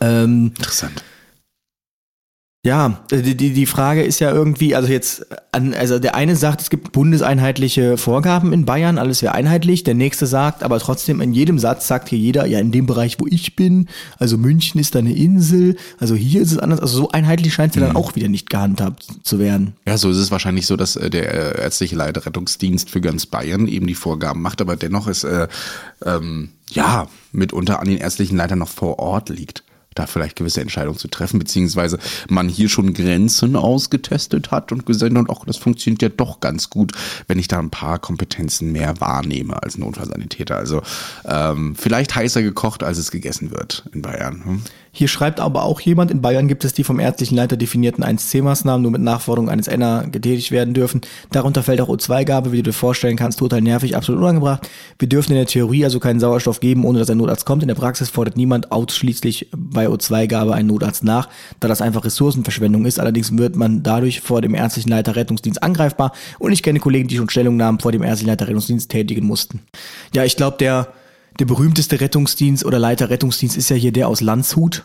Ähm, 0.00 0.52
Interessant. 0.56 1.02
Ja, 2.64 3.04
die, 3.10 3.36
die, 3.36 3.52
die 3.52 3.66
Frage 3.66 4.02
ist 4.02 4.20
ja 4.20 4.32
irgendwie, 4.32 4.74
also 4.74 4.88
jetzt, 4.88 5.26
an, 5.52 5.74
also 5.74 5.98
der 5.98 6.14
eine 6.14 6.34
sagt, 6.34 6.62
es 6.62 6.70
gibt 6.70 6.92
bundeseinheitliche 6.92 7.98
Vorgaben 7.98 8.54
in 8.54 8.64
Bayern, 8.64 8.96
alles 8.96 9.20
wäre 9.20 9.34
einheitlich. 9.34 9.84
Der 9.84 9.92
nächste 9.92 10.26
sagt, 10.26 10.62
aber 10.62 10.78
trotzdem 10.78 11.20
in 11.20 11.34
jedem 11.34 11.58
Satz 11.58 11.86
sagt 11.86 12.08
hier 12.08 12.18
jeder, 12.18 12.46
ja, 12.46 12.58
in 12.60 12.72
dem 12.72 12.86
Bereich, 12.86 13.20
wo 13.20 13.26
ich 13.28 13.54
bin, 13.54 13.88
also 14.18 14.38
München 14.38 14.80
ist 14.80 14.94
da 14.94 15.00
eine 15.00 15.14
Insel, 15.14 15.76
also 15.98 16.14
hier 16.14 16.40
ist 16.40 16.52
es 16.52 16.58
anders. 16.58 16.80
Also 16.80 16.96
so 16.96 17.10
einheitlich 17.10 17.52
scheint 17.52 17.72
es 17.72 17.76
ja 17.76 17.82
dann 17.82 17.90
mhm. 17.90 17.98
auch 17.98 18.16
wieder 18.16 18.28
nicht 18.28 18.48
gehandhabt 18.48 19.08
zu 19.22 19.38
werden. 19.38 19.74
Ja, 19.86 19.98
so 19.98 20.08
ist 20.08 20.16
es 20.16 20.30
wahrscheinlich 20.30 20.66
so, 20.66 20.78
dass 20.78 20.96
äh, 20.96 21.10
der 21.10 21.58
äh, 21.58 21.62
ärztliche 21.62 21.96
Leiterrettungsdienst 21.96 22.88
für 22.88 23.02
ganz 23.02 23.26
Bayern 23.26 23.68
eben 23.68 23.86
die 23.86 23.94
Vorgaben 23.94 24.40
macht, 24.40 24.62
aber 24.62 24.76
dennoch 24.76 25.06
ist, 25.06 25.24
äh, 25.24 25.48
ähm, 26.02 26.48
ja, 26.70 27.08
mitunter 27.30 27.80
an 27.80 27.88
den 27.88 27.98
ärztlichen 27.98 28.38
Leitern 28.38 28.60
noch 28.60 28.70
vor 28.70 28.98
Ort 28.98 29.28
liegt 29.28 29.63
da 29.94 30.06
vielleicht 30.06 30.36
gewisse 30.36 30.60
Entscheidungen 30.60 30.98
zu 30.98 31.08
treffen, 31.08 31.38
beziehungsweise 31.38 31.98
man 32.28 32.48
hier 32.48 32.68
schon 32.68 32.94
Grenzen 32.94 33.56
ausgetestet 33.56 34.50
hat 34.50 34.72
und 34.72 34.86
gesagt 34.86 35.16
hat, 35.16 35.26
ach, 35.30 35.44
das 35.46 35.56
funktioniert 35.56 36.02
ja 36.02 36.08
doch 36.08 36.40
ganz 36.40 36.70
gut, 36.70 36.92
wenn 37.26 37.38
ich 37.38 37.48
da 37.48 37.58
ein 37.58 37.70
paar 37.70 37.98
Kompetenzen 37.98 38.72
mehr 38.72 39.00
wahrnehme 39.00 39.62
als 39.62 39.78
Notfallsanitäter. 39.78 40.56
Also 40.56 40.82
ähm, 41.24 41.74
vielleicht 41.76 42.14
heißer 42.14 42.42
gekocht, 42.42 42.82
als 42.82 42.98
es 42.98 43.10
gegessen 43.10 43.50
wird 43.50 43.84
in 43.92 44.02
Bayern. 44.02 44.44
Hm? 44.44 44.62
Hier 44.96 45.08
schreibt 45.08 45.40
aber 45.40 45.64
auch 45.64 45.80
jemand, 45.80 46.12
in 46.12 46.22
Bayern 46.22 46.46
gibt 46.46 46.64
es 46.64 46.72
die 46.72 46.84
vom 46.84 47.00
ärztlichen 47.00 47.34
Leiter 47.34 47.56
definierten 47.56 48.04
1C-Maßnahmen 48.04 48.80
nur 48.80 48.92
mit 48.92 49.02
Nachforderung 49.02 49.50
eines 49.50 49.66
NA 49.66 50.04
getätigt 50.04 50.52
werden 50.52 50.72
dürfen. 50.72 51.00
Darunter 51.32 51.64
fällt 51.64 51.80
auch 51.80 51.88
O2-Gabe, 51.88 52.52
wie 52.52 52.58
du 52.58 52.62
dir 52.62 52.72
vorstellen 52.72 53.16
kannst, 53.16 53.40
total 53.40 53.60
nervig, 53.60 53.96
absolut 53.96 54.20
unangebracht. 54.20 54.70
Wir 55.00 55.08
dürfen 55.08 55.32
in 55.32 55.38
der 55.38 55.46
Theorie 55.46 55.84
also 55.84 55.98
keinen 55.98 56.20
Sauerstoff 56.20 56.60
geben, 56.60 56.84
ohne 56.84 57.00
dass 57.00 57.10
ein 57.10 57.18
Notarzt 57.18 57.44
kommt. 57.44 57.62
In 57.62 57.68
der 57.68 57.74
Praxis 57.74 58.08
fordert 58.08 58.36
niemand 58.36 58.70
ausschließlich 58.70 59.48
bei 59.52 59.88
O2-Gabe 59.88 60.54
einen 60.54 60.68
Notarzt 60.68 61.02
nach, 61.02 61.28
da 61.58 61.66
das 61.66 61.82
einfach 61.82 62.04
Ressourcenverschwendung 62.04 62.86
ist. 62.86 63.00
Allerdings 63.00 63.36
wird 63.36 63.56
man 63.56 63.82
dadurch 63.82 64.20
vor 64.20 64.42
dem 64.42 64.54
ärztlichen 64.54 64.90
Leiter 64.90 65.16
Rettungsdienst 65.16 65.60
angreifbar 65.60 66.12
und 66.38 66.52
ich 66.52 66.62
kenne 66.62 66.78
Kollegen, 66.78 67.08
die 67.08 67.16
schon 67.16 67.28
Stellungnahmen 67.28 67.80
vor 67.80 67.90
dem 67.90 68.04
ärztlichen 68.04 68.30
Leiter 68.30 68.46
Rettungsdienst 68.46 68.92
tätigen 68.92 69.26
mussten. 69.26 69.60
Ja, 70.14 70.22
ich 70.22 70.36
glaube, 70.36 70.56
der 70.58 70.86
der 71.38 71.44
berühmteste 71.44 72.00
Rettungsdienst 72.00 72.64
oder 72.64 72.78
Leiter 72.78 73.10
Rettungsdienst 73.10 73.56
ist 73.56 73.68
ja 73.68 73.76
hier 73.76 73.92
der 73.92 74.08
aus 74.08 74.20
Landshut. 74.20 74.84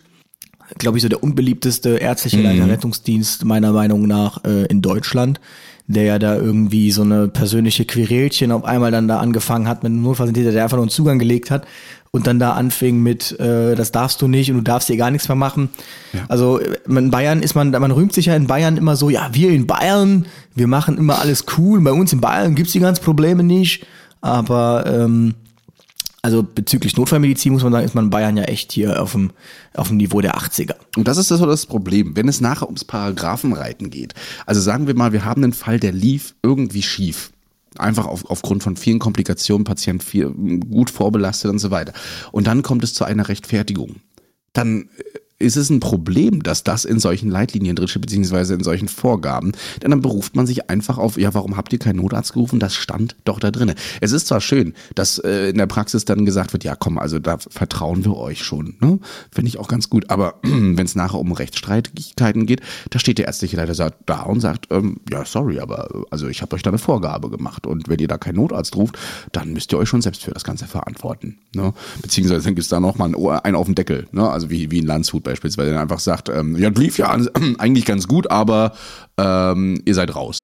Glaube 0.78 0.98
ich, 0.98 1.02
so 1.02 1.10
der 1.10 1.24
unbeliebteste 1.24 1.98
ärztliche 1.98 2.38
mhm. 2.38 2.44
Leiter 2.44 2.68
Rettungsdienst 2.68 3.44
meiner 3.46 3.72
Meinung 3.72 4.04
nach 4.04 4.44
äh, 4.44 4.66
in 4.66 4.82
Deutschland, 4.82 5.40
der 5.88 6.04
ja 6.04 6.20
da 6.20 6.36
irgendwie 6.36 6.92
so 6.92 7.02
eine 7.02 7.28
persönliche 7.28 7.86
Querelchen 7.86 8.52
auf 8.52 8.64
einmal 8.66 8.92
dann 8.92 9.08
da 9.08 9.20
angefangen 9.20 9.68
hat 9.68 9.82
mit 9.84 9.92
einem 9.92 10.04
Notfallsanitäter, 10.04 10.52
der 10.52 10.64
einfach 10.64 10.78
nur 10.78 10.84
einen 10.84 10.92
Zugang 10.92 11.18
gelegt 11.18 11.50
hat 11.50 11.66
und 12.12 12.28
dann 12.28 12.40
da 12.40 12.54
anfing 12.54 13.02
mit, 13.02 13.40
äh, 13.40 13.76
das 13.76 13.92
darfst 13.92 14.22
du 14.22 14.28
nicht 14.28 14.50
und 14.52 14.58
du 14.58 14.64
darfst 14.64 14.88
hier 14.88 14.98
gar 14.98 15.12
nichts 15.12 15.28
mehr 15.28 15.36
machen. 15.36 15.70
Ja. 16.14 16.22
Also 16.28 16.60
in 16.60 17.12
Bayern 17.12 17.42
ist 17.42 17.56
man, 17.56 17.72
man 17.72 17.92
rühmt 17.92 18.14
sich 18.14 18.28
ja 18.28 18.36
in 18.36 18.48
Bayern 18.48 18.78
immer 18.78 18.96
so, 18.96 19.10
ja, 19.10 19.30
wir 19.34 19.50
in 19.50 19.68
Bayern, 19.68 20.26
wir 20.56 20.68
machen 20.68 20.98
immer 20.98 21.20
alles 21.20 21.46
cool, 21.58 21.82
bei 21.82 21.92
uns 21.92 22.14
in 22.14 22.22
Bayern 22.22 22.56
gibt's 22.56 22.74
die 22.74 22.80
ganzen 22.80 23.04
Probleme 23.04 23.44
nicht, 23.44 23.86
aber 24.22 24.86
ähm, 24.88 25.36
also 26.22 26.44
bezüglich 26.44 26.98
Notfallmedizin 26.98 27.54
muss 27.54 27.64
man 27.64 27.72
sagen, 27.72 27.86
ist 27.86 27.96
man 27.96 28.06
in 28.06 28.10
Bayern 28.10 28.38
ja 28.38 28.44
echt 28.44 28.72
hier 28.72 29.02
auf 29.02 29.14
dem, 29.14 29.32
auf 29.74 29.88
dem 29.88 29.98
Niveau 29.98 30.20
der 30.22 30.36
80er. 30.36 30.76
Und 30.98 31.08
das 31.08 31.18
ist 31.18 31.32
das, 31.32 31.40
das 31.40 31.66
Problem, 31.66 32.16
wenn 32.16 32.28
es 32.28 32.42
nachher 32.42 32.66
ums 32.66 32.84
Paragraphenreiten 32.84 33.90
geht. 33.90 34.14
Also 34.46 34.60
sagen 34.60 34.88
wir 34.88 34.96
mal, 34.96 35.14
wir 35.14 35.24
haben 35.24 35.44
einen 35.44 35.54
Fall, 35.54 35.80
der 35.80 35.94
lief 35.94 36.36
irgendwie 36.44 36.82
schief. 36.82 37.32
Einfach 37.78 38.06
auf, 38.06 38.30
aufgrund 38.30 38.64
von 38.64 38.76
vielen 38.76 39.00
Komplikationen, 39.00 39.64
Patient 39.64 40.04
viel, 40.04 40.30
gut 40.70 40.90
vorbelastet 40.90 41.52
und 41.52 41.60
so 41.60 41.72
weiter. 41.72 41.94
Und 42.32 42.48
dann 42.48 42.64
kommt 42.64 42.84
es 42.84 42.94
zu 42.94 43.06
einer 43.06 43.30
Rechtfertigung. 43.30 43.98
Dann 44.54 44.90
ist 45.40 45.56
es 45.56 45.70
ein 45.70 45.80
Problem, 45.80 46.44
dass 46.44 46.64
das 46.64 46.86
in 46.86 47.00
solchen 47.00 47.30
Leitlinien 47.30 47.76
drin 47.76 47.88
steht, 47.88 48.02
beziehungsweise 48.02 48.54
in 48.54 48.64
solchen 48.64 48.90
Vorgaben. 48.90 49.54
Denn 49.82 49.92
dann 49.92 50.02
beruft 50.02 50.36
man 50.36 50.46
sich 50.46 50.70
einfach 50.70 50.98
auf, 50.98 51.18
ja, 51.18 51.34
warum 51.34 51.56
habt 51.56 51.72
ihr 51.72 51.80
keinen 51.80 51.98
Notarzt 51.98 52.34
gerufen? 52.34 52.60
Das 52.60 52.76
stand 52.76 53.16
doch 53.24 53.40
da 53.40 53.50
drinne. 53.50 53.76
Es 54.02 54.12
ist 54.12 54.28
zwar 54.28 54.42
schön, 54.42 54.74
dass 54.96 55.18
äh, 55.20 55.50
in 55.50 55.58
der 55.58 55.68
Praxis 55.68 56.04
dann 56.04 56.26
gesagt 56.26 56.52
wird, 56.52 56.66
ja 56.66 56.76
komm, 56.76 56.98
also 56.98 57.20
da 57.20 57.38
vertrauen 57.38 58.04
wir 58.04 58.18
euch 58.18 58.44
schon. 58.44 58.76
Ne? 58.82 59.00
Finde 59.32 59.48
ich 59.48 59.58
auch 59.58 59.70
ganz 59.70 59.90
gut. 59.90 60.10
Aber 60.10 60.36
wenn 60.44 60.86
es 60.86 60.96
nachher 60.96 61.20
um 61.20 61.32
Rechtsstreitigkeiten 61.32 62.46
geht, 62.46 62.62
da 62.90 63.00
steht 63.00 63.18
der 63.18 63.28
ärztliche 63.28 63.56
Leiter 63.56 63.94
da 64.06 64.24
und 64.24 64.42
sagt, 64.42 64.68
ähm, 64.72 64.98
ja, 65.10 65.24
sorry, 65.24 65.60
aber 65.60 65.90
äh, 65.94 66.04
also 66.12 66.28
ich 66.28 66.42
habe 66.42 66.56
euch 66.56 66.64
da 66.64 66.70
eine 66.70 66.80
Vorgabe 66.80 67.30
gemacht. 67.30 67.66
Und 67.66 67.88
wenn 67.88 68.00
ihr 68.00 68.10
da 68.10 68.18
keinen 68.18 68.36
Notarzt 68.36 68.76
ruft, 68.76 68.98
dann 69.32 69.54
müsst 69.54 69.72
ihr 69.72 69.78
euch 69.78 69.88
schon 69.88 70.02
selbst 70.02 70.24
für 70.24 70.32
das 70.32 70.44
Ganze 70.44 70.68
verantworten. 70.68 71.40
Ne? 71.56 71.74
Beziehungsweise 72.02 72.44
dann 72.44 72.56
gibt 72.56 72.64
es 72.64 72.70
da 72.70 72.82
nochmal 72.82 73.14
einen 73.44 73.56
auf 73.56 73.68
den 73.68 73.76
Deckel. 73.76 74.08
Ne? 74.12 74.30
Also 74.30 74.50
wie, 74.50 74.70
wie 74.72 74.80
in 74.80 74.86
Landshut 74.86 75.29
beispielsweise, 75.30 75.80
einfach 75.80 76.00
sagt, 76.00 76.30
ähm, 76.30 76.58
ja, 76.58 76.70
lief 76.70 76.98
ja 76.98 77.12
eigentlich 77.58 77.86
ganz 77.86 78.08
gut, 78.08 78.32
aber 78.32 78.74
ähm, 79.18 79.82
ihr 79.86 79.94
seid 79.94 80.16
raus. 80.16 80.40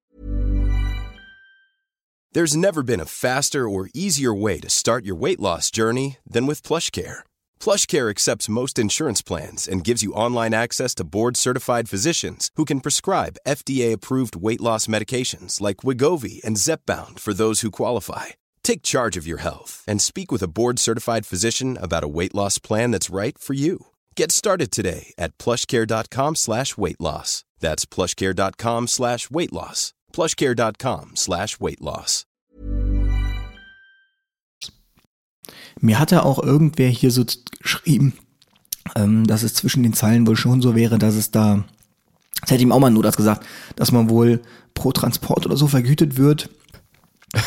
There's 2.33 2.55
never 2.55 2.83
been 2.83 2.99
a 2.99 3.05
faster 3.05 3.63
or 3.69 3.87
easier 3.93 4.33
way 4.33 4.59
to 4.59 4.69
start 4.69 5.05
your 5.05 5.15
weight 5.15 5.39
loss 5.39 5.71
journey 5.71 6.17
than 6.29 6.45
with 6.45 6.67
PlushCare. 6.67 7.23
PlushCare 7.61 8.09
accepts 8.09 8.49
most 8.49 8.77
insurance 8.77 9.21
plans 9.21 9.67
and 9.69 9.85
gives 9.85 10.03
you 10.03 10.11
online 10.11 10.53
access 10.53 10.93
to 10.95 11.05
board-certified 11.05 11.87
physicians 11.87 12.49
who 12.57 12.65
can 12.65 12.81
prescribe 12.81 13.37
FDA-approved 13.47 14.35
weight 14.35 14.59
loss 14.59 14.85
medications 14.87 15.61
like 15.61 15.85
Wigovi 15.85 16.43
and 16.43 16.57
Zepbound 16.57 17.19
for 17.19 17.33
those 17.33 17.61
who 17.61 17.71
qualify. 17.71 18.35
Take 18.63 18.83
charge 18.83 19.15
of 19.15 19.25
your 19.25 19.39
health 19.39 19.83
and 19.87 20.01
speak 20.01 20.29
with 20.29 20.43
a 20.43 20.49
board-certified 20.49 21.25
physician 21.25 21.77
about 21.77 22.03
a 22.03 22.13
weight 22.17 22.35
loss 22.35 22.59
plan 22.59 22.91
that's 22.91 23.15
right 23.21 23.37
for 23.37 23.53
you. 23.53 23.85
Get 24.17 24.31
started 24.31 24.71
today 24.71 25.13
at 25.17 25.37
plushcare.com 25.37 26.35
slash 26.35 26.77
weight 26.77 27.01
loss. 27.01 27.43
That's 27.59 27.85
plushcare.com 27.85 28.87
slash 28.87 29.29
weight 29.29 29.51
loss. 29.51 29.93
plushcare.com 30.13 31.11
slash 31.15 31.59
weight 31.59 31.81
loss. 31.81 32.25
Mir 35.81 35.99
hatte 35.99 36.23
auch 36.23 36.41
irgendwer 36.41 36.87
hier 36.87 37.11
so 37.11 37.25
geschrieben, 37.59 38.13
ähm, 38.95 39.27
dass 39.27 39.43
es 39.43 39.53
zwischen 39.53 39.83
den 39.83 39.93
Zeilen 39.93 40.25
wohl 40.25 40.37
schon 40.37 40.61
so 40.61 40.75
wäre, 40.75 40.97
dass 40.97 41.15
es 41.15 41.31
da, 41.31 41.65
das 42.39 42.51
hätte 42.51 42.63
ihm 42.63 42.71
auch 42.71 42.79
mal 42.79 42.91
nur 42.91 43.03
das 43.03 43.17
gesagt, 43.17 43.45
dass 43.75 43.91
man 43.91 44.09
wohl 44.09 44.41
pro 44.73 44.93
Transport 44.93 45.45
oder 45.45 45.57
so 45.57 45.67
vergütet 45.67 46.15
wird. 46.15 46.49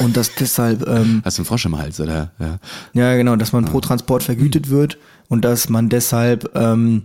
Und 0.00 0.16
dass 0.16 0.34
deshalb. 0.34 0.86
Ähm, 0.86 1.22
Hast 1.24 1.38
du 1.38 1.42
einen 1.42 1.46
Frosch 1.46 1.64
im 1.64 1.78
Hals, 1.78 2.00
oder? 2.00 2.30
Ja, 2.38 2.58
ja 2.92 3.16
genau, 3.16 3.36
dass 3.36 3.52
man 3.52 3.64
pro 3.64 3.80
Transport 3.80 4.22
vergütet 4.22 4.70
wird 4.70 4.98
und 5.28 5.44
dass 5.44 5.68
man 5.68 5.88
deshalb 5.88 6.50
ähm, 6.54 7.02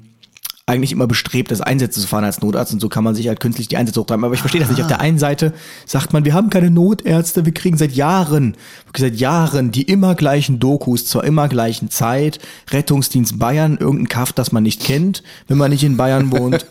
eigentlich 0.65 0.93
immer 0.93 1.07
bestrebt, 1.07 1.51
das 1.51 1.59
Einsätze 1.59 1.99
zu 1.99 2.07
fahren 2.07 2.23
als 2.23 2.41
Notarzt 2.41 2.71
und 2.71 2.79
so 2.79 2.87
kann 2.87 3.03
man 3.03 3.15
sich 3.15 3.27
halt 3.27 3.41
künstlich 3.41 3.67
die 3.67 3.75
Einsätze 3.75 3.99
hochtreiben. 3.99 4.23
Aber 4.23 4.33
ich 4.33 4.39
verstehe 4.39 4.61
das 4.61 4.69
nicht. 4.69 4.81
Auf 4.81 4.87
der 4.87 5.01
einen 5.01 5.19
Seite 5.19 5.51
sagt 5.85 6.13
man, 6.13 6.23
wir 6.23 6.33
haben 6.33 6.49
keine 6.49 6.71
Notärzte, 6.71 7.45
wir 7.45 7.53
kriegen 7.53 7.77
seit 7.77 7.91
Jahren, 7.91 8.55
seit 8.95 9.15
Jahren 9.15 9.71
die 9.71 9.81
immer 9.83 10.15
gleichen 10.15 10.59
Dokus 10.59 11.05
zur 11.05 11.25
immer 11.25 11.49
gleichen 11.49 11.89
Zeit. 11.89 12.39
Rettungsdienst 12.71 13.39
Bayern, 13.39 13.77
irgendein 13.77 14.07
Kaff, 14.07 14.31
das 14.31 14.53
man 14.53 14.63
nicht 14.63 14.81
kennt, 14.81 15.21
wenn 15.49 15.57
man 15.57 15.69
nicht 15.69 15.83
in 15.83 15.97
Bayern 15.97 16.31
wohnt. 16.31 16.65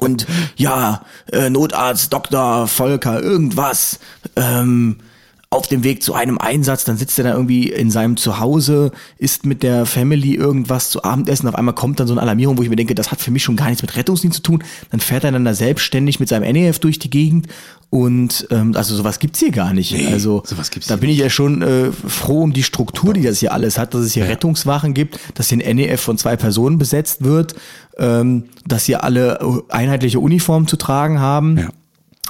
und 0.00 0.26
ja, 0.56 1.02
äh, 1.30 1.50
Notarzt, 1.50 2.12
Doktor, 2.12 2.66
Volker, 2.66 3.22
irgendwas. 3.22 4.00
Ähm, 4.34 4.96
auf 5.54 5.68
dem 5.68 5.84
Weg 5.84 6.02
zu 6.02 6.14
einem 6.14 6.38
Einsatz, 6.38 6.84
dann 6.84 6.96
sitzt 6.96 7.18
er 7.18 7.24
da 7.24 7.32
irgendwie 7.32 7.70
in 7.70 7.90
seinem 7.90 8.16
Zuhause, 8.16 8.90
isst 9.18 9.46
mit 9.46 9.62
der 9.62 9.86
Family 9.86 10.34
irgendwas 10.34 10.90
zu 10.90 11.04
Abendessen, 11.04 11.48
auf 11.48 11.54
einmal 11.54 11.74
kommt 11.74 12.00
dann 12.00 12.06
so 12.06 12.14
eine 12.14 12.22
Alarmierung, 12.22 12.58
wo 12.58 12.62
ich 12.62 12.68
mir 12.68 12.76
denke, 12.76 12.94
das 12.94 13.10
hat 13.10 13.20
für 13.20 13.30
mich 13.30 13.44
schon 13.44 13.56
gar 13.56 13.68
nichts 13.68 13.82
mit 13.82 13.96
Rettungsdienst 13.96 14.36
zu 14.36 14.42
tun, 14.42 14.64
dann 14.90 15.00
fährt 15.00 15.24
er 15.24 15.32
dann 15.32 15.44
da 15.44 15.54
selbstständig 15.54 16.20
mit 16.20 16.28
seinem 16.28 16.52
NEF 16.52 16.78
durch 16.80 16.98
die 16.98 17.10
Gegend 17.10 17.46
und 17.90 18.48
ähm, 18.50 18.74
also 18.74 18.96
sowas 18.96 19.20
gibt's 19.20 19.38
hier 19.38 19.52
gar 19.52 19.72
nicht. 19.72 19.92
Nee, 19.92 20.08
also 20.08 20.42
sowas 20.44 20.72
gibt's 20.72 20.88
da 20.88 20.96
bin 20.96 21.10
ich 21.10 21.18
ja 21.18 21.30
schon 21.30 21.62
äh, 21.62 21.92
froh 21.92 22.42
um 22.42 22.52
die 22.52 22.64
Struktur, 22.64 23.14
die 23.14 23.22
das 23.22 23.38
hier 23.38 23.52
alles 23.52 23.78
hat, 23.78 23.94
dass 23.94 24.00
es 24.00 24.14
hier 24.14 24.24
ja. 24.24 24.30
Rettungswachen 24.30 24.94
gibt, 24.94 25.20
dass 25.34 25.48
hier 25.48 25.64
ein 25.64 25.76
NEF 25.76 26.00
von 26.00 26.18
zwei 26.18 26.34
Personen 26.34 26.78
besetzt 26.78 27.22
wird, 27.22 27.54
ähm, 27.96 28.46
dass 28.66 28.86
hier 28.86 29.04
alle 29.04 29.62
einheitliche 29.68 30.18
Uniformen 30.18 30.66
zu 30.66 30.76
tragen 30.76 31.20
haben. 31.20 31.58
Ja 31.58 31.68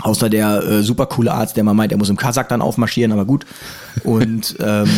Außer 0.02 0.28
der 0.28 0.62
äh, 0.62 0.83
super 0.83 1.07
coole 1.07 1.33
Arzt, 1.33 1.57
der 1.57 1.64
mal 1.64 1.74
meint, 1.74 1.92
er 1.92 1.98
muss 1.98 2.11
im 2.11 2.16
Kasach 2.16 2.48
dann 2.48 2.62
aufmarschieren, 2.62 3.12
aber 3.12 3.24
gut. 3.24 3.46
Und 4.02 4.57
ähm, 4.61 4.88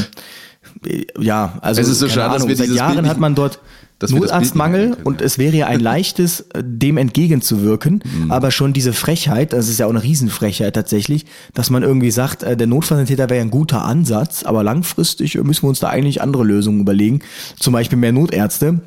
ja, 1.18 1.58
also 1.60 1.80
es 1.80 1.88
ist 1.88 1.98
so 1.98 2.08
schade, 2.08 2.34
Ahnung, 2.34 2.54
seit 2.54 2.68
Jahren 2.68 3.08
hat 3.08 3.18
man 3.18 3.34
dort 3.34 3.60
Notarztmangel 4.02 4.90
können, 4.90 5.02
und 5.04 5.20
ja. 5.20 5.26
es 5.26 5.38
wäre 5.38 5.56
ja 5.56 5.66
ein 5.66 5.80
leichtes, 5.80 6.40
äh, 6.52 6.62
dem 6.62 6.98
entgegenzuwirken, 6.98 8.02
mhm. 8.04 8.30
aber 8.30 8.50
schon 8.50 8.72
diese 8.72 8.92
Frechheit, 8.92 9.52
das 9.52 9.68
ist 9.68 9.78
ja 9.78 9.86
auch 9.86 9.90
eine 9.90 10.02
Riesenfrechheit 10.02 10.74
tatsächlich, 10.74 11.24
dass 11.54 11.70
man 11.70 11.82
irgendwie 11.82 12.10
sagt, 12.10 12.42
äh, 12.42 12.56
der 12.56 12.66
Notfallsanitäter 12.66 13.30
wäre 13.30 13.40
ein 13.40 13.50
guter 13.50 13.84
Ansatz, 13.84 14.42
aber 14.42 14.62
langfristig 14.62 15.36
müssen 15.42 15.62
wir 15.62 15.68
uns 15.68 15.80
da 15.80 15.88
eigentlich 15.88 16.20
andere 16.20 16.44
Lösungen 16.44 16.80
überlegen, 16.80 17.20
zum 17.58 17.72
Beispiel 17.72 17.98
mehr 17.98 18.12
Notärzte. 18.12 18.80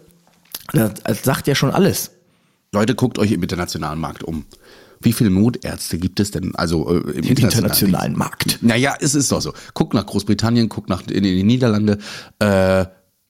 Das, 0.73 0.93
das 1.03 1.23
sagt 1.23 1.47
ja 1.47 1.55
schon 1.55 1.71
alles. 1.71 2.11
Leute, 2.71 2.93
guckt 2.93 3.17
euch 3.17 3.31
im 3.31 3.41
internationalen 3.41 3.99
Markt 3.99 4.23
um. 4.23 4.45
Wie 5.01 5.13
viele 5.13 5.29
Notärzte 5.29 5.97
gibt 5.97 6.19
es 6.19 6.31
denn? 6.31 6.53
Also 6.55 6.89
äh, 6.89 6.97
im 6.97 7.23
internationalen, 7.23 7.31
internationalen 7.31 8.17
Markt. 8.17 8.59
Naja, 8.61 8.95
es 8.99 9.15
ist 9.15 9.31
doch 9.31 9.41
so. 9.41 9.53
Guck 9.73 9.93
nach 9.93 10.05
Großbritannien, 10.05 10.69
guck 10.69 10.89
nach 10.89 11.01
in, 11.07 11.23
in 11.23 11.23
die 11.23 11.43
Niederlande. 11.43 11.99
Äh, 12.39 12.85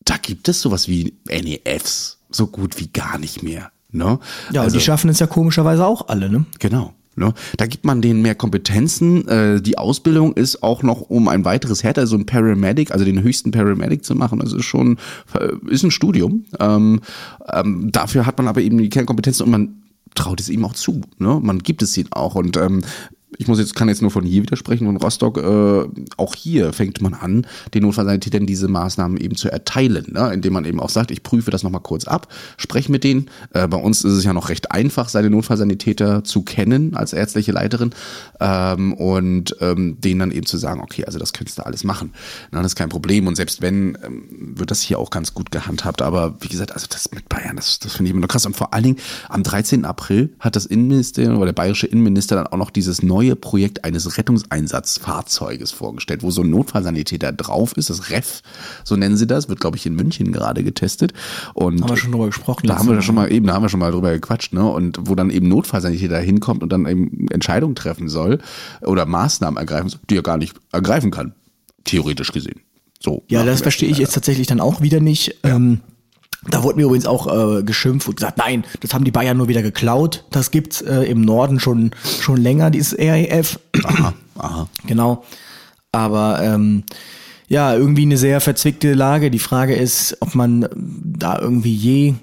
da 0.05 0.17
gibt 0.21 0.47
es 0.47 0.61
sowas 0.61 0.87
wie 0.87 1.13
NEFs 1.27 2.17
so 2.31 2.47
gut 2.47 2.79
wie 2.79 2.87
gar 2.87 3.17
nicht 3.17 3.43
mehr. 3.43 3.71
Ne? 3.91 4.19
Ja, 4.51 4.61
also, 4.61 4.77
die 4.77 4.83
schaffen 4.83 5.09
es 5.09 5.19
ja 5.19 5.27
komischerweise 5.27 5.85
auch 5.85 6.07
alle, 6.07 6.29
ne? 6.29 6.45
Genau. 6.59 6.93
Ne? 7.15 7.33
Da 7.57 7.65
gibt 7.65 7.85
man 7.85 8.01
denen 8.01 8.21
mehr 8.21 8.35
Kompetenzen. 8.35 9.27
Äh, 9.27 9.61
die 9.61 9.77
Ausbildung 9.77 10.33
ist 10.33 10.63
auch 10.63 10.83
noch 10.83 11.01
um 11.01 11.27
ein 11.27 11.43
weiteres 11.43 11.83
härter, 11.83 12.07
so 12.07 12.15
ein 12.15 12.25
Paramedic, 12.25 12.91
also 12.91 13.03
den 13.03 13.21
höchsten 13.21 13.51
Paramedic 13.51 14.05
zu 14.05 14.15
machen. 14.15 14.39
Das 14.39 14.53
ist 14.53 14.65
schon, 14.65 14.97
äh, 15.33 15.49
ist 15.69 15.83
ein 15.83 15.91
Studium. 15.91 16.45
Ähm, 16.59 17.01
ähm, 17.51 17.91
dafür 17.91 18.25
hat 18.25 18.37
man 18.37 18.47
aber 18.47 18.61
eben 18.61 18.77
die 18.77 18.89
Kernkompetenzen 18.89 19.45
und 19.45 19.51
man 19.51 19.75
traut 20.19 20.41
es 20.41 20.49
ihm 20.49 20.65
auch 20.65 20.73
zu. 20.73 21.01
Ne? 21.17 21.39
Man 21.41 21.59
gibt 21.59 21.81
es 21.81 21.97
ihm 21.97 22.07
auch. 22.11 22.35
Und 22.35 22.57
ähm, 22.57 22.81
ich 23.37 23.47
muss 23.47 23.59
jetzt, 23.59 23.75
kann 23.75 23.87
jetzt 23.89 24.01
nur 24.01 24.11
von 24.11 24.25
hier 24.25 24.41
widersprechen, 24.41 24.85
von 24.85 24.97
Rostock, 24.97 25.37
äh, 25.37 26.03
auch 26.17 26.35
hier 26.35 26.73
fängt 26.73 27.01
man 27.01 27.13
an, 27.13 27.45
den 27.73 27.83
Notfallsanitätern 27.83 28.45
diese 28.45 28.67
Maßnahmen 28.67 29.17
eben 29.17 29.35
zu 29.35 29.51
erteilen, 29.51 30.07
ne? 30.11 30.33
indem 30.33 30.53
man 30.53 30.65
eben 30.65 30.79
auch 30.79 30.89
sagt, 30.89 31.11
ich 31.11 31.23
prüfe 31.23 31.49
das 31.51 31.63
nochmal 31.63 31.81
kurz 31.81 32.05
ab, 32.05 32.27
spreche 32.57 32.91
mit 32.91 33.03
denen. 33.03 33.29
Äh, 33.53 33.67
bei 33.67 33.77
uns 33.77 34.03
ist 34.03 34.13
es 34.13 34.23
ja 34.23 34.33
noch 34.33 34.49
recht 34.49 34.71
einfach, 34.71 35.09
seine 35.09 35.29
Notfallsanitäter 35.29 36.23
zu 36.23 36.41
kennen 36.41 36.95
als 36.95 37.13
ärztliche 37.13 37.51
Leiterin 37.51 37.91
ähm, 38.39 38.93
und 38.93 39.55
ähm, 39.61 40.01
denen 40.01 40.19
dann 40.19 40.31
eben 40.31 40.45
zu 40.45 40.57
sagen, 40.57 40.81
okay, 40.81 41.05
also 41.05 41.19
das 41.19 41.31
könntest 41.31 41.59
du 41.59 41.65
alles 41.65 41.85
machen. 41.85 42.13
Na, 42.51 42.61
das 42.61 42.73
ist 42.73 42.75
kein 42.75 42.89
Problem 42.89 43.27
und 43.27 43.35
selbst 43.35 43.61
wenn, 43.61 43.97
ähm, 44.03 44.23
wird 44.57 44.71
das 44.71 44.81
hier 44.81 44.99
auch 44.99 45.11
ganz 45.11 45.33
gut 45.33 45.51
gehandhabt, 45.51 46.01
aber 46.01 46.35
wie 46.41 46.49
gesagt, 46.49 46.73
also 46.73 46.87
das 46.89 47.11
mit 47.11 47.29
Bayern, 47.29 47.55
das, 47.55 47.79
das 47.79 47.93
finde 47.93 48.09
ich 48.09 48.11
immer 48.11 48.21
nur 48.21 48.27
krass 48.27 48.45
und 48.45 48.57
vor 48.57 48.73
allen 48.73 48.83
Dingen 48.83 48.97
am 49.29 49.43
13. 49.43 49.85
April 49.85 50.33
hat 50.39 50.57
das 50.57 50.65
Innenministerium 50.65 51.37
oder 51.37 51.47
der 51.47 51.53
bayerische 51.53 51.87
Innenminister 51.87 52.35
dann 52.35 52.47
auch 52.47 52.57
noch 52.57 52.71
dieses 52.71 53.01
neue 53.01 53.18
neue 53.19 53.35
Projekt 53.35 53.83
eines 53.83 54.17
Rettungseinsatzfahrzeuges 54.17 55.71
vorgestellt, 55.71 56.23
wo 56.23 56.31
so 56.31 56.41
ein 56.41 56.49
Notfallsanitäter 56.49 57.33
drauf 57.33 57.73
ist, 57.75 57.89
das 57.89 58.09
REF, 58.09 58.41
so 58.85 58.95
nennen 58.95 59.17
sie 59.17 59.27
das, 59.27 59.49
wird 59.49 59.59
glaube 59.59 59.75
ich 59.75 59.85
in 59.85 59.93
München 59.93 60.31
gerade 60.31 60.63
getestet. 60.63 61.13
Und 61.53 61.81
haben 61.81 61.89
wir 61.89 61.97
schon 61.97 62.11
drüber 62.11 62.27
gesprochen. 62.27 62.67
Da 62.67 62.77
haben 62.77 62.87
wir 62.87 63.01
schon 63.01 63.15
mal 63.15 63.29
eben, 63.29 63.45
da 63.47 63.53
haben 63.53 63.63
wir 63.63 63.69
schon 63.69 63.81
mal 63.81 63.91
drüber 63.91 64.11
gequatscht, 64.11 64.53
ne? 64.53 64.65
Und 64.65 64.99
wo 65.01 65.15
dann 65.15 65.31
eben 65.31 65.49
Notfallsanitäter 65.49 66.19
hinkommt 66.19 66.63
und 66.63 66.71
dann 66.71 66.85
eben 66.87 67.27
Entscheidungen 67.29 67.75
treffen 67.75 68.07
soll 68.07 68.39
oder 68.81 69.05
Maßnahmen 69.05 69.57
ergreifen 69.57 69.89
soll, 69.89 69.99
die 70.09 70.17
er 70.17 70.23
gar 70.23 70.37
nicht 70.37 70.55
ergreifen 70.71 71.11
kann, 71.11 71.33
theoretisch 71.83 72.31
gesehen. 72.31 72.61
So. 73.01 73.23
Ja, 73.27 73.43
das 73.43 73.61
verstehe 73.61 73.89
ich 73.89 73.97
jetzt 73.97 74.13
tatsächlich 74.13 74.47
dann 74.47 74.61
auch 74.61 74.81
wieder 74.81 75.01
nicht. 75.01 75.35
Ja. 75.43 75.55
Ähm, 75.55 75.81
da 76.47 76.63
wurde 76.63 76.77
mir 76.77 76.83
übrigens 76.85 77.05
auch 77.05 77.27
äh, 77.59 77.63
geschimpft 77.63 78.07
und 78.07 78.15
gesagt, 78.15 78.37
nein, 78.37 78.63
das 78.79 78.93
haben 78.93 79.03
die 79.03 79.11
Bayern 79.11 79.37
nur 79.37 79.49
wieder 79.49 79.61
geklaut. 79.61 80.23
Das 80.31 80.51
gibt's 80.51 80.81
äh, 80.81 81.01
im 81.03 81.21
Norden 81.21 81.59
schon 81.59 81.91
schon 82.21 82.37
länger, 82.37 82.69
dieses 82.69 82.97
RAF. 82.97 83.59
Aha, 83.83 84.13
aha. 84.37 84.69
Genau. 84.87 85.23
Aber 85.91 86.39
ähm, 86.41 86.83
ja, 87.49 87.73
irgendwie 87.73 88.03
eine 88.03 88.17
sehr 88.17 88.39
verzwickte 88.41 88.93
Lage. 88.93 89.31
Die 89.31 89.39
Frage 89.39 89.75
ist, 89.75 90.17
ob 90.21 90.35
man 90.35 90.67
da 90.73 91.39
irgendwie 91.39 91.73
je 91.73 92.13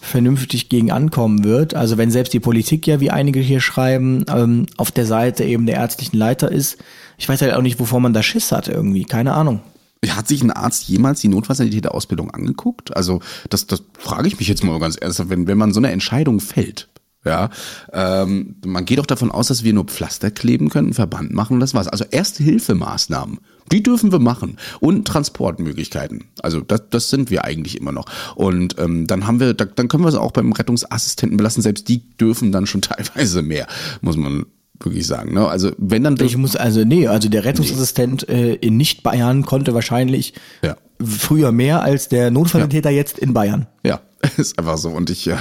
vernünftig 0.00 0.68
gegen 0.68 0.90
ankommen 0.90 1.44
wird. 1.44 1.74
Also 1.74 1.98
wenn 1.98 2.10
selbst 2.10 2.32
die 2.32 2.40
Politik 2.40 2.86
ja, 2.86 3.00
wie 3.00 3.10
einige 3.10 3.38
hier 3.40 3.60
schreiben, 3.60 4.24
ähm, 4.28 4.66
auf 4.78 4.90
der 4.90 5.06
Seite 5.06 5.44
eben 5.44 5.66
der 5.66 5.76
ärztlichen 5.76 6.16
Leiter 6.16 6.50
ist, 6.50 6.78
ich 7.18 7.28
weiß 7.28 7.42
halt 7.42 7.54
auch 7.54 7.62
nicht, 7.62 7.78
wovor 7.78 8.00
man 8.00 8.14
da 8.14 8.22
Schiss 8.22 8.50
hat 8.50 8.68
irgendwie. 8.68 9.04
Keine 9.04 9.34
Ahnung. 9.34 9.60
Hat 10.08 10.28
sich 10.28 10.42
ein 10.42 10.50
Arzt 10.50 10.88
jemals 10.88 11.20
die 11.20 11.28
Notfallsanitäterausbildung 11.28 12.30
angeguckt? 12.30 12.96
Also 12.96 13.20
das, 13.50 13.66
das 13.66 13.82
frage 13.98 14.28
ich 14.28 14.38
mich 14.38 14.48
jetzt 14.48 14.64
mal 14.64 14.78
ganz 14.78 14.96
ernsthaft, 14.96 15.28
wenn, 15.28 15.46
wenn 15.46 15.58
man 15.58 15.74
so 15.74 15.80
eine 15.80 15.90
Entscheidung 15.90 16.40
fällt. 16.40 16.88
Ja, 17.22 17.50
ähm, 17.92 18.56
man 18.64 18.86
geht 18.86 18.98
auch 18.98 19.04
davon 19.04 19.30
aus, 19.30 19.48
dass 19.48 19.62
wir 19.62 19.74
nur 19.74 19.84
Pflaster 19.84 20.30
kleben 20.30 20.70
können, 20.70 20.94
Verband 20.94 21.34
machen, 21.34 21.60
das 21.60 21.74
war's. 21.74 21.86
Also 21.86 22.06
Erste-Hilfemaßnahmen, 22.10 23.40
die 23.70 23.82
dürfen 23.82 24.10
wir 24.10 24.18
machen 24.18 24.56
und 24.80 25.06
Transportmöglichkeiten. 25.06 26.24
Also 26.42 26.60
das, 26.60 26.88
das 26.88 27.10
sind 27.10 27.30
wir 27.30 27.44
eigentlich 27.44 27.76
immer 27.76 27.92
noch. 27.92 28.06
Und 28.36 28.78
ähm, 28.78 29.06
dann 29.06 29.26
haben 29.26 29.38
wir, 29.38 29.52
da, 29.52 29.66
dann 29.66 29.88
können 29.88 30.02
wir 30.02 30.08
es 30.08 30.14
auch 30.14 30.32
beim 30.32 30.50
Rettungsassistenten 30.52 31.36
belassen. 31.36 31.62
Selbst 31.62 31.88
die 31.88 32.08
dürfen 32.16 32.52
dann 32.52 32.66
schon 32.66 32.80
teilweise 32.82 33.42
mehr, 33.42 33.66
muss 34.00 34.16
man 34.16 34.46
wirklich 34.84 35.06
sagen. 35.06 35.34
Ne? 35.34 35.46
Also 35.46 35.72
wenn 35.78 36.04
dann 36.04 36.16
ich 36.20 36.36
muss 36.36 36.56
also 36.56 36.84
nee, 36.84 37.06
also 37.06 37.28
der 37.28 37.44
Rettungsassistent 37.44 38.26
nee. 38.28 38.52
äh, 38.52 38.54
in 38.54 38.76
nicht 38.76 39.02
Bayern 39.02 39.44
konnte 39.44 39.74
wahrscheinlich 39.74 40.34
ja. 40.62 40.76
früher 41.02 41.52
mehr 41.52 41.82
als 41.82 42.08
der 42.08 42.30
Notfalltäter 42.30 42.90
ja. 42.90 42.96
jetzt 42.96 43.18
in 43.18 43.34
Bayern. 43.34 43.66
Ja, 43.84 44.00
ist 44.36 44.58
einfach 44.58 44.76
so. 44.76 44.90
Und 44.90 45.08
ich, 45.08 45.24
ja, 45.24 45.38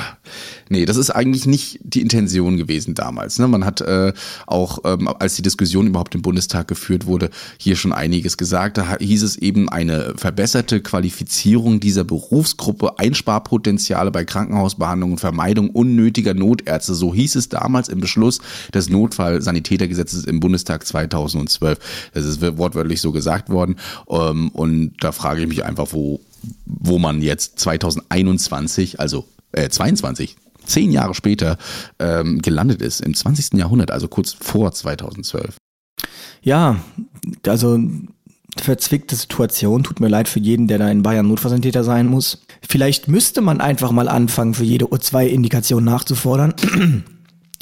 nee, 0.69 0.85
das 0.85 0.95
ist 0.95 1.09
eigentlich 1.09 1.45
nicht 1.45 1.79
die 1.83 2.01
Intention 2.01 2.57
gewesen 2.57 2.95
damals. 2.95 3.37
Ne? 3.37 3.47
Man 3.47 3.65
hat 3.65 3.81
äh, 3.81 4.13
auch, 4.47 4.79
ähm, 4.85 5.07
als 5.07 5.35
die 5.35 5.41
Diskussion 5.41 5.87
überhaupt 5.87 6.15
im 6.15 6.21
Bundestag 6.21 6.67
geführt 6.67 7.05
wurde, 7.05 7.29
hier 7.57 7.75
schon 7.75 7.91
einiges 7.91 8.37
gesagt. 8.37 8.77
Da 8.77 8.97
hieß 8.97 9.23
es 9.23 9.35
eben 9.35 9.67
eine 9.67 10.13
verbesserte 10.15 10.81
Qualifizierung 10.81 11.79
dieser 11.79 12.05
Berufsgruppe, 12.05 12.99
Einsparpotenziale 12.99 14.11
bei 14.11 14.23
Krankenhausbehandlungen, 14.23 15.17
Vermeidung 15.17 15.71
unnötiger 15.71 16.33
Notärzte. 16.33 16.93
So 16.93 17.13
hieß 17.13 17.35
es 17.35 17.49
damals 17.49 17.89
im 17.89 17.99
Beschluss 17.99 18.39
des 18.73 18.89
Notfallsanitätergesetzes 18.89 20.23
im 20.23 20.39
Bundestag 20.39 20.87
2012. 20.87 22.11
Das 22.13 22.23
ist 22.23 22.41
wortwörtlich 22.57 23.01
so 23.01 23.11
gesagt 23.11 23.49
worden. 23.49 23.75
Ähm, 24.09 24.49
und 24.49 24.93
da 25.01 25.11
frage 25.11 25.41
ich 25.41 25.47
mich 25.47 25.65
einfach, 25.65 25.87
wo 25.91 26.21
wo 26.65 26.99
man 26.99 27.21
jetzt 27.21 27.59
2021, 27.59 28.99
also 28.99 29.25
äh, 29.51 29.69
22, 29.69 30.35
zehn 30.65 30.91
Jahre 30.91 31.15
später 31.15 31.57
ähm, 31.99 32.41
gelandet 32.41 32.81
ist, 32.81 33.01
im 33.01 33.13
20. 33.13 33.53
Jahrhundert, 33.53 33.91
also 33.91 34.07
kurz 34.07 34.33
vor 34.33 34.71
2012. 34.71 35.57
Ja, 36.41 36.77
also 37.47 37.79
verzwickte 38.57 39.15
Situation. 39.15 39.83
Tut 39.83 39.99
mir 39.99 40.07
leid 40.07 40.27
für 40.27 40.39
jeden, 40.39 40.67
der 40.67 40.77
da 40.77 40.89
in 40.89 41.03
Bayern 41.03 41.27
Notfallsanitäter 41.27 41.83
sein 41.83 42.07
muss. 42.07 42.39
Vielleicht 42.67 43.07
müsste 43.07 43.41
man 43.41 43.61
einfach 43.61 43.91
mal 43.91 44.07
anfangen, 44.07 44.53
für 44.53 44.63
jede 44.63 44.85
O2-Indikation 44.85 45.83
nachzufordern. 45.83 46.53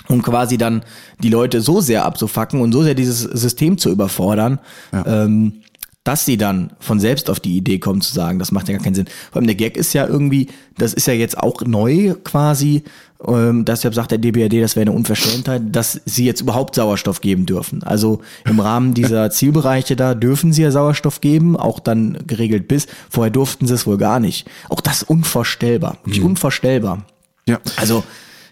und 0.08 0.24
quasi 0.24 0.58
dann 0.58 0.84
die 1.22 1.30
Leute 1.30 1.62
so 1.62 1.82
sehr 1.82 2.06
abzufacken 2.06 2.62
und 2.62 2.72
so 2.72 2.84
sehr 2.84 2.96
dieses 2.96 3.22
System 3.22 3.78
zu 3.78 3.90
überfordern, 3.90 4.60
ja. 4.94 5.24
ähm, 5.26 5.62
dass 6.08 6.24
sie 6.24 6.38
dann 6.38 6.72
von 6.80 7.02
selbst 7.02 7.30
auf 7.30 7.42
die 7.42 7.58
Idee 7.58 7.80
kommen 7.80 8.00
zu 8.00 8.14
sagen, 8.14 8.40
das 8.40 8.54
macht 8.54 8.70
ja 8.70 8.76
gar 8.76 8.84
keinen 8.84 8.96
Sinn. 8.96 9.08
Vor 9.30 9.42
allem 9.42 9.48
der 9.48 9.58
Gag 9.58 9.76
ist 9.76 9.92
ja 9.92 10.08
irgendwie, 10.08 10.48
das 10.78 10.94
ist 10.94 11.06
ja 11.06 11.14
jetzt 11.14 11.38
auch 11.38 11.64
neu 11.64 12.16
quasi, 12.24 12.84
ähm, 13.28 13.66
deshalb 13.66 13.94
sagt 13.94 14.12
der 14.12 14.18
DBRD, 14.18 14.62
das 14.62 14.78
wäre 14.78 14.84
eine 14.84 14.94
Unverschämtheit, 14.94 15.64
dass 15.70 16.00
sie 16.06 16.26
jetzt 16.26 16.40
überhaupt 16.40 16.76
Sauerstoff 16.76 17.20
geben 17.20 17.46
dürfen. 17.46 17.84
Also 17.84 18.22
im 18.46 18.62
Rahmen 18.62 18.94
dieser 18.94 19.30
Zielbereiche 19.32 19.98
da 19.98 20.16
dürfen 20.16 20.54
sie 20.54 20.62
ja 20.62 20.72
Sauerstoff 20.72 21.20
geben, 21.20 21.58
auch 21.58 21.82
dann 21.82 22.18
geregelt 22.26 22.70
bis. 22.70 22.88
Vorher 23.10 23.32
durften 23.32 23.68
sie 23.68 23.74
es 23.74 23.86
wohl 23.86 23.98
gar 23.98 24.22
nicht. 24.22 24.48
Auch 24.70 24.80
das 24.80 25.04
unvorstellbar, 25.04 25.98
wirklich 26.06 26.22
mhm. 26.22 26.28
unvorstellbar. 26.28 27.04
Ja. 27.50 27.60
Also 27.76 28.06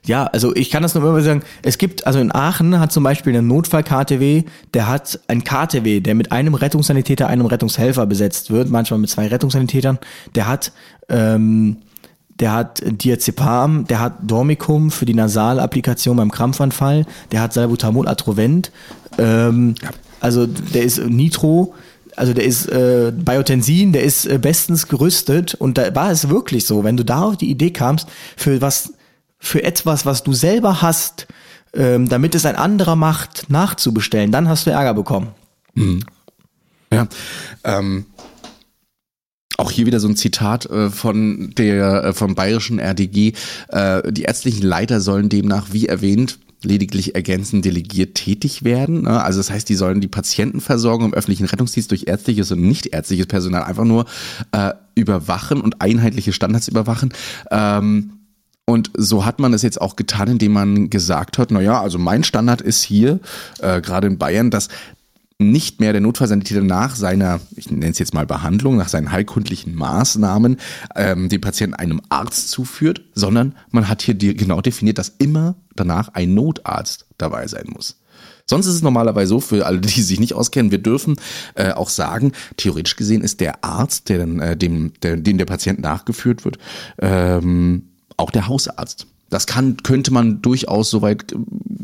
ja, 0.05 0.25
also 0.25 0.55
ich 0.55 0.69
kann 0.69 0.83
das 0.83 0.93
nur 0.93 1.03
immer 1.03 1.21
sagen, 1.21 1.43
es 1.63 1.77
gibt, 1.77 2.05
also 2.05 2.19
in 2.19 2.33
Aachen 2.33 2.79
hat 2.79 2.91
zum 2.91 3.03
Beispiel 3.03 3.35
einen 3.35 3.47
Notfall-KTW, 3.47 4.43
der 4.73 4.87
hat 4.87 5.19
ein 5.27 5.43
KTW, 5.43 5.99
der 5.99 6.15
mit 6.15 6.31
einem 6.31 6.53
Rettungssanitäter, 6.53 7.27
einem 7.27 7.45
Rettungshelfer 7.45 8.05
besetzt 8.05 8.51
wird, 8.51 8.69
manchmal 8.69 8.99
mit 8.99 9.09
zwei 9.09 9.27
Rettungssanitätern, 9.27 9.97
der 10.35 10.47
hat, 10.47 10.71
ähm, 11.09 11.77
der 12.39 12.53
hat 12.53 12.83
Diazepam, 12.85 13.87
der 13.87 13.99
hat 13.99 14.17
Dormicum 14.21 14.91
für 14.91 15.05
die 15.05 15.13
Nasalapplikation 15.13 16.17
beim 16.17 16.31
Krampfanfall, 16.31 17.05
der 17.31 17.41
hat 17.41 17.53
Salbutamol 17.53 18.07
Atrovent, 18.07 18.71
ähm, 19.17 19.75
also 20.19 20.45
der 20.45 20.83
ist 20.83 20.99
Nitro, 20.99 21.73
also 22.15 22.33
der 22.33 22.45
ist 22.45 22.67
äh, 22.67 23.11
Biotensin, 23.15 23.91
der 23.91 24.03
ist 24.03 24.25
äh, 24.25 24.37
bestens 24.37 24.87
gerüstet 24.87 25.55
und 25.55 25.77
da 25.77 25.93
war 25.95 26.11
es 26.11 26.29
wirklich 26.29 26.65
so, 26.65 26.83
wenn 26.83 26.95
du 26.95 27.03
da 27.03 27.23
auf 27.23 27.37
die 27.37 27.49
Idee 27.49 27.71
kamst, 27.71 28.07
für 28.37 28.61
was 28.61 28.93
für 29.37 29.63
etwas, 29.63 30.05
was 30.05 30.23
du 30.23 30.33
selber 30.33 30.81
hast, 30.81 31.27
ähm, 31.73 32.07
damit 32.07 32.35
es 32.35 32.45
ein 32.45 32.55
anderer 32.55 32.95
macht, 32.95 33.49
nachzubestellen, 33.49 34.31
dann 34.31 34.47
hast 34.47 34.65
du 34.65 34.71
Ärger 34.71 34.93
bekommen. 34.93 35.29
Mhm. 35.73 36.03
Ja. 36.91 37.07
Ähm, 37.63 38.05
auch 39.57 39.71
hier 39.71 39.85
wieder 39.85 39.99
so 39.99 40.07
ein 40.07 40.15
Zitat 40.15 40.65
äh, 40.65 40.89
von 40.89 41.53
der 41.57 42.03
äh, 42.03 42.13
vom 42.13 42.35
bayerischen 42.35 42.79
RDG. 42.79 43.33
Äh, 43.69 44.11
die 44.11 44.23
ärztlichen 44.23 44.63
Leiter 44.63 44.99
sollen 45.01 45.29
demnach, 45.29 45.67
wie 45.71 45.87
erwähnt, 45.87 46.39
lediglich 46.63 47.15
ergänzend 47.15 47.63
delegiert 47.63 48.15
tätig 48.15 48.63
werden. 48.63 49.03
Ne? 49.03 49.23
Also 49.23 49.39
das 49.39 49.49
heißt, 49.49 49.69
die 49.69 49.75
sollen 49.75 50.01
die 50.01 50.07
Patientenversorgung 50.07 51.07
im 51.07 51.13
öffentlichen 51.13 51.45
Rettungsdienst 51.45 51.91
durch 51.91 52.07
ärztliches 52.07 52.51
und 52.51 52.61
nicht 52.61 52.87
ärztliches 52.87 53.27
Personal 53.27 53.63
einfach 53.63 53.85
nur 53.85 54.05
äh, 54.51 54.71
überwachen 54.95 55.61
und 55.61 55.81
einheitliche 55.81 56.33
Standards 56.33 56.67
überwachen. 56.67 57.13
Ähm, 57.51 58.11
und 58.65 58.91
so 58.95 59.25
hat 59.25 59.39
man 59.39 59.53
es 59.53 59.61
jetzt 59.61 59.79
auch 59.79 59.95
getan, 59.95 60.27
indem 60.27 60.53
man 60.53 60.89
gesagt 60.89 61.37
hat, 61.37 61.51
na 61.51 61.61
ja, 61.61 61.79
also 61.79 61.99
mein 61.99 62.23
Standard 62.23 62.61
ist 62.61 62.83
hier, 62.83 63.19
äh, 63.59 63.79
gerade 63.81 64.07
in 64.07 64.17
Bayern, 64.17 64.49
dass 64.49 64.69
nicht 65.37 65.81
mehr 65.81 65.91
der 65.91 66.01
Notfallsanitäter 66.01 66.61
nach 66.61 66.95
seiner, 66.95 67.41
ich 67.55 67.69
nenne 67.69 67.91
es 67.91 67.99
jetzt 67.99 68.13
mal 68.13 68.25
Behandlung, 68.25 68.77
nach 68.77 68.87
seinen 68.87 69.11
heilkundlichen 69.11 69.75
Maßnahmen 69.75 70.57
ähm, 70.95 71.29
den 71.29 71.41
Patienten 71.41 71.75
einem 71.75 72.01
Arzt 72.09 72.49
zuführt, 72.49 73.03
sondern 73.13 73.55
man 73.69 73.89
hat 73.89 74.01
hier 74.01 74.13
die, 74.13 74.35
genau 74.35 74.61
definiert, 74.61 74.97
dass 74.97 75.09
immer 75.17 75.55
danach 75.75 76.09
ein 76.13 76.33
Notarzt 76.33 77.05
dabei 77.17 77.47
sein 77.47 77.65
muss. 77.67 77.99
Sonst 78.47 78.67
ist 78.67 78.75
es 78.75 78.81
normalerweise 78.81 79.29
so, 79.29 79.39
für 79.39 79.65
alle, 79.65 79.79
die 79.79 80.01
sich 80.01 80.19
nicht 80.19 80.33
auskennen, 80.33 80.71
wir 80.71 80.77
dürfen 80.81 81.17
äh, 81.55 81.71
auch 81.71 81.89
sagen, 81.89 82.31
theoretisch 82.57 82.95
gesehen 82.95 83.21
ist 83.21 83.41
der 83.41 83.63
Arzt, 83.63 84.07
der 84.07 84.19
dann, 84.19 84.39
äh, 84.39 84.55
dem, 84.55 84.93
der, 85.01 85.17
dem 85.17 85.37
der 85.37 85.45
Patient 85.45 85.79
nachgeführt 85.79 86.45
wird, 86.45 86.59
ähm, 86.99 87.89
auch 88.17 88.31
der 88.31 88.47
Hausarzt. 88.47 89.07
Das 89.29 89.47
kann, 89.47 89.77
könnte 89.77 90.13
man 90.13 90.41
durchaus 90.41 90.91
so 90.91 91.01
weit, 91.01 91.35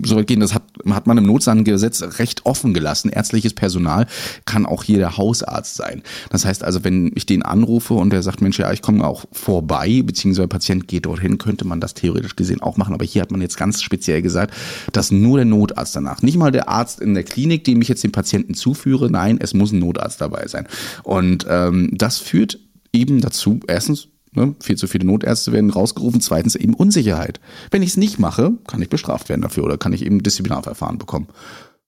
so 0.03 0.15
weit 0.15 0.27
gehen. 0.27 0.39
Das 0.39 0.53
hat, 0.53 0.63
hat 0.89 1.07
man 1.07 1.17
im 1.17 1.25
Notsangesetz 1.25 2.03
recht 2.19 2.45
offen 2.45 2.73
gelassen. 2.73 3.09
Ärztliches 3.09 3.53
Personal 3.53 4.05
kann 4.45 4.67
auch 4.67 4.83
hier 4.83 4.99
der 4.99 5.17
Hausarzt 5.17 5.75
sein. 5.75 6.03
Das 6.29 6.45
heißt 6.45 6.63
also, 6.63 6.83
wenn 6.83 7.11
ich 7.15 7.25
den 7.25 7.41
anrufe 7.41 7.95
und 7.95 8.11
der 8.13 8.21
sagt, 8.21 8.41
Mensch, 8.41 8.59
ja, 8.59 8.71
ich 8.71 8.83
komme 8.83 9.05
auch 9.05 9.25
vorbei, 9.31 10.03
beziehungsweise 10.05 10.47
Patient 10.47 10.87
geht 10.87 11.07
dorthin, 11.07 11.39
könnte 11.39 11.65
man 11.65 11.81
das 11.81 11.95
theoretisch 11.95 12.35
gesehen 12.35 12.61
auch 12.61 12.77
machen. 12.77 12.93
Aber 12.93 13.05
hier 13.05 13.23
hat 13.23 13.31
man 13.31 13.41
jetzt 13.41 13.57
ganz 13.57 13.81
speziell 13.81 14.21
gesagt, 14.21 14.53
dass 14.93 15.09
nur 15.09 15.37
der 15.39 15.45
Notarzt 15.45 15.95
danach, 15.95 16.21
nicht 16.21 16.37
mal 16.37 16.51
der 16.51 16.69
Arzt 16.69 16.99
in 16.99 17.15
der 17.15 17.23
Klinik, 17.23 17.63
dem 17.63 17.81
ich 17.81 17.87
jetzt 17.87 18.03
den 18.03 18.11
Patienten 18.11 18.53
zuführe, 18.53 19.09
nein, 19.09 19.39
es 19.41 19.55
muss 19.55 19.71
ein 19.71 19.79
Notarzt 19.79 20.21
dabei 20.21 20.47
sein. 20.47 20.67
Und 21.03 21.47
ähm, 21.49 21.89
das 21.91 22.19
führt 22.19 22.59
eben 22.93 23.19
dazu, 23.19 23.59
erstens, 23.67 24.09
Ne? 24.33 24.55
Viel 24.61 24.77
zu 24.77 24.87
viele 24.87 25.05
Notärzte 25.05 25.51
werden 25.51 25.69
rausgerufen. 25.69 26.21
Zweitens 26.21 26.55
eben 26.55 26.73
Unsicherheit. 26.73 27.39
Wenn 27.69 27.81
ich 27.81 27.89
es 27.89 27.97
nicht 27.97 28.19
mache, 28.19 28.53
kann 28.67 28.81
ich 28.81 28.89
bestraft 28.89 29.29
werden 29.29 29.41
dafür 29.41 29.65
oder 29.65 29.77
kann 29.77 29.93
ich 29.93 30.05
eben 30.05 30.23
Disziplinarverfahren 30.23 30.97
bekommen. 30.97 31.27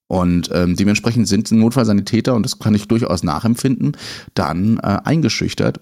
Und 0.07 0.49
ähm, 0.53 0.75
dementsprechend 0.75 1.27
sind 1.27 1.51
Notfallsanitäter, 1.51 2.35
und 2.35 2.43
das 2.43 2.59
kann 2.59 2.75
ich 2.75 2.87
durchaus 2.87 3.23
nachempfinden, 3.23 3.97
dann 4.35 4.77
äh, 4.77 4.99
eingeschüchtert, 5.03 5.79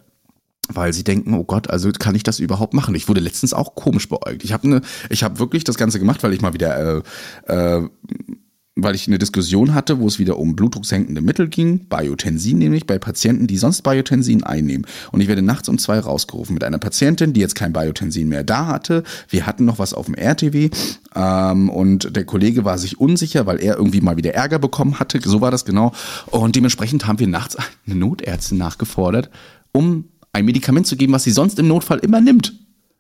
weil 0.70 0.94
sie 0.94 1.04
denken, 1.04 1.34
oh 1.34 1.44
Gott, 1.44 1.70
also 1.70 1.92
kann 1.92 2.16
ich 2.16 2.24
das 2.24 2.40
überhaupt 2.40 2.74
machen? 2.74 2.96
Ich 2.96 3.10
wurde 3.10 3.20
letztens 3.20 3.54
auch 3.54 3.76
komisch 3.76 4.08
beäugt. 4.08 4.44
Ich 4.44 4.54
habe 4.54 4.70
ne, 4.70 4.82
ich 5.10 5.24
habe 5.24 5.40
wirklich 5.40 5.64
das 5.64 5.78
Ganze 5.78 6.00
gemacht, 6.00 6.24
weil 6.24 6.34
ich 6.34 6.42
mal 6.42 6.54
wieder 6.54 7.04
äh, 7.48 7.54
äh, 7.54 7.90
weil 8.76 8.96
ich 8.96 9.08
eine 9.08 9.20
Diskussion 9.20 9.74
hatte, 9.74 10.00
wo 10.00 10.08
es 10.08 10.18
wieder 10.18 10.38
um 10.38 10.56
blutdrucksenkende 10.56 11.22
Mittel 11.22 11.50
ging, 11.50 11.88
Biotensin 11.90 12.58
nämlich, 12.58 12.88
bei 12.88 12.98
Patienten, 12.98 13.46
die 13.46 13.58
sonst 13.58 13.82
Biotensin 13.82 14.44
einnehmen. 14.44 14.88
Und 15.12 15.20
ich 15.20 15.28
werde 15.28 15.42
nachts 15.42 15.68
um 15.68 15.78
zwei 15.78 16.00
rausgerufen 16.00 16.54
mit 16.54 16.64
einer 16.64 16.78
Patientin, 16.78 17.34
die 17.34 17.42
jetzt 17.42 17.56
kein 17.56 17.74
Biotensin 17.74 18.30
mehr 18.30 18.46
da 18.46 18.68
hatte. 18.68 19.04
Wir 19.28 19.46
hatten 19.46 19.66
noch 19.66 19.78
was 19.78 19.94
auf 19.94 20.06
dem 20.06 20.16
RTW 20.16 20.70
ähm, 21.16 21.70
und 21.70 22.16
der 22.16 22.24
Kollege 22.24 22.64
war 22.64 22.78
sich 22.78 23.00
unsicher, 23.00 23.46
weil 23.46 23.62
er 23.62 23.76
irgendwie 23.76 24.02
mal 24.02 24.16
wieder 24.16 24.34
Ärger 24.34 24.60
bekommen 24.60 25.00
hatte. 25.00 25.20
So 25.22 25.42
war 25.42 25.52
das 25.52 25.66
genau. 25.66 25.92
Und 26.28 26.56
dementsprechend 26.56 27.08
haben 27.08 27.20
wir 27.20 27.28
nachts 27.28 27.58
eine 27.86 27.96
Notärztin 27.96 28.58
nachgefordert, 28.58 29.30
um 29.74 30.06
ein 30.32 30.46
Medikament 30.46 30.88
zu 30.88 30.96
geben, 30.96 31.12
was 31.12 31.26
sie 31.26 31.32
sonst 31.32 31.60
im 31.60 31.68
Notfall 31.68 32.00
immer 32.00 32.22
nimmt. 32.22 32.54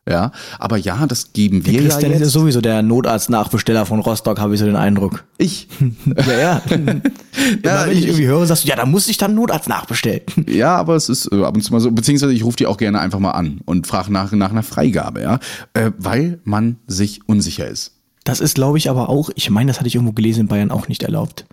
Ja, 0.10 0.32
aber 0.58 0.78
ja, 0.78 1.06
das 1.06 1.32
geben 1.32 1.64
wir 1.64 1.74
der 1.74 1.84
Christian 1.84 2.12
ja 2.12 2.18
jetzt. 2.18 2.28
ist 2.28 2.34
sowieso 2.34 2.60
der 2.60 2.82
Notarzt-Nachbesteller 2.82 3.86
von 3.86 4.00
Rostock, 4.00 4.40
habe 4.40 4.56
ich 4.56 4.60
so 4.60 4.66
den 4.66 4.76
Eindruck. 4.76 5.26
Ich? 5.38 5.68
ja, 6.28 6.40
ja. 6.40 6.62
ja 7.64 7.86
wenn 7.86 7.92
ich, 7.92 8.00
ich 8.00 8.08
irgendwie 8.08 8.26
höre, 8.26 8.48
sagst 8.48 8.64
du, 8.64 8.68
ja, 8.68 8.76
da 8.76 8.88
muss 8.88 9.08
ich 9.08 9.18
dann 9.18 9.36
Notarzt 9.36 9.70
nachbestellen. 9.70 10.24
Ja, 10.48 10.76
aber 10.76 10.96
es 10.96 11.08
ist 11.08 11.32
äh, 11.32 11.44
ab 11.44 11.56
und 11.56 11.62
zu 11.62 11.72
mal 11.72 11.80
so, 11.80 11.92
beziehungsweise 11.92 12.34
ich 12.34 12.44
rufe 12.44 12.58
die 12.58 12.66
auch 12.66 12.78
gerne 12.78 13.00
einfach 13.00 13.20
mal 13.20 13.32
an 13.32 13.62
und 13.66 13.88
frage 13.88 14.12
nach, 14.12 14.32
nach 14.32 14.52
einer 14.52 14.64
Freigabe, 14.64 15.22
ja, 15.22 15.40
äh, 15.74 15.92
weil 15.98 16.40
man 16.44 16.78
sich 16.88 17.22
unsicher 17.28 17.68
ist. 17.68 17.94
Das 18.24 18.42
ist, 18.42 18.56
glaube 18.56 18.80
ich, 18.80 18.90
aber 18.90 19.08
auch, 19.08 19.30
ich 19.36 19.50
meine, 19.50 19.70
das 19.70 19.80
hatte 19.80 19.88
ich 19.88 19.96
irgendwo 19.96 20.14
gelesen 20.14 20.42
in 20.42 20.48
Bayern 20.48 20.72
auch 20.72 20.88
nicht 20.88 21.04
erlaubt. 21.04 21.46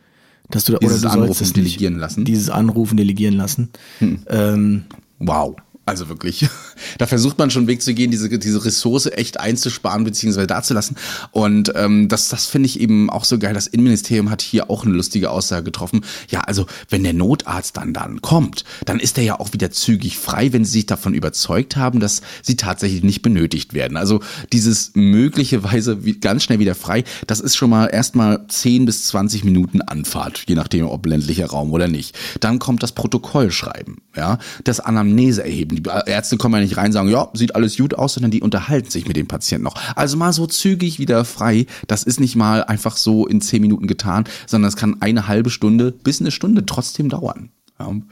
Dass 0.51 0.65
du, 0.65 0.79
dieses 0.79 1.05
oder 1.05 1.15
du 1.15 1.21
Anrufen 1.21 1.53
delegieren 1.53 1.99
lassen. 1.99 2.25
Dieses 2.25 2.49
Anrufen 2.49 2.97
delegieren 2.97 3.35
lassen. 3.35 3.69
Hm. 3.99 4.21
Ähm, 4.29 4.85
wow. 5.19 5.55
Also 5.89 6.11
wirklich, 6.11 6.47
da 6.99 7.07
versucht 7.07 7.39
man 7.39 7.51
schon 7.51 7.61
einen 7.61 7.69
Weg 7.69 7.83
zu 7.83 7.95
gehen, 7.95 8.11
diese, 8.11 8.29
diese 8.39 8.63
Ressource 8.63 9.07
echt 9.07 9.41
einzusparen 9.41 10.05
bzw. 10.05 10.47
dazulassen. 10.47 10.97
Und 11.31 11.73
ähm, 11.75 12.09
das, 12.09 12.29
das 12.29 12.45
finde 12.45 12.67
ich 12.67 12.79
eben 12.79 13.09
auch 13.09 13.25
so 13.25 13.39
geil. 13.39 13.55
Das 13.55 13.67
Innenministerium 13.67 14.31
hat 14.31 14.43
hier 14.43 14.69
auch 14.71 14.85
eine 14.85 14.95
lustige 14.95 15.31
Aussage 15.31 15.65
getroffen. 15.65 16.03
Ja, 16.29 16.41
also 16.41 16.67
wenn 16.91 17.05
der 17.05 17.15
Notarzt 17.15 17.79
dann 17.79 17.95
dann 17.95 18.21
kommt, 18.21 18.65
dann 18.85 19.01
ist 19.01 19.17
er 19.17 19.25
ja 19.25 19.41
auch 19.41 19.55
wieder 19.55 19.71
zügig 19.71 20.19
frei, 20.19 20.53
wenn 20.53 20.65
sie 20.65 20.73
sich 20.73 20.87
davon 20.87 21.15
überzeugt 21.15 21.77
haben, 21.77 22.01
dass 22.01 22.21
sie 22.43 22.57
tatsächlich 22.57 23.03
nicht 23.03 23.23
benötigt 23.23 23.73
werden. 23.73 23.97
Also 23.97 24.21
dieses 24.53 24.93
möglicherweise 24.95 25.97
ganz 26.21 26.43
schnell 26.43 26.59
wieder 26.59 26.75
frei, 26.75 27.05
das 27.27 27.41
ist 27.41 27.57
schon 27.57 27.71
mal 27.71 27.87
erstmal 27.87 28.47
10 28.47 28.85
bis 28.85 29.07
20 29.07 29.45
Minuten 29.45 29.81
Anfahrt, 29.81 30.45
je 30.49 30.55
nachdem 30.55 30.87
ob 30.87 31.07
ländlicher 31.07 31.47
Raum 31.47 31.73
oder 31.73 31.89
nicht. 31.89 32.15
Dann 32.41 32.59
kommt 32.59 32.83
das 32.83 32.93
Protokoll 32.93 33.51
schreiben, 33.51 34.03
ja, 34.15 34.39
das 34.65 34.81
Anamnese 34.81 35.43
erheben 35.43 35.78
die 35.81 35.91
Ärzte 36.07 36.37
kommen 36.37 36.55
ja 36.55 36.61
nicht 36.61 36.77
rein 36.77 36.93
sagen, 36.93 37.09
ja, 37.09 37.29
sieht 37.33 37.55
alles 37.55 37.77
gut 37.77 37.95
aus, 37.95 38.15
sondern 38.15 38.31
die 38.31 38.43
unterhalten 38.43 38.91
sich 38.91 39.07
mit 39.07 39.17
dem 39.17 39.27
Patienten 39.27 39.65
noch. 39.65 39.75
Also 39.95 40.17
mal 40.17 40.33
so 40.33 40.47
zügig 40.47 40.99
wieder 40.99 41.25
frei, 41.25 41.67
das 41.87 42.03
ist 42.03 42.21
nicht 42.21 42.37
mal 42.37 42.65
einfach 42.65 42.97
so 42.97 43.27
in 43.27 43.41
zehn 43.41 43.61
Minuten 43.61 43.87
getan, 43.87 44.25
sondern 44.47 44.69
es 44.69 44.77
kann 44.77 44.97
eine 45.01 45.29
halbe 45.29 45.51
Stunde 45.51 45.93
bis 45.93 46.21
eine 46.21 46.31
Stunde 46.31 46.67
trotzdem 46.67 47.09
dauern. 47.09 47.51
Ja, 47.79 47.89
ähm. 47.89 48.05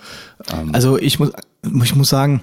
Also 0.72 0.98
ich 0.98 1.18
muss, 1.18 1.30
ich 1.82 1.94
muss 1.94 2.08
sagen, 2.08 2.42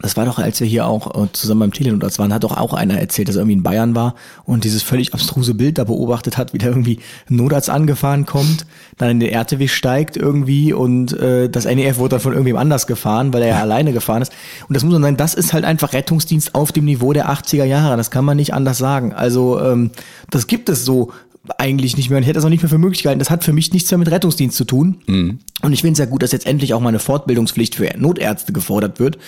das 0.00 0.16
war 0.16 0.24
doch, 0.24 0.38
als 0.38 0.58
wir 0.58 0.66
hier 0.66 0.86
auch 0.86 1.22
äh, 1.22 1.28
zusammen 1.32 1.60
beim 1.60 1.72
Telenotarzt 1.72 2.18
waren, 2.18 2.32
hat 2.32 2.44
doch 2.44 2.56
auch 2.56 2.72
einer 2.72 2.98
erzählt, 2.98 3.28
dass 3.28 3.36
er 3.36 3.40
irgendwie 3.40 3.58
in 3.58 3.62
Bayern 3.62 3.94
war 3.94 4.14
und 4.44 4.64
dieses 4.64 4.82
völlig 4.82 5.12
abstruse 5.12 5.54
Bild 5.54 5.78
da 5.78 5.84
beobachtet 5.84 6.38
hat, 6.38 6.54
wie 6.54 6.58
da 6.58 6.66
irgendwie 6.66 6.98
ein 7.30 7.36
Notarzt 7.36 7.68
angefahren 7.68 8.24
kommt, 8.24 8.66
dann 8.96 9.10
in 9.10 9.20
den 9.20 9.28
RTW 9.28 9.68
steigt 9.68 10.16
irgendwie 10.16 10.72
und 10.72 11.12
äh, 11.12 11.48
das 11.48 11.66
NEF 11.66 11.98
wurde 11.98 12.10
dann 12.10 12.20
von 12.20 12.32
irgendwem 12.32 12.56
anders 12.56 12.86
gefahren, 12.86 13.32
weil 13.32 13.42
er 13.42 13.48
ja 13.48 13.60
alleine 13.60 13.92
gefahren 13.92 14.22
ist. 14.22 14.32
Und 14.66 14.74
das 14.74 14.82
muss 14.82 14.92
man 14.94 15.02
sagen, 15.02 15.16
das 15.18 15.34
ist 15.34 15.52
halt 15.52 15.64
einfach 15.64 15.92
Rettungsdienst 15.92 16.54
auf 16.54 16.72
dem 16.72 16.86
Niveau 16.86 17.12
der 17.12 17.30
80er 17.30 17.64
Jahre. 17.64 17.96
Das 17.96 18.10
kann 18.10 18.24
man 18.24 18.36
nicht 18.36 18.54
anders 18.54 18.78
sagen. 18.78 19.12
Also 19.12 19.60
ähm, 19.60 19.90
das 20.30 20.46
gibt 20.46 20.68
es 20.68 20.84
so 20.84 21.12
eigentlich 21.58 21.96
nicht 21.96 22.08
mehr 22.08 22.18
und 22.18 22.22
ich 22.22 22.28
hätte 22.28 22.38
das 22.38 22.44
auch 22.44 22.50
nicht 22.50 22.62
mehr 22.62 22.70
für 22.70 22.78
möglich 22.78 23.02
gehalten. 23.02 23.18
Das 23.18 23.30
hat 23.30 23.42
für 23.42 23.52
mich 23.52 23.72
nichts 23.72 23.90
mehr 23.90 23.98
mit 23.98 24.10
Rettungsdienst 24.10 24.56
zu 24.56 24.64
tun. 24.64 24.98
Mhm. 25.06 25.38
Und 25.62 25.72
ich 25.72 25.80
finde 25.80 25.94
es 25.94 25.98
ja 25.98 26.04
gut, 26.04 26.22
dass 26.22 26.32
jetzt 26.32 26.46
endlich 26.46 26.72
auch 26.74 26.80
mal 26.80 26.90
eine 26.90 27.00
Fortbildungspflicht 27.00 27.74
für 27.74 27.88
Notärzte 27.96 28.52
gefordert 28.52 29.00
wird. 29.00 29.18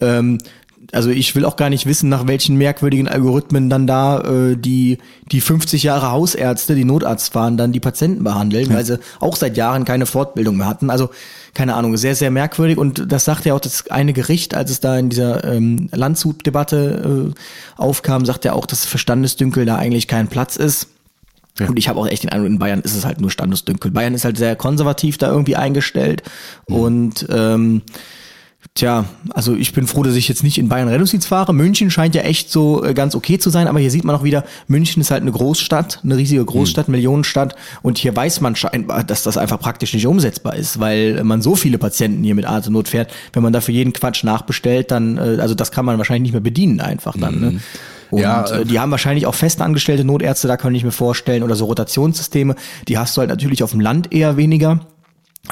Ähm, 0.00 0.38
also 0.92 1.10
ich 1.10 1.34
will 1.34 1.44
auch 1.44 1.56
gar 1.56 1.70
nicht 1.70 1.86
wissen, 1.86 2.08
nach 2.08 2.26
welchen 2.26 2.56
merkwürdigen 2.56 3.08
Algorithmen 3.08 3.68
dann 3.68 3.86
da 3.86 4.20
äh, 4.20 4.56
die, 4.56 4.98
die 5.30 5.40
50 5.40 5.82
Jahre 5.82 6.10
Hausärzte, 6.10 6.74
die 6.74 6.84
Notarzt 6.84 7.32
fahren, 7.32 7.56
dann 7.56 7.72
die 7.72 7.80
Patienten 7.80 8.24
behandeln, 8.24 8.70
ja. 8.70 8.76
weil 8.76 8.84
sie 8.84 8.98
auch 9.20 9.36
seit 9.36 9.56
Jahren 9.56 9.84
keine 9.84 10.06
Fortbildung 10.06 10.56
mehr 10.56 10.66
hatten. 10.66 10.88
Also 10.90 11.10
keine 11.54 11.74
Ahnung, 11.74 11.96
sehr, 11.96 12.14
sehr 12.14 12.30
merkwürdig. 12.30 12.78
Und 12.78 13.12
das 13.12 13.24
sagt 13.24 13.44
ja 13.44 13.54
auch 13.54 13.60
das 13.60 13.90
eine 13.90 14.12
Gericht, 14.12 14.54
als 14.54 14.70
es 14.70 14.80
da 14.80 14.98
in 14.98 15.08
dieser 15.10 15.44
ähm, 15.44 15.88
Landshut-Debatte 15.92 17.32
äh, 17.34 17.80
aufkam, 17.80 18.24
sagt 18.24 18.44
ja 18.44 18.52
auch, 18.52 18.64
dass 18.64 18.86
Verstandesdünkel 18.86 19.66
da 19.66 19.76
eigentlich 19.76 20.08
kein 20.08 20.28
Platz 20.28 20.56
ist. 20.56 20.88
Ja. 21.60 21.68
Und 21.68 21.78
ich 21.78 21.88
habe 21.88 21.98
auch 21.98 22.06
echt 22.06 22.22
den 22.22 22.30
Eindruck, 22.30 22.50
in 22.50 22.58
Bayern 22.58 22.80
ist 22.80 22.94
es 22.94 23.04
halt 23.04 23.20
nur 23.20 23.30
Standesdünkel. 23.30 23.90
Bayern 23.90 24.14
ist 24.14 24.24
halt 24.24 24.36
sehr 24.36 24.56
konservativ 24.56 25.18
da 25.18 25.30
irgendwie 25.30 25.56
eingestellt. 25.56 26.22
Mhm. 26.68 26.76
Und 26.76 27.26
ähm, 27.30 27.82
Tja, 28.74 29.06
also 29.30 29.54
ich 29.54 29.72
bin 29.72 29.86
froh, 29.86 30.02
dass 30.02 30.14
ich 30.14 30.28
jetzt 30.28 30.42
nicht 30.42 30.58
in 30.58 30.68
Bayern 30.68 30.88
Rettungsdienst 30.88 31.26
fahre. 31.26 31.52
München 31.52 31.90
scheint 31.90 32.14
ja 32.14 32.22
echt 32.22 32.50
so 32.50 32.84
äh, 32.84 32.92
ganz 32.92 33.14
okay 33.14 33.38
zu 33.38 33.50
sein, 33.50 33.66
aber 33.66 33.80
hier 33.80 33.90
sieht 33.90 34.04
man 34.04 34.14
auch 34.14 34.24
wieder, 34.24 34.44
München 34.66 35.00
ist 35.00 35.10
halt 35.10 35.22
eine 35.22 35.32
Großstadt, 35.32 36.00
eine 36.04 36.16
riesige 36.16 36.44
Großstadt, 36.44 36.88
mhm. 36.88 36.92
Millionenstadt 36.92 37.56
und 37.82 37.98
hier 37.98 38.14
weiß 38.14 38.40
man 38.40 38.56
scheinbar, 38.56 39.04
dass 39.04 39.22
das 39.22 39.36
einfach 39.36 39.58
praktisch 39.58 39.94
nicht 39.94 40.06
umsetzbar 40.06 40.54
ist, 40.54 40.78
weil 40.80 41.22
man 41.24 41.40
so 41.42 41.56
viele 41.56 41.78
Patienten 41.78 42.22
hier 42.22 42.34
mit 42.34 42.46
Atemnot 42.46 42.88
fährt. 42.88 43.12
Wenn 43.32 43.42
man 43.42 43.52
dafür 43.52 43.74
jeden 43.74 43.92
Quatsch 43.92 44.22
nachbestellt, 44.22 44.90
dann, 44.90 45.18
äh, 45.18 45.38
also 45.40 45.54
das 45.54 45.72
kann 45.72 45.84
man 45.84 45.98
wahrscheinlich 45.98 46.22
nicht 46.22 46.32
mehr 46.32 46.40
bedienen 46.40 46.80
einfach 46.80 47.16
dann. 47.16 47.40
Ne? 47.40 47.46
Mhm. 47.46 47.54
Ne? 47.54 47.60
Und 48.10 48.20
ja, 48.20 48.44
äh, 48.50 48.64
die 48.64 48.80
haben 48.80 48.90
wahrscheinlich 48.90 49.26
auch 49.26 49.34
festangestellte 49.34 50.04
Notärzte, 50.04 50.48
da 50.48 50.56
kann 50.56 50.74
ich 50.74 50.84
mir 50.84 50.92
vorstellen, 50.92 51.42
oder 51.42 51.54
so 51.54 51.66
Rotationssysteme, 51.66 52.54
die 52.88 52.98
hast 52.98 53.16
du 53.16 53.20
halt 53.20 53.30
natürlich 53.30 53.62
auf 53.62 53.72
dem 53.72 53.80
Land 53.80 54.12
eher 54.12 54.36
weniger. 54.36 54.80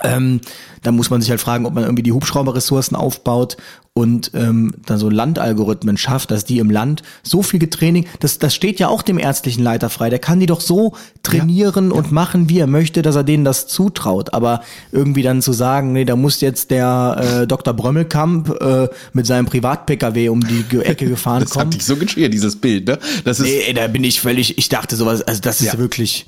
Ähm, 0.05 0.41
da 0.83 0.93
muss 0.93 1.11
man 1.11 1.21
sich 1.21 1.31
halt 1.31 1.41
fragen, 1.41 1.67
ob 1.67 1.75
man 1.75 1.85
irgendwie 1.85 2.03
die 2.03 2.13
Hubschrauberressourcen 2.13 2.97
aufbaut 2.97 3.57
und 3.97 4.33
ähm, 4.35 4.75
dann 4.85 4.99
so 4.99 5.09
Landalgorithmen 5.09 5.97
schafft, 5.97 6.31
dass 6.31 6.45
die 6.45 6.59
im 6.59 6.71
Land 6.71 7.03
so 7.23 7.43
viel 7.43 7.59
Getraining, 7.59 8.05
das, 8.21 8.39
das 8.39 8.55
steht 8.55 8.79
ja 8.79 8.89
auch 8.89 9.01
dem 9.01 9.19
ärztlichen 9.19 9.65
Leiter 9.65 9.89
frei, 9.89 10.11
der 10.11 10.19
kann 10.19 10.39
die 10.39 10.45
doch 10.45 10.61
so 10.61 10.95
trainieren 11.23 11.91
ja, 11.91 11.97
und 11.97 12.07
ja. 12.09 12.13
machen, 12.13 12.51
wie 12.51 12.59
er 12.59 12.67
möchte, 12.67 13.01
dass 13.01 13.17
er 13.17 13.25
denen 13.25 13.47
das 13.47 13.69
zutraut. 13.69 14.35
Aber 14.35 14.61
irgendwie 14.93 15.23
dann 15.23 15.41
zu 15.41 15.55
sagen, 15.55 15.95
nee, 15.95 16.05
da 16.05 16.15
muss 16.15 16.43
jetzt 16.43 16.71
der 16.71 17.41
äh, 17.43 17.47
Dr. 17.47 17.73
Brömmelkamp 17.73 18.51
äh, 18.61 18.89
mit 19.15 19.27
seinem 19.27 19.47
Privat-Pkw 19.47 20.29
um 20.29 20.47
die 20.47 20.79
Ecke 20.79 21.07
gefahren 21.09 21.41
das 21.41 21.53
kommen. 21.53 21.71
Das 21.71 21.75
hat 21.77 21.81
dich 21.81 21.87
so 21.87 21.97
geschrieben, 21.97 22.31
dieses 22.31 22.57
Bild, 22.57 22.87
ne? 22.87 22.99
Das 23.25 23.41
ist 23.41 23.47
nee, 23.47 23.73
da 23.73 23.87
bin 23.87 24.05
ich 24.05 24.21
völlig, 24.21 24.59
ich 24.59 24.69
dachte 24.69 24.95
sowas, 24.95 25.23
also 25.23 25.41
das 25.41 25.63
ist 25.63 25.73
ja. 25.73 25.79
wirklich 25.79 26.27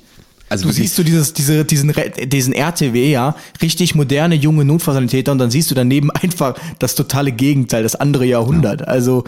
also 0.49 0.67
du 0.67 0.73
siehst 0.73 0.97
du 0.97 1.03
dieses, 1.03 1.33
diese, 1.33 1.63
diesen, 1.63 1.93
diesen 2.25 2.53
RTW, 2.53 3.11
ja, 3.11 3.35
richtig 3.61 3.95
moderne 3.95 4.35
junge 4.35 4.65
Notfallsanitäter 4.65 5.31
und 5.31 5.37
dann 5.37 5.51
siehst 5.51 5.69
du 5.71 5.75
daneben 5.75 6.11
einfach 6.21 6.55
das 6.79 6.95
totale 6.95 7.31
Gegenteil, 7.31 7.83
das 7.83 7.95
andere 7.95 8.25
Jahrhundert. 8.25 8.81
Ja. 8.81 8.87
Also 8.87 9.23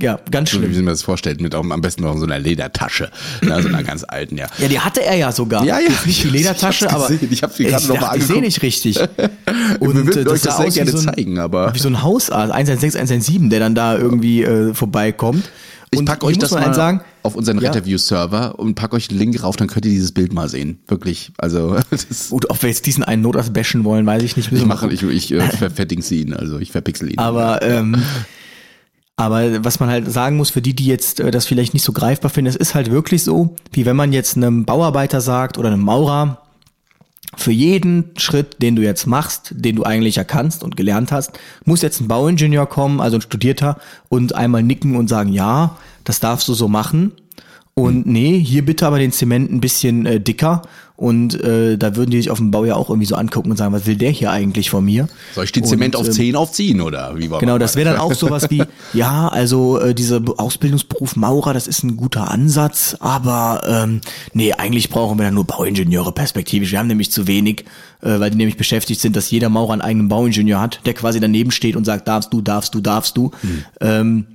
ja, 0.00 0.18
ganz 0.30 0.50
schlimm. 0.50 0.64
So, 0.64 0.78
wie 0.78 0.82
man 0.82 0.92
das 0.92 1.02
vorstellt, 1.02 1.40
mit 1.40 1.54
auch, 1.54 1.64
am 1.64 1.80
besten 1.80 2.02
noch 2.02 2.16
so 2.16 2.24
einer 2.24 2.38
Ledertasche, 2.38 3.10
na, 3.40 3.62
so 3.62 3.68
einer 3.68 3.82
ganz 3.84 4.04
alten, 4.04 4.36
ja. 4.36 4.46
Ja, 4.58 4.68
die 4.68 4.80
hatte 4.80 5.02
er 5.04 5.16
ja 5.16 5.32
sogar. 5.32 5.64
Ja, 5.64 5.78
ja. 5.78 5.90
Nicht 6.04 6.24
die 6.24 6.28
Ledertasche, 6.28 6.86
ich 6.86 6.92
aber 6.92 7.10
ich 7.10 7.42
habe 7.42 7.52
sie 7.52 7.64
gerade 7.64 7.86
noch 7.86 8.00
mal 8.00 8.08
angeguckt. 8.08 8.22
Ich 8.22 8.26
sehe 8.26 8.40
nicht 8.40 8.62
richtig. 8.62 9.00
Und 9.80 9.94
wir 9.94 10.06
würden 10.06 10.28
euch 10.28 10.42
das 10.42 10.56
sehr 10.56 10.70
gerne 10.70 10.90
so 10.90 10.98
ein, 10.98 11.14
zeigen, 11.14 11.38
aber 11.38 11.72
wie 11.74 11.78
so 11.78 11.88
ein 11.88 12.02
Hausarzt 12.02 12.52
116, 12.52 13.00
117, 13.00 13.50
der 13.50 13.60
dann 13.60 13.74
da 13.74 13.96
irgendwie 13.96 14.42
äh, 14.42 14.74
vorbeikommt. 14.74 15.48
Ich 15.92 16.04
packe 16.04 16.26
euch 16.26 16.38
das 16.38 16.50
mal 16.50 16.74
sagen, 16.74 17.02
auf 17.22 17.34
unseren 17.34 17.60
ja. 17.60 17.68
Retterview-Server 17.68 18.58
und 18.58 18.74
packe 18.74 18.96
euch 18.96 19.10
einen 19.10 19.18
Link 19.18 19.42
rauf, 19.42 19.56
dann 19.56 19.68
könnt 19.68 19.84
ihr 19.86 19.92
dieses 19.92 20.12
Bild 20.12 20.32
mal 20.32 20.48
sehen. 20.48 20.80
Wirklich. 20.88 21.32
Also 21.38 21.76
das 21.90 22.30
Gut, 22.30 22.48
ob 22.50 22.62
wir 22.62 22.68
jetzt 22.68 22.86
diesen 22.86 23.04
einen 23.04 23.22
Notarzt 23.22 23.52
bashen 23.52 23.84
wollen, 23.84 24.06
weiß 24.06 24.22
ich 24.22 24.36
nicht. 24.36 24.52
Ich 24.52 24.64
mache, 24.64 24.90
ich, 24.92 25.02
ich 25.02 25.32
äh, 25.32 25.70
verdingse 25.70 26.14
ihn, 26.14 26.34
also 26.34 26.58
ich 26.58 26.72
verpixel 26.72 27.10
ihn. 27.10 27.18
Aber 27.18 27.62
ähm, 27.62 28.02
aber 29.16 29.62
was 29.64 29.80
man 29.80 29.90
halt 29.90 30.10
sagen 30.10 30.38
muss, 30.38 30.48
für 30.48 30.62
die, 30.62 30.74
die 30.74 30.86
jetzt 30.86 31.20
äh, 31.20 31.30
das 31.30 31.46
vielleicht 31.46 31.74
nicht 31.74 31.82
so 31.84 31.92
greifbar 31.92 32.30
finden, 32.30 32.48
es 32.48 32.56
ist 32.56 32.74
halt 32.74 32.90
wirklich 32.90 33.22
so, 33.22 33.54
wie 33.72 33.84
wenn 33.84 33.96
man 33.96 34.12
jetzt 34.12 34.36
einem 34.36 34.64
Bauarbeiter 34.64 35.20
sagt 35.20 35.58
oder 35.58 35.68
einem 35.68 35.82
Maurer, 35.82 36.38
für 37.36 37.52
jeden 37.52 38.10
Schritt, 38.16 38.60
den 38.60 38.76
du 38.76 38.82
jetzt 38.82 39.06
machst, 39.06 39.52
den 39.54 39.76
du 39.76 39.84
eigentlich 39.84 40.18
erkannst 40.18 40.64
und 40.64 40.76
gelernt 40.76 41.12
hast, 41.12 41.38
muss 41.64 41.82
jetzt 41.82 42.00
ein 42.00 42.08
Bauingenieur 42.08 42.66
kommen, 42.66 43.00
also 43.00 43.18
ein 43.18 43.20
Studierter, 43.20 43.78
und 44.08 44.34
einmal 44.34 44.62
nicken 44.62 44.96
und 44.96 45.08
sagen, 45.08 45.32
ja, 45.32 45.76
das 46.04 46.20
darfst 46.20 46.48
du 46.48 46.54
so 46.54 46.68
machen. 46.68 47.12
Und 47.74 48.06
nee, 48.06 48.38
hier 48.38 48.64
bitte 48.64 48.86
aber 48.86 48.98
den 48.98 49.12
Zement 49.12 49.50
ein 49.50 49.60
bisschen 49.60 50.04
äh, 50.04 50.20
dicker. 50.20 50.62
Und 50.96 51.42
äh, 51.42 51.78
da 51.78 51.96
würden 51.96 52.10
die 52.10 52.18
sich 52.18 52.30
auf 52.30 52.36
dem 52.36 52.50
Bau 52.50 52.66
ja 52.66 52.74
auch 52.74 52.90
irgendwie 52.90 53.06
so 53.06 53.14
angucken 53.14 53.50
und 53.50 53.56
sagen, 53.56 53.72
was 53.72 53.86
will 53.86 53.96
der 53.96 54.10
hier 54.10 54.30
eigentlich 54.30 54.68
von 54.68 54.84
mir? 54.84 55.08
Soll 55.34 55.44
ich 55.44 55.52
den 55.52 55.64
Zement 55.64 55.96
und, 55.96 56.02
auf 56.02 56.10
10 56.10 56.28
ähm, 56.28 56.36
aufziehen 56.36 56.82
oder 56.82 57.16
wie 57.16 57.30
war 57.30 57.38
Genau, 57.38 57.56
das 57.56 57.74
wäre 57.74 57.88
dann 57.88 57.98
auch 57.98 58.12
sowas 58.12 58.50
wie, 58.50 58.62
ja, 58.92 59.28
also 59.28 59.78
äh, 59.80 59.94
dieser 59.94 60.20
Ausbildungsberuf 60.36 61.16
Maurer, 61.16 61.54
das 61.54 61.66
ist 61.68 61.84
ein 61.84 61.96
guter 61.96 62.30
Ansatz, 62.30 62.98
aber 63.00 63.62
ähm, 63.66 64.02
nee, 64.34 64.52
eigentlich 64.52 64.90
brauchen 64.90 65.18
wir 65.18 65.24
dann 65.24 65.32
nur 65.32 65.44
Bauingenieure 65.44 66.12
perspektivisch. 66.12 66.70
Wir 66.72 66.78
haben 66.78 66.88
nämlich 66.88 67.10
zu 67.10 67.26
wenig, 67.26 67.64
äh, 68.02 68.20
weil 68.20 68.30
die 68.30 68.36
nämlich 68.36 68.58
beschäftigt 68.58 69.00
sind, 69.00 69.16
dass 69.16 69.30
jeder 69.30 69.48
Maurer 69.48 69.72
einen 69.72 69.80
eigenen 69.80 70.08
Bauingenieur 70.08 70.60
hat, 70.60 70.80
der 70.84 70.92
quasi 70.92 71.18
daneben 71.18 71.50
steht 71.50 71.76
und 71.76 71.86
sagt, 71.86 72.08
darfst 72.08 72.30
du, 72.30 72.42
darfst 72.42 72.74
du, 72.74 72.82
darfst 72.82 73.16
du. 73.16 73.30
Hm. 73.40 73.64
Ähm, 73.80 74.26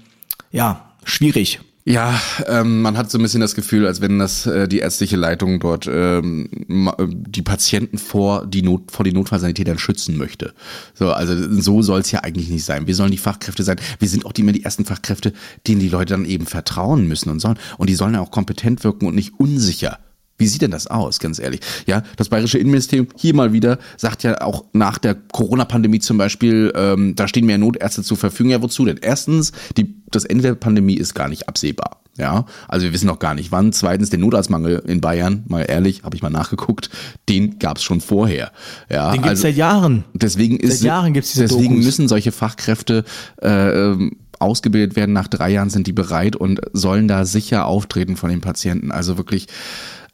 ja, 0.52 0.86
schwierig. 1.06 1.62
Ja, 1.88 2.20
ähm, 2.48 2.82
man 2.82 2.98
hat 2.98 3.12
so 3.12 3.20
ein 3.20 3.22
bisschen 3.22 3.42
das 3.42 3.54
Gefühl, 3.54 3.86
als 3.86 4.02
wenn 4.02 4.18
das 4.18 4.48
äh, 4.48 4.68
die 4.68 4.80
ärztliche 4.80 5.18
Leitung 5.18 5.60
dort 5.60 5.88
ähm, 5.88 6.50
die 6.68 7.44
Patienten 7.44 8.00
vor 8.00 8.48
die 8.48 8.64
Not 8.64 8.92
vor 8.92 9.04
die 9.04 9.14
Notfallsanitätern 9.14 9.78
schützen 9.78 10.18
möchte. 10.18 10.56
So, 10.96 11.12
also 11.12 11.36
so 11.62 11.84
soll 11.84 12.00
es 12.00 12.10
ja 12.10 12.22
eigentlich 12.22 12.50
nicht 12.50 12.66
sein. 12.66 12.88
Wir 12.88 12.96
sollen 12.96 13.12
die 13.12 13.20
Fachkräfte 13.20 13.62
sein. 13.62 13.80
Wir 14.00 14.10
sind 14.10 14.26
auch 14.26 14.32
die, 14.32 14.42
immer 14.42 14.52
die 14.52 14.64
ersten 14.64 14.84
Fachkräfte, 14.84 15.32
denen 15.68 15.80
die 15.80 15.90
Leute 15.90 16.16
dann 16.16 16.26
eben 16.26 16.48
vertrauen 16.48 17.08
müssen 17.08 17.30
und 17.30 17.40
sollen. 17.40 17.60
Und 17.78 17.88
die 17.88 17.96
sollen 17.96 18.16
ja 18.16 18.22
auch 18.22 18.32
kompetent 18.32 18.84
wirken 18.84 19.06
und 19.06 19.14
nicht 19.14 19.40
unsicher. 19.40 20.00
Wie 20.38 20.48
sieht 20.48 20.62
denn 20.62 20.72
das 20.72 20.88
aus, 20.88 21.20
ganz 21.20 21.40
ehrlich? 21.40 21.62
Ja, 21.86 22.04
das 22.18 22.30
bayerische 22.30 22.58
Innenministerium 22.58 23.08
hier 23.16 23.34
mal 23.34 23.54
wieder 23.54 23.80
sagt 23.96 24.24
ja 24.24 24.42
auch 24.42 24.66
nach 24.74 24.98
der 24.98 25.16
Corona-Pandemie 25.16 26.00
zum 26.00 26.18
Beispiel, 26.18 26.74
ähm, 26.76 27.16
da 27.16 27.28
stehen 27.28 27.46
mehr 27.46 27.58
Notärzte 27.58 28.04
zur 28.04 28.18
Verfügung. 28.18 28.52
Ja, 28.52 28.62
wozu 28.62 28.86
denn? 28.86 29.00
Erstens, 29.02 29.54
die, 29.78 29.96
das 30.12 30.26
Ende 30.26 30.44
der 30.44 30.56
Pandemie 30.56 30.96
ist 30.96 31.14
gar 31.14 31.30
nicht 31.30 31.48
absehbar. 31.48 32.02
Ja, 32.18 32.46
also 32.70 32.86
wir 32.86 32.94
wissen 32.94 33.08
noch 33.08 33.20
gar 33.20 33.36
nicht 33.36 33.52
wann. 33.52 33.74
Zweitens, 33.74 34.10
den 34.10 34.22
Notarztmangel 34.22 34.84
in 34.88 35.02
Bayern, 35.02 35.44
mal 35.48 35.66
ehrlich, 35.68 36.04
habe 36.04 36.16
ich 36.16 36.22
mal 36.22 36.30
nachgeguckt, 36.30 36.90
den 37.28 37.60
gab 37.60 37.78
es 37.78 37.84
schon 37.84 38.00
vorher. 38.00 38.52
Ja, 38.90 39.12
den 39.12 39.22
gibt 39.22 39.28
also, 39.28 39.42
seit 39.42 39.58
Jahren. 39.58 40.06
Deswegen 40.14 40.58
ist, 40.58 40.80
seit 40.80 40.88
Jahren 40.88 41.14
gibt's 41.14 41.34
diese 41.34 41.48
deswegen 41.48 41.74
Dokus. 41.74 41.86
müssen 41.86 42.08
solche 42.08 42.32
Fachkräfte 42.32 43.04
äh, 43.42 43.90
ähm, 43.92 44.18
ausgebildet 44.40 44.96
werden. 44.96 45.12
Nach 45.12 45.28
drei 45.28 45.52
Jahren 45.52 45.70
sind 45.70 45.88
die 45.88 45.94
bereit 45.94 46.38
und 46.38 46.62
sollen 46.72 47.10
da 47.10 47.26
sicher 47.26 47.66
auftreten 47.66 48.16
von 48.16 48.30
den 48.30 48.40
Patienten. 48.40 48.92
Also 48.92 49.18
wirklich 49.18 49.48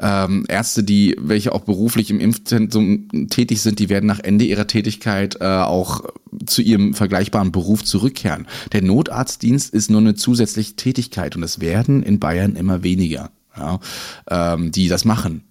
ähm, 0.02 0.46
Ärzte, 0.48 0.84
die 0.84 1.16
welche 1.20 1.54
auch 1.54 1.62
beruflich 1.62 2.10
im 2.10 2.20
Impfzentrum 2.20 3.30
tätig 3.30 3.62
sind, 3.62 3.80
die 3.80 3.90
werden 3.90 4.08
nach 4.08 4.20
Ende 4.20 4.46
ihrer 4.46 4.68
Tätigkeit 4.68 5.38
äh, 5.40 5.46
auch 5.46 6.02
zu 6.46 6.62
ihrem 6.62 6.94
vergleichbaren 6.94 7.52
Beruf 7.52 7.84
zurückkehren. 7.84 8.48
Der 8.72 8.82
Notarztdienst 8.82 9.74
ist 9.74 9.92
nur 9.92 10.02
eine 10.02 10.16
zusätzliche 10.16 10.76
Tätigkeit 10.76 11.36
und 11.36 11.44
es 11.44 11.60
werden 11.62 12.04
in 12.04 12.20
Bayern 12.20 12.56
immer 12.56 12.84
weniger, 12.84 13.32
ja, 13.56 13.80
ähm, 14.30 14.72
die 14.72 14.88
das 14.88 15.06
machen. 15.06 15.44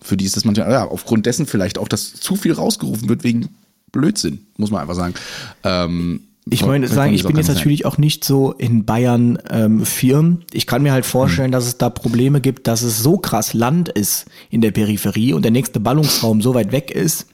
Für 0.00 0.16
die 0.16 0.24
ist 0.24 0.36
das 0.36 0.44
manchmal, 0.44 0.70
ja, 0.70 0.84
aufgrund 0.84 1.26
dessen 1.26 1.46
vielleicht 1.46 1.78
auch, 1.78 1.88
dass 1.88 2.14
zu 2.14 2.34
viel 2.34 2.52
rausgerufen 2.52 3.08
wird 3.08 3.22
wegen 3.22 3.50
Blödsinn, 3.92 4.46
muss 4.56 4.70
man 4.70 4.80
einfach 4.80 4.96
sagen. 4.96 5.14
Ähm, 5.62 6.20
ich 6.50 6.66
meine, 6.66 6.88
sagen, 6.88 7.14
ich 7.14 7.24
bin 7.24 7.36
jetzt 7.36 7.48
natürlich 7.48 7.86
auch 7.86 7.98
nicht 7.98 8.24
so 8.24 8.52
in 8.52 8.84
Bayern 8.84 9.38
ähm, 9.48 9.86
firm. 9.86 10.40
Ich 10.52 10.66
kann 10.66 10.82
mir 10.82 10.92
halt 10.92 11.06
vorstellen, 11.06 11.50
mhm. 11.50 11.52
dass 11.52 11.66
es 11.66 11.78
da 11.78 11.88
Probleme 11.88 12.40
gibt, 12.40 12.66
dass 12.66 12.82
es 12.82 12.98
so 13.00 13.16
krass 13.18 13.54
Land 13.54 13.88
ist 13.88 14.26
in 14.50 14.60
der 14.60 14.72
Peripherie 14.72 15.34
und 15.34 15.42
der 15.42 15.52
nächste 15.52 15.78
Ballungsraum 15.78 16.42
so 16.42 16.54
weit 16.54 16.72
weg 16.72 16.90
ist. 16.90 17.26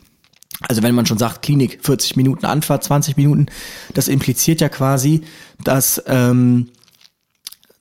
Also 0.61 0.83
wenn 0.83 0.95
man 0.95 1.07
schon 1.07 1.19
sagt, 1.19 1.43
Klinik 1.43 1.79
40 1.83 2.17
Minuten 2.17 2.45
Anfahrt, 2.45 2.85
20 2.85 3.17
Minuten, 3.17 3.47
das 3.95 4.09
impliziert 4.09 4.61
ja 4.61 4.69
quasi, 4.69 5.23
dass 5.65 6.03
ähm, 6.07 6.69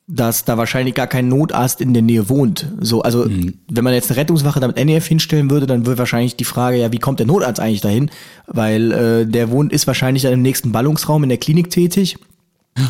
dass 0.09 0.45
da 0.45 0.57
wahrscheinlich 0.57 0.95
gar 0.95 1.07
kein 1.07 1.27
Notarzt 1.27 1.81
in 1.81 1.93
der 1.93 2.01
Nähe 2.01 2.29
wohnt. 2.29 2.71
So, 2.79 3.01
also 3.01 3.25
mhm. 3.25 3.55
wenn 3.69 3.83
man 3.83 3.93
jetzt 3.93 4.09
eine 4.09 4.17
Rettungswache 4.17 4.61
damit 4.61 4.77
NEF 4.77 5.05
hinstellen 5.05 5.51
würde, 5.51 5.67
dann 5.67 5.85
würde 5.85 5.99
wahrscheinlich 5.99 6.37
die 6.37 6.45
Frage, 6.45 6.77
ja, 6.77 6.93
wie 6.93 6.99
kommt 6.99 7.19
der 7.19 7.27
Notarzt 7.27 7.59
eigentlich 7.59 7.81
dahin? 7.81 8.09
Weil 8.47 8.91
äh, 8.93 9.25
der 9.25 9.51
wohnt, 9.51 9.73
ist 9.73 9.85
wahrscheinlich 9.85 10.23
dann 10.23 10.31
im 10.31 10.41
nächsten 10.41 10.71
Ballungsraum 10.71 11.23
in 11.23 11.29
der 11.29 11.37
Klinik 11.37 11.69
tätig. 11.69 12.17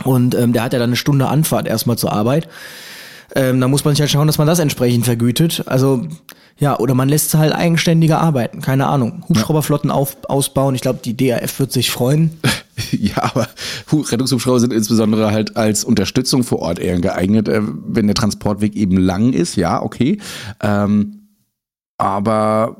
Und 0.03 0.35
ähm, 0.35 0.53
der 0.53 0.61
hat 0.61 0.73
ja 0.73 0.79
dann 0.79 0.89
eine 0.89 0.95
Stunde 0.95 1.27
Anfahrt 1.27 1.67
erstmal 1.67 1.97
zur 1.97 2.13
Arbeit. 2.13 2.47
Ähm, 3.35 3.59
da 3.59 3.67
muss 3.67 3.83
man 3.83 3.95
sich 3.95 4.01
halt 4.01 4.11
schauen, 4.11 4.27
dass 4.27 4.37
man 4.37 4.47
das 4.47 4.59
entsprechend 4.59 5.05
vergütet. 5.05 5.63
Also 5.65 6.05
ja, 6.59 6.77
oder 6.77 6.93
man 6.93 7.09
lässt 7.09 7.33
halt 7.33 7.53
eigenständiger 7.53 8.19
arbeiten. 8.19 8.61
Keine 8.61 8.87
Ahnung. 8.87 9.23
Hubschrauberflotten 9.27 9.89
auf, 9.89 10.17
ausbauen. 10.27 10.75
Ich 10.75 10.81
glaube, 10.81 10.99
die 11.03 11.17
DRF 11.17 11.59
wird 11.59 11.71
sich 11.71 11.89
freuen. 11.89 12.39
Ja, 12.91 13.23
aber 13.23 13.47
Rettungshubschrauber 13.91 14.59
sind 14.59 14.73
insbesondere 14.73 15.31
halt 15.31 15.57
als 15.57 15.83
Unterstützung 15.83 16.43
vor 16.43 16.59
Ort 16.59 16.79
eher 16.79 16.99
geeignet, 16.99 17.47
äh, 17.47 17.61
wenn 17.63 18.07
der 18.07 18.15
Transportweg 18.15 18.75
eben 18.75 18.97
lang 18.97 19.33
ist. 19.33 19.55
Ja, 19.55 19.81
okay. 19.81 20.19
Ähm, 20.61 21.29
aber 21.97 22.77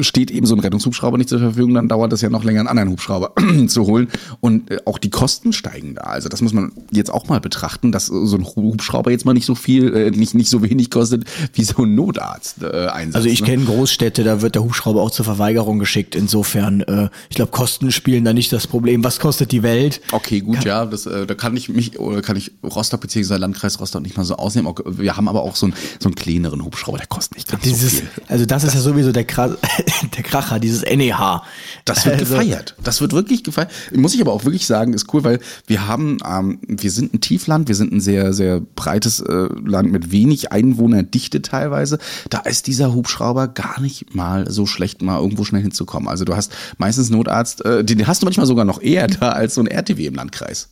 steht 0.00 0.30
eben 0.30 0.46
so 0.46 0.54
ein 0.54 0.60
Rettungshubschrauber 0.60 1.18
nicht 1.18 1.28
zur 1.28 1.38
Verfügung, 1.38 1.74
dann 1.74 1.86
dauert 1.86 2.12
das 2.12 2.22
ja 2.22 2.30
noch 2.30 2.44
länger, 2.44 2.60
einen 2.60 2.68
anderen 2.68 2.90
Hubschrauber 2.90 3.34
zu 3.66 3.86
holen. 3.86 4.08
Und 4.40 4.70
äh, 4.70 4.78
auch 4.86 4.96
die 4.96 5.10
Kosten 5.10 5.52
steigen 5.52 5.94
da. 5.96 6.02
Also 6.02 6.30
das 6.30 6.40
muss 6.40 6.54
man 6.54 6.72
jetzt 6.90 7.12
auch 7.12 7.28
mal 7.28 7.40
betrachten, 7.40 7.92
dass 7.92 8.06
so 8.06 8.36
ein 8.36 8.46
Hubschrauber 8.46 9.10
jetzt 9.10 9.26
mal 9.26 9.34
nicht 9.34 9.44
so 9.44 9.54
viel, 9.54 9.94
äh, 9.94 10.10
nicht, 10.10 10.34
nicht 10.34 10.48
so 10.48 10.62
wenig 10.62 10.90
kostet 10.90 11.24
wie 11.52 11.64
so 11.64 11.82
ein 11.82 11.94
Notarzt 11.94 12.62
äh, 12.62 12.86
Einsatz. 12.86 13.16
Also 13.16 13.28
ich 13.28 13.42
ne? 13.42 13.48
kenne 13.48 13.64
Großstädte, 13.66 14.24
da 14.24 14.40
wird 14.40 14.54
der 14.54 14.64
Hubschrauber 14.64 15.02
auch 15.02 15.10
zur 15.10 15.26
Verweigerung 15.26 15.78
geschickt. 15.78 16.14
Insofern, 16.14 16.80
äh, 16.80 17.10
ich 17.28 17.36
glaube, 17.36 17.50
Kosten 17.50 17.92
spielen 17.92 18.24
da 18.24 18.32
nicht 18.32 18.50
das 18.50 18.66
Problem. 18.66 19.04
Was 19.04 19.20
kostet 19.20 19.52
die 19.52 19.62
Welt? 19.62 20.00
Okay, 20.10 20.40
gut, 20.40 20.56
kann, 20.56 20.64
ja, 20.64 20.86
das, 20.86 21.04
äh, 21.04 21.26
da 21.26 21.34
kann 21.34 21.54
ich 21.54 21.68
mich, 21.68 21.98
oder 21.98 22.22
kann 22.22 22.36
ich 22.36 22.52
Rostock 22.62 23.02
bzw. 23.02 23.36
Landkreis 23.36 23.78
Rostock 23.78 24.00
nicht 24.00 24.16
mal 24.16 24.24
so 24.24 24.36
ausnehmen. 24.36 24.72
Wir 24.86 25.18
haben 25.18 25.28
aber 25.28 25.42
auch 25.42 25.54
so 25.54 25.66
einen, 25.66 25.74
so 25.98 26.08
einen 26.08 26.14
kleineren 26.14 26.64
Hubschrauber, 26.64 26.96
der 26.96 27.08
kostet 27.08 27.36
nicht 27.36 27.50
ganz 27.50 27.62
Dieses, 27.62 27.90
so 27.92 27.98
viel. 27.98 28.08
Also 28.28 28.46
das 28.46 28.64
ist 28.64 28.72
ja 28.72 28.80
sowieso 28.80 29.12
der 29.12 29.24
krass 29.24 29.52
der 30.16 30.22
Kracher, 30.22 30.58
dieses 30.58 30.82
NEH. 30.82 31.42
Das 31.84 32.04
wird 32.04 32.20
also, 32.20 32.34
gefeiert. 32.34 32.76
Das 32.82 33.00
wird 33.00 33.12
wirklich 33.12 33.44
gefeiert. 33.44 33.70
Muss 33.94 34.14
ich 34.14 34.20
aber 34.20 34.32
auch 34.32 34.44
wirklich 34.44 34.66
sagen, 34.66 34.92
ist 34.92 35.12
cool, 35.12 35.24
weil 35.24 35.40
wir 35.66 35.86
haben, 35.86 36.18
ähm, 36.26 36.58
wir 36.66 36.90
sind 36.90 37.14
ein 37.14 37.20
Tiefland, 37.20 37.68
wir 37.68 37.74
sind 37.74 37.92
ein 37.92 38.00
sehr, 38.00 38.32
sehr 38.32 38.60
breites 38.60 39.20
äh, 39.20 39.48
Land 39.64 39.92
mit 39.92 40.12
wenig 40.12 40.52
Einwohnerdichte 40.52 41.42
teilweise. 41.42 41.98
Da 42.30 42.40
ist 42.40 42.66
dieser 42.66 42.94
Hubschrauber 42.94 43.48
gar 43.48 43.80
nicht 43.80 44.14
mal 44.14 44.50
so 44.50 44.66
schlecht, 44.66 45.02
mal 45.02 45.20
irgendwo 45.20 45.44
schnell 45.44 45.62
hinzukommen. 45.62 46.08
Also 46.08 46.24
du 46.24 46.36
hast 46.36 46.52
meistens 46.78 47.10
Notarzt, 47.10 47.64
äh, 47.64 47.84
den 47.84 48.06
hast 48.06 48.22
du 48.22 48.26
manchmal 48.26 48.46
sogar 48.46 48.64
noch 48.64 48.80
eher 48.80 49.06
da 49.06 49.30
als 49.30 49.54
so 49.54 49.60
ein 49.60 49.66
RTW 49.66 50.06
im 50.06 50.14
Landkreis. 50.14 50.68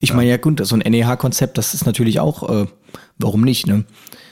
Ich 0.00 0.12
meine, 0.12 0.28
ja 0.28 0.36
gut, 0.36 0.64
so 0.66 0.76
ein 0.76 0.80
NEH-Konzept, 0.80 1.56
das 1.56 1.72
ist 1.72 1.86
natürlich 1.86 2.20
auch, 2.20 2.48
äh, 2.48 2.66
warum 3.18 3.40
nicht, 3.40 3.66
ne? 3.66 3.84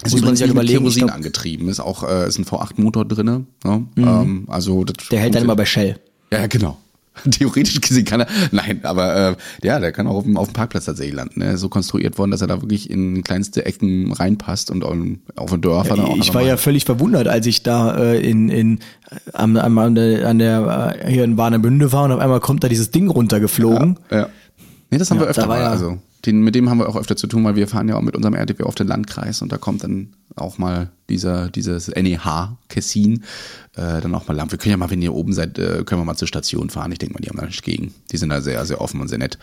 Das 0.03 0.13
muss 0.13 0.23
man 0.23 0.37
sich 0.37 0.43
halt 0.43 0.53
überlegen. 0.53 0.79
Kerosin 0.79 1.05
glaub, 1.05 1.17
angetrieben, 1.17 1.69
ist 1.69 1.81
auch 1.81 2.03
äh, 2.03 2.27
ist 2.27 2.39
ein 2.39 2.45
V8-Motor 2.45 3.05
drinne. 3.05 3.47
Ja? 3.65 3.79
Mhm. 3.79 3.89
Ähm, 3.97 4.45
also 4.49 4.85
der 4.85 5.21
hält 5.21 5.35
dann 5.35 5.45
immer 5.45 5.57
bei 5.57 5.65
Shell. 5.65 5.99
Ja, 6.33 6.47
genau. 6.47 6.79
Theoretisch 7.31 7.81
gesehen 7.81 8.07
kann 8.07 8.21
er, 8.21 8.27
nein, 8.53 8.81
aber 8.85 9.33
äh, 9.33 9.37
ja, 9.63 9.79
der 9.81 9.93
kann 9.93 10.07
auch 10.07 10.17
auf 10.17 10.25
dem, 10.25 10.39
auf 10.39 10.49
dem 10.49 10.55
Parkplatz 10.55 10.87
tatsächlich 10.87 11.15
landen. 11.15 11.41
Ne? 11.41 11.59
So 11.59 11.69
konstruiert 11.69 12.17
worden, 12.17 12.31
dass 12.31 12.41
er 12.41 12.47
da 12.47 12.63
wirklich 12.63 12.89
in 12.91 13.23
kleinste 13.23 13.67
Ecken 13.67 14.13
reinpasst 14.13 14.71
und 14.71 14.83
auf, 14.83 15.51
den 15.51 15.61
Dörfern 15.61 15.99
ja, 15.99 16.05
auch. 16.05 16.17
Ich 16.17 16.33
war 16.33 16.43
ja 16.43 16.57
völlig 16.57 16.87
verwundert, 16.87 17.29
als 17.29 17.47
ich 17.47 17.63
da 17.63 17.97
äh, 17.97 18.19
in, 18.19 18.49
in 18.49 18.79
am, 19.35 19.57
am, 19.57 19.77
an 19.79 19.95
der, 19.95 20.27
an 20.27 20.39
der 20.39 20.97
äh, 21.05 21.11
hier 21.11 21.25
in 21.25 21.37
Warnemünde 21.37 21.93
war 21.93 22.05
und 22.05 22.13
auf 22.13 22.21
einmal 22.21 22.41
kommt 22.41 22.65
da 22.65 22.69
dieses 22.69 22.91
Ding 22.91 23.11
runtergeflogen. 23.11 23.99
Ja, 24.11 24.17
ja. 24.17 24.29
Nee, 24.91 24.99
das 24.99 25.11
haben 25.11 25.19
ja, 25.19 25.25
wir 25.25 25.29
öfter 25.29 25.47
mal. 25.47 25.61
Ja, 25.61 25.71
also 25.71 25.99
den, 26.25 26.43
mit 26.43 26.55
dem 26.55 26.70
haben 26.70 26.79
wir 26.79 26.89
auch 26.89 26.97
öfter 26.97 27.16
zu 27.16 27.27
tun, 27.27 27.45
weil 27.45 27.57
wir 27.57 27.66
fahren 27.66 27.89
ja 27.89 27.97
auch 27.97 28.03
mit 28.03 28.14
unserem 28.14 28.35
RTW 28.35 28.62
auf 28.62 28.75
den 28.75 28.87
Landkreis 28.87 29.43
und 29.43 29.51
da 29.51 29.59
kommt 29.59 29.83
dann 29.83 30.14
auch 30.37 30.59
mal 30.59 30.91
dieser, 31.09 31.49
dieses 31.49 31.89
NEH 31.89 32.57
Kessin 32.68 33.25
äh, 33.77 34.01
dann 34.01 34.14
auch 34.14 34.29
mal 34.29 34.35
lang. 34.35 34.51
Wir 34.51 34.59
können 34.59 34.70
ja 34.70 34.77
mal, 34.77 34.91
wenn 34.91 35.03
ihr 35.03 35.14
oben 35.14 35.33
seid, 35.33 35.59
äh, 35.59 35.83
können 35.85 36.01
wir 36.01 36.05
mal 36.05 36.16
zur 36.16 36.29
Station 36.29 36.70
fahren. 36.70 36.93
Ich 36.93 36.99
denke 36.99 37.14
mal, 37.14 37.20
die 37.20 37.29
haben 37.29 37.39
da 37.39 37.47
nicht 37.47 37.62
gegen. 37.62 37.93
Die 38.11 38.16
sind 38.16 38.29
da 38.29 38.41
sehr, 38.41 38.64
sehr 38.64 38.81
offen 38.81 39.01
und 39.01 39.09
sehr 39.09 39.18
nett. 39.18 39.39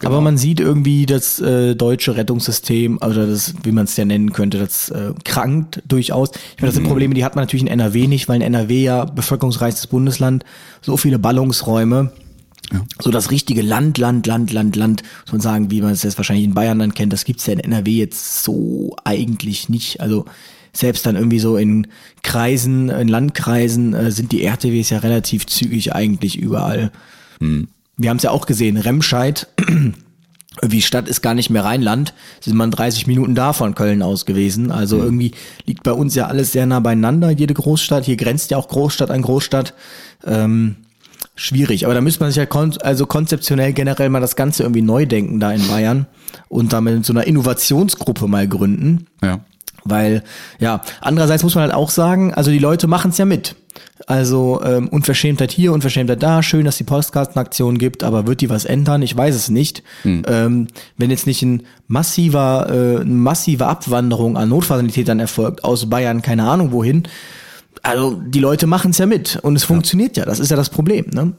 Genau. 0.00 0.12
Aber 0.12 0.20
man 0.20 0.38
sieht 0.38 0.60
irgendwie 0.60 1.06
das 1.06 1.40
äh, 1.40 1.74
deutsche 1.74 2.16
Rettungssystem, 2.16 2.98
oder 2.98 3.26
das, 3.26 3.54
wie 3.64 3.72
man 3.72 3.84
es 3.84 3.96
ja 3.96 4.04
nennen 4.04 4.32
könnte, 4.32 4.58
das 4.58 4.90
äh, 4.90 5.12
krankt 5.24 5.82
durchaus. 5.88 6.30
Ich 6.30 6.60
meine, 6.60 6.68
das 6.68 6.74
sind 6.74 6.84
mhm. 6.84 6.88
Probleme, 6.88 7.14
die 7.14 7.24
hat 7.24 7.34
man 7.34 7.42
natürlich 7.42 7.62
in 7.62 7.68
NRW 7.68 8.06
nicht, 8.06 8.28
weil 8.28 8.36
in 8.36 8.42
NRW 8.42 8.82
ja 8.82 9.04
bevölkerungsreichstes 9.04 9.88
Bundesland 9.88 10.44
so 10.82 10.96
viele 10.96 11.18
Ballungsräume 11.18 12.12
ja. 12.72 12.84
So 13.00 13.10
das 13.10 13.30
richtige 13.30 13.62
Land, 13.62 13.98
Land, 13.98 14.26
Land, 14.26 14.52
Land, 14.52 14.76
Land, 14.76 15.02
muss 15.24 15.32
man 15.32 15.40
sagen, 15.40 15.70
wie 15.70 15.80
man 15.80 15.92
es 15.92 16.02
jetzt 16.02 16.18
wahrscheinlich 16.18 16.44
in 16.44 16.54
Bayern 16.54 16.78
dann 16.78 16.94
kennt, 16.94 17.12
das 17.12 17.24
gibt's 17.24 17.46
ja 17.46 17.54
in 17.54 17.60
NRW 17.60 17.90
jetzt 17.92 18.44
so 18.44 18.94
eigentlich 19.04 19.68
nicht. 19.68 20.00
Also 20.00 20.26
selbst 20.72 21.06
dann 21.06 21.16
irgendwie 21.16 21.38
so 21.38 21.56
in 21.56 21.86
Kreisen, 22.22 22.90
in 22.90 23.08
Landkreisen 23.08 23.94
äh, 23.94 24.10
sind 24.10 24.32
die 24.32 24.44
RTWs 24.44 24.90
ja 24.90 24.98
relativ 24.98 25.46
zügig 25.46 25.94
eigentlich 25.94 26.38
überall. 26.38 26.92
Hm. 27.40 27.68
Wir 27.96 28.10
haben 28.10 28.18
es 28.18 28.22
ja 28.22 28.30
auch 28.30 28.46
gesehen, 28.46 28.76
Remscheid, 28.76 29.48
wie 30.62 30.82
Stadt 30.82 31.08
ist 31.08 31.22
gar 31.22 31.34
nicht 31.34 31.50
mehr 31.50 31.64
Rheinland, 31.64 32.14
sind 32.40 32.56
man 32.56 32.70
30 32.70 33.06
Minuten 33.06 33.34
da 33.34 33.52
von 33.52 33.74
Köln 33.74 34.02
aus 34.02 34.26
gewesen. 34.26 34.70
Also 34.70 34.98
hm. 34.98 35.04
irgendwie 35.04 35.32
liegt 35.64 35.84
bei 35.84 35.92
uns 35.92 36.14
ja 36.14 36.26
alles 36.26 36.52
sehr 36.52 36.66
nah 36.66 36.80
beieinander, 36.80 37.30
jede 37.30 37.54
Großstadt. 37.54 38.04
Hier 38.04 38.16
grenzt 38.16 38.50
ja 38.50 38.58
auch 38.58 38.68
Großstadt 38.68 39.10
an 39.10 39.22
Großstadt. 39.22 39.74
Ähm, 40.26 40.76
schwierig. 41.38 41.84
Aber 41.84 41.94
da 41.94 42.00
müsste 42.00 42.20
man 42.20 42.30
sich 42.30 42.36
ja 42.36 42.46
kon 42.46 42.76
also 42.82 43.06
konzeptionell 43.06 43.72
generell 43.72 44.10
mal 44.10 44.20
das 44.20 44.36
Ganze 44.36 44.64
irgendwie 44.64 44.82
neu 44.82 45.06
denken 45.06 45.40
da 45.40 45.52
in 45.52 45.66
Bayern 45.68 46.06
und 46.48 46.72
damit 46.72 47.06
so 47.06 47.12
einer 47.12 47.26
Innovationsgruppe 47.26 48.26
mal 48.26 48.46
gründen. 48.46 49.06
Ja. 49.22 49.40
Weil, 49.84 50.22
ja, 50.58 50.82
andererseits 51.00 51.42
muss 51.44 51.54
man 51.54 51.62
halt 51.62 51.74
auch 51.74 51.90
sagen, 51.90 52.34
also 52.34 52.50
die 52.50 52.58
Leute 52.58 52.88
machen 52.88 53.10
es 53.10 53.18
ja 53.18 53.24
mit. 53.24 53.54
Also 54.06 54.60
ähm, 54.64 54.88
Unverschämtheit 54.88 55.52
hier, 55.52 55.72
Unverschämtheit 55.72 56.22
da, 56.22 56.42
schön, 56.42 56.64
dass 56.64 56.76
die 56.76 56.84
Postkartenaktion 56.84 57.78
gibt, 57.78 58.02
aber 58.02 58.26
wird 58.26 58.40
die 58.40 58.50
was 58.50 58.64
ändern? 58.64 59.02
Ich 59.02 59.16
weiß 59.16 59.34
es 59.34 59.48
nicht. 59.48 59.82
Hm. 60.02 60.22
Ähm, 60.26 60.68
wenn 60.96 61.10
jetzt 61.10 61.26
nicht 61.26 61.42
ein 61.42 61.62
massiver, 61.86 62.66
äh, 62.68 63.00
eine 63.00 63.04
massive 63.04 63.66
Abwanderung 63.66 64.36
an 64.36 64.48
Notfallsanitätern 64.48 65.20
erfolgt 65.20 65.64
aus 65.64 65.88
Bayern, 65.88 66.22
keine 66.22 66.44
Ahnung 66.44 66.72
wohin, 66.72 67.04
also 67.82 68.14
die 68.14 68.40
Leute 68.40 68.66
machen 68.66 68.90
es 68.90 68.98
ja 68.98 69.06
mit 69.06 69.38
und 69.42 69.56
es 69.56 69.64
funktioniert 69.64 70.16
ja. 70.16 70.24
Das 70.24 70.40
ist 70.40 70.50
ja 70.50 70.56
das 70.56 70.70
Problem. 70.70 71.06
Ne? 71.12 71.32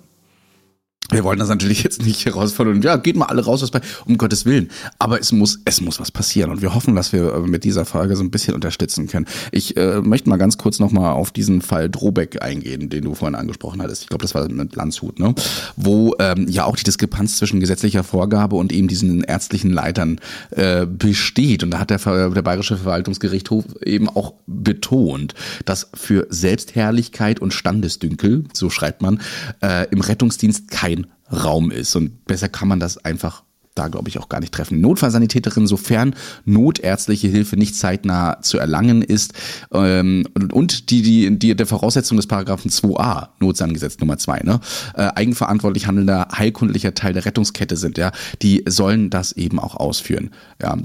Wir 1.11 1.23
wollen 1.23 1.39
das 1.39 1.49
natürlich 1.49 1.83
jetzt 1.83 2.03
nicht 2.05 2.25
herausfordern 2.25 2.81
ja, 2.81 2.97
geht 2.97 3.15
mal 3.15 3.25
alle 3.25 3.43
raus, 3.43 3.61
was 3.61 3.71
bei, 3.71 3.81
um 4.05 4.17
Gottes 4.17 4.45
Willen. 4.45 4.69
Aber 4.99 5.19
es 5.19 5.31
muss, 5.31 5.59
es 5.65 5.81
muss 5.81 5.99
was 5.99 6.11
passieren 6.11 6.51
und 6.51 6.61
wir 6.61 6.75
hoffen, 6.75 6.95
dass 6.95 7.13
wir 7.13 7.33
äh, 7.33 7.39
mit 7.41 7.63
dieser 7.63 7.85
Frage 7.85 8.15
so 8.15 8.23
ein 8.23 8.31
bisschen 8.31 8.53
unterstützen 8.53 9.07
können. 9.07 9.25
Ich 9.51 9.75
äh, 9.77 10.01
möchte 10.01 10.29
mal 10.29 10.37
ganz 10.37 10.57
kurz 10.57 10.79
nochmal 10.79 11.13
auf 11.13 11.31
diesen 11.31 11.61
Fall 11.61 11.89
Drobeck 11.89 12.41
eingehen, 12.41 12.89
den 12.89 13.03
du 13.03 13.15
vorhin 13.15 13.35
angesprochen 13.35 13.81
hattest. 13.81 14.03
Ich 14.03 14.09
glaube, 14.09 14.21
das 14.21 14.35
war 14.35 14.47
mit 14.49 14.75
Landshut, 14.75 15.19
ne? 15.19 15.33
Wo 15.75 16.15
ähm, 16.19 16.47
ja 16.47 16.65
auch 16.65 16.75
die 16.75 16.83
Diskrepanz 16.83 17.37
zwischen 17.37 17.59
gesetzlicher 17.59 18.03
Vorgabe 18.03 18.55
und 18.55 18.71
eben 18.71 18.87
diesen 18.87 19.23
ärztlichen 19.23 19.71
Leitern 19.71 20.19
äh, 20.51 20.85
besteht. 20.85 21.63
Und 21.63 21.71
da 21.71 21.79
hat 21.79 21.89
der, 21.89 21.97
der 21.97 22.41
Bayerische 22.41 22.77
Verwaltungsgerichtshof 22.77 23.65
eben 23.83 24.09
auch 24.09 24.33
betont, 24.47 25.33
dass 25.65 25.89
für 25.93 26.27
Selbstherrlichkeit 26.29 27.39
und 27.39 27.53
Standesdünkel, 27.53 28.45
so 28.53 28.69
schreibt 28.69 29.01
man, 29.01 29.21
äh, 29.61 29.87
im 29.91 30.01
Rettungsdienst 30.01 30.69
kein 30.69 30.98
Raum 31.31 31.71
ist. 31.71 31.95
Und 31.95 32.25
besser 32.25 32.49
kann 32.49 32.67
man 32.67 32.79
das 32.79 32.97
einfach 32.97 33.43
da, 33.79 33.87
glaube 33.87 34.09
ich, 34.09 34.19
auch 34.19 34.27
gar 34.27 34.41
nicht 34.41 34.53
treffen. 34.53 34.81
Notfallsanitäterin, 34.81 35.65
sofern 35.65 36.13
notärztliche 36.43 37.29
Hilfe 37.29 37.55
nicht 37.55 37.75
zeitnah 37.75 38.41
zu 38.41 38.57
erlangen 38.57 39.01
ist 39.01 39.33
ähm, 39.73 40.27
und 40.51 40.89
die, 40.89 41.01
die, 41.01 41.39
die 41.39 41.55
der 41.55 41.65
Voraussetzung 41.65 42.17
des 42.17 42.27
Paragraphen 42.27 42.69
2a, 42.69 43.29
Notsangesetz 43.39 43.97
Nummer 43.99 44.17
2, 44.17 44.41
ne, 44.41 44.59
äh, 44.95 45.03
eigenverantwortlich 45.15 45.87
handelnder 45.87 46.27
heilkundlicher 46.37 46.93
Teil 46.93 47.13
der 47.13 47.25
Rettungskette 47.25 47.77
sind, 47.77 47.97
ja, 47.97 48.11
die 48.41 48.65
sollen 48.67 49.09
das 49.09 49.31
eben 49.31 49.59
auch 49.59 49.75
ausführen. 49.75 50.31
Ja, 50.61 50.77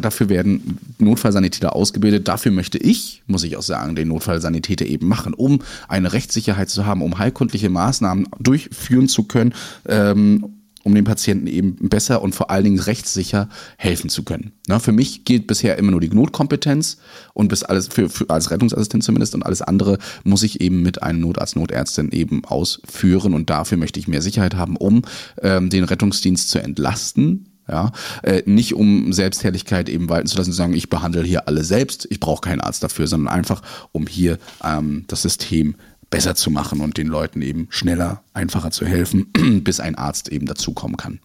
dafür 0.00 0.30
werden 0.30 0.78
Notfallsanitäter 0.98 1.76
ausgebildet. 1.76 2.26
Dafür 2.26 2.52
möchte 2.52 2.78
ich, 2.78 3.22
muss 3.26 3.44
ich 3.44 3.56
auch 3.58 3.62
sagen, 3.62 3.96
den 3.96 4.08
Notfallsanitäter 4.08 4.86
eben 4.86 5.08
machen, 5.08 5.34
um 5.34 5.60
eine 5.88 6.14
Rechtssicherheit 6.14 6.70
zu 6.70 6.86
haben, 6.86 7.02
um 7.02 7.18
heilkundliche 7.18 7.68
Maßnahmen 7.68 8.28
durchführen 8.38 9.08
zu 9.08 9.24
können, 9.24 9.52
ähm, 9.86 10.59
um 10.82 10.94
den 10.94 11.04
Patienten 11.04 11.46
eben 11.46 11.76
besser 11.88 12.22
und 12.22 12.34
vor 12.34 12.50
allen 12.50 12.64
Dingen 12.64 12.80
rechtssicher 12.80 13.48
helfen 13.76 14.08
zu 14.08 14.22
können. 14.22 14.52
Na, 14.66 14.78
für 14.78 14.92
mich 14.92 15.24
gilt 15.24 15.46
bisher 15.46 15.76
immer 15.78 15.90
nur 15.90 16.00
die 16.00 16.08
Notkompetenz 16.08 16.98
und 17.34 17.48
bis 17.48 17.62
alles 17.62 17.88
für, 17.88 18.08
für 18.08 18.30
als 18.30 18.50
Rettungsassistent 18.50 19.04
zumindest 19.04 19.34
und 19.34 19.44
alles 19.44 19.62
andere 19.62 19.98
muss 20.24 20.42
ich 20.42 20.60
eben 20.60 20.82
mit 20.82 21.02
einem 21.02 21.20
Notarzt, 21.20 21.56
Notärztin 21.56 22.10
eben 22.12 22.44
ausführen 22.44 23.34
und 23.34 23.50
dafür 23.50 23.78
möchte 23.78 24.00
ich 24.00 24.08
mehr 24.08 24.22
Sicherheit 24.22 24.54
haben, 24.54 24.76
um 24.76 25.02
ähm, 25.42 25.70
den 25.70 25.84
Rettungsdienst 25.84 26.48
zu 26.48 26.62
entlasten, 26.62 27.46
ja, 27.68 27.92
äh, 28.22 28.42
nicht 28.46 28.74
um 28.74 29.12
Selbstherrlichkeit 29.12 29.88
eben 29.88 30.08
walten 30.08 30.26
zu 30.26 30.36
lassen, 30.36 30.50
zu 30.50 30.56
sagen, 30.56 30.72
ich 30.72 30.90
behandle 30.90 31.22
hier 31.22 31.46
alle 31.46 31.62
selbst, 31.62 32.06
ich 32.10 32.18
brauche 32.18 32.40
keinen 32.40 32.60
Arzt 32.60 32.82
dafür, 32.82 33.06
sondern 33.06 33.32
einfach, 33.32 33.62
um 33.92 34.06
hier 34.06 34.38
ähm, 34.64 35.04
das 35.06 35.22
System 35.22 35.76
besser 36.10 36.34
zu 36.34 36.50
machen 36.50 36.80
und 36.80 36.98
den 36.98 37.06
Leuten 37.06 37.40
eben 37.40 37.68
schneller, 37.70 38.22
einfacher 38.34 38.70
zu 38.70 38.84
helfen, 38.84 39.26
bis 39.64 39.80
ein 39.80 39.94
Arzt 39.94 40.28
eben 40.28 40.46
dazukommen 40.46 40.96
kann. 40.96 41.20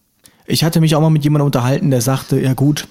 Ich 0.45 0.63
hatte 0.63 0.79
mich 0.79 0.95
auch 0.95 1.01
mal 1.01 1.09
mit 1.09 1.23
jemandem 1.23 1.47
unterhalten, 1.47 1.89
der 1.89 2.01
sagte, 2.01 2.39
ja 2.39 2.53
gut, 2.53 2.88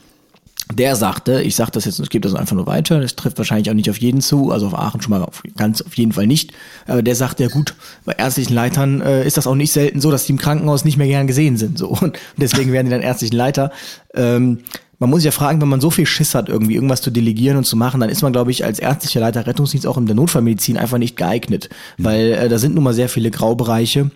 der 0.72 0.96
sagte, 0.96 1.42
ich 1.42 1.56
sage 1.56 1.72
das 1.72 1.84
jetzt, 1.84 2.00
ich 2.00 2.08
gebe 2.08 2.26
das 2.26 2.34
einfach 2.34 2.56
nur 2.56 2.66
weiter, 2.66 2.98
das 3.00 3.16
trifft 3.16 3.38
wahrscheinlich 3.38 3.70
auch 3.70 3.74
nicht 3.74 3.90
auf 3.90 3.98
jeden 3.98 4.20
zu, 4.20 4.50
also 4.50 4.66
auf 4.66 4.74
Aachen 4.74 5.02
schon 5.02 5.10
mal 5.10 5.22
auf, 5.22 5.42
ganz 5.56 5.82
auf 5.82 5.94
jeden 5.96 6.12
Fall 6.12 6.26
nicht, 6.26 6.52
aber 6.86 7.02
der 7.02 7.14
sagte, 7.14 7.44
ja 7.44 7.48
gut, 7.48 7.74
bei 8.04 8.12
ärztlichen 8.12 8.54
Leitern 8.54 9.00
äh, 9.00 9.26
ist 9.26 9.36
das 9.36 9.46
auch 9.46 9.54
nicht 9.54 9.72
selten 9.72 10.00
so, 10.00 10.10
dass 10.10 10.24
die 10.24 10.32
im 10.32 10.38
Krankenhaus 10.38 10.84
nicht 10.84 10.96
mehr 10.96 11.06
gern 11.06 11.26
gesehen 11.26 11.56
sind, 11.58 11.78
so 11.78 11.88
und 12.00 12.18
deswegen 12.38 12.72
werden 12.72 12.86
die 12.86 12.92
dann 12.92 13.02
ärztlichen 13.02 13.36
Leiter. 13.36 13.70
Ähm, 14.14 14.60
man 15.04 15.10
muss 15.10 15.20
sich 15.20 15.26
ja 15.26 15.32
fragen, 15.32 15.60
wenn 15.60 15.68
man 15.68 15.82
so 15.82 15.90
viel 15.90 16.06
Schiss 16.06 16.34
hat, 16.34 16.48
irgendwie 16.48 16.76
irgendwas 16.76 17.02
zu 17.02 17.10
delegieren 17.10 17.58
und 17.58 17.64
zu 17.64 17.76
machen, 17.76 18.00
dann 18.00 18.08
ist 18.08 18.22
man, 18.22 18.32
glaube 18.32 18.50
ich, 18.50 18.64
als 18.64 18.78
ärztlicher 18.78 19.20
Leiter 19.20 19.46
Rettungsdienst 19.46 19.86
auch 19.86 19.98
in 19.98 20.06
der 20.06 20.16
Notfallmedizin 20.16 20.78
einfach 20.78 20.96
nicht 20.96 21.16
geeignet, 21.16 21.68
mhm. 21.98 22.04
weil 22.04 22.32
äh, 22.32 22.48
da 22.48 22.58
sind 22.58 22.74
nun 22.74 22.84
mal 22.84 22.94
sehr 22.94 23.10
viele 23.10 23.30
Graubereiche. 23.30 24.10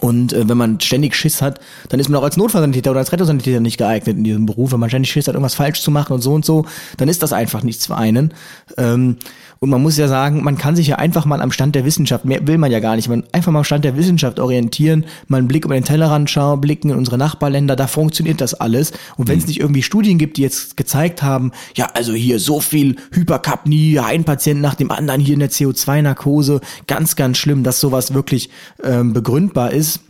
Und 0.00 0.32
äh, 0.32 0.48
wenn 0.48 0.58
man 0.58 0.80
ständig 0.80 1.14
Schiss 1.14 1.40
hat, 1.40 1.60
dann 1.90 2.00
ist 2.00 2.08
man 2.08 2.18
auch 2.18 2.24
als 2.24 2.36
Notfallsanitäter 2.36 2.90
oder 2.90 2.98
als 2.98 3.12
Rettungssanitäter 3.12 3.60
nicht 3.60 3.78
geeignet 3.78 4.16
in 4.16 4.24
diesem 4.24 4.46
Beruf. 4.46 4.72
Wenn 4.72 4.80
man 4.80 4.90
ständig 4.90 5.12
Schiss 5.12 5.28
hat, 5.28 5.34
irgendwas 5.34 5.54
falsch 5.54 5.80
zu 5.80 5.92
machen 5.92 6.12
und 6.14 6.22
so 6.22 6.34
und 6.34 6.44
so, 6.44 6.66
dann 6.96 7.08
ist 7.08 7.22
das 7.22 7.32
einfach 7.32 7.62
nichts 7.62 7.86
für 7.86 7.96
einen. 7.96 8.34
Ähm, 8.76 9.18
und 9.60 9.70
man 9.70 9.82
muss 9.82 9.96
ja 9.96 10.08
sagen, 10.08 10.42
man 10.42 10.58
kann 10.58 10.76
sich 10.76 10.88
ja 10.88 10.96
einfach 10.96 11.24
mal 11.24 11.40
am 11.40 11.50
Stand 11.50 11.74
der 11.74 11.84
Wissenschaft, 11.84 12.24
mehr 12.24 12.46
will 12.46 12.58
man 12.58 12.70
ja 12.70 12.80
gar 12.80 12.96
nicht, 12.96 13.08
man 13.08 13.24
einfach 13.32 13.52
mal 13.52 13.60
am 13.60 13.64
Stand 13.64 13.84
der 13.84 13.96
Wissenschaft 13.96 14.38
orientieren, 14.38 15.06
mal 15.28 15.38
einen 15.38 15.48
Blick 15.48 15.64
über 15.64 15.74
den 15.74 15.84
Tellerrand 15.84 16.28
schauen, 16.30 16.60
blicken 16.60 16.90
in 16.90 16.96
unsere 16.96 17.18
Nachbarländer, 17.18 17.76
da 17.76 17.86
funktioniert 17.86 18.40
das 18.40 18.54
alles. 18.54 18.92
Und 19.16 19.28
wenn 19.28 19.38
es 19.38 19.44
mhm. 19.44 19.48
nicht 19.48 19.60
irgendwie 19.60 19.82
Studien 19.82 20.18
gibt, 20.18 20.36
die 20.36 20.42
jetzt 20.42 20.76
gezeigt 20.76 21.22
haben, 21.22 21.52
ja, 21.74 21.88
also 21.94 22.12
hier 22.12 22.38
so 22.38 22.60
viel 22.60 22.96
Hyperkapnie, 23.12 23.98
ein 23.98 24.24
Patient 24.24 24.60
nach 24.60 24.74
dem 24.74 24.90
anderen 24.90 25.20
hier 25.20 25.34
in 25.34 25.40
der 25.40 25.50
CO2-Narkose, 25.50 26.60
ganz, 26.86 27.16
ganz 27.16 27.38
schlimm, 27.38 27.62
dass 27.62 27.80
sowas 27.80 28.14
wirklich 28.14 28.50
ähm, 28.82 29.12
begründbar 29.12 29.72
ist, 29.72 30.00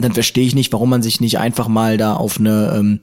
dann 0.00 0.12
verstehe 0.12 0.46
ich 0.46 0.54
nicht, 0.54 0.72
warum 0.72 0.90
man 0.90 1.02
sich 1.02 1.20
nicht 1.20 1.38
einfach 1.38 1.68
mal 1.68 1.96
da 1.96 2.14
auf 2.14 2.38
eine 2.38 2.74
ähm, 2.76 3.00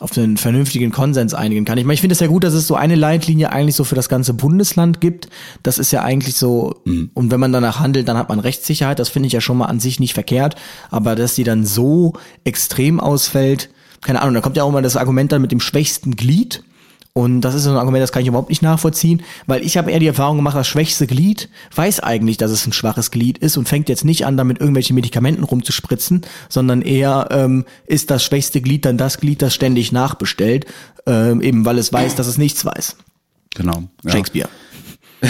auf 0.00 0.16
einen 0.16 0.38
vernünftigen 0.38 0.90
Konsens 0.90 1.34
einigen 1.34 1.66
kann. 1.66 1.76
Ich 1.76 1.84
meine, 1.84 1.94
ich 1.94 2.00
finde 2.00 2.14
es 2.14 2.20
ja 2.20 2.26
gut, 2.26 2.42
dass 2.42 2.54
es 2.54 2.66
so 2.66 2.74
eine 2.74 2.94
Leitlinie 2.94 3.52
eigentlich 3.52 3.76
so 3.76 3.84
für 3.84 3.94
das 3.94 4.08
ganze 4.08 4.32
Bundesland 4.32 5.00
gibt. 5.00 5.28
Das 5.62 5.78
ist 5.78 5.92
ja 5.92 6.02
eigentlich 6.02 6.36
so, 6.36 6.80
mhm. 6.86 7.10
und 7.12 7.30
wenn 7.30 7.38
man 7.38 7.52
danach 7.52 7.80
handelt, 7.80 8.08
dann 8.08 8.16
hat 8.16 8.30
man 8.30 8.40
Rechtssicherheit. 8.40 8.98
Das 8.98 9.10
finde 9.10 9.26
ich 9.26 9.34
ja 9.34 9.42
schon 9.42 9.58
mal 9.58 9.66
an 9.66 9.78
sich 9.78 10.00
nicht 10.00 10.14
verkehrt. 10.14 10.56
Aber 10.90 11.14
dass 11.14 11.34
die 11.34 11.44
dann 11.44 11.66
so 11.66 12.14
extrem 12.44 12.98
ausfällt, 12.98 13.68
keine 14.00 14.22
Ahnung, 14.22 14.34
da 14.34 14.40
kommt 14.40 14.56
ja 14.56 14.64
auch 14.64 14.72
mal 14.72 14.82
das 14.82 14.96
Argument 14.96 15.32
dann 15.32 15.42
mit 15.42 15.52
dem 15.52 15.60
schwächsten 15.60 16.16
Glied. 16.16 16.62
Und 17.12 17.40
das 17.40 17.54
ist 17.54 17.64
so 17.64 17.70
ein 17.70 17.76
Argument, 17.76 18.02
das 18.02 18.12
kann 18.12 18.22
ich 18.22 18.28
überhaupt 18.28 18.50
nicht 18.50 18.62
nachvollziehen, 18.62 19.22
weil 19.46 19.64
ich 19.64 19.76
habe 19.76 19.90
eher 19.90 19.98
die 19.98 20.06
Erfahrung 20.06 20.36
gemacht, 20.36 20.56
das 20.56 20.68
schwächste 20.68 21.06
Glied 21.08 21.48
weiß 21.74 22.00
eigentlich, 22.00 22.36
dass 22.36 22.52
es 22.52 22.66
ein 22.66 22.72
schwaches 22.72 23.10
Glied 23.10 23.38
ist 23.38 23.56
und 23.56 23.68
fängt 23.68 23.88
jetzt 23.88 24.04
nicht 24.04 24.26
an, 24.26 24.36
damit 24.36 24.60
irgendwelche 24.60 24.94
Medikamenten 24.94 25.42
rumzuspritzen, 25.42 26.22
sondern 26.48 26.82
eher 26.82 27.28
ähm, 27.32 27.64
ist 27.86 28.10
das 28.10 28.22
schwächste 28.22 28.60
Glied 28.60 28.84
dann 28.84 28.96
das 28.96 29.18
Glied, 29.18 29.42
das 29.42 29.54
ständig 29.54 29.90
nachbestellt, 29.90 30.66
ähm, 31.06 31.42
eben 31.42 31.64
weil 31.64 31.78
es 31.78 31.92
weiß, 31.92 32.14
dass 32.14 32.28
es 32.28 32.38
nichts 32.38 32.64
weiß. 32.64 32.96
Genau. 33.56 33.84
Ja. 34.04 34.12
Shakespeare. 34.12 34.48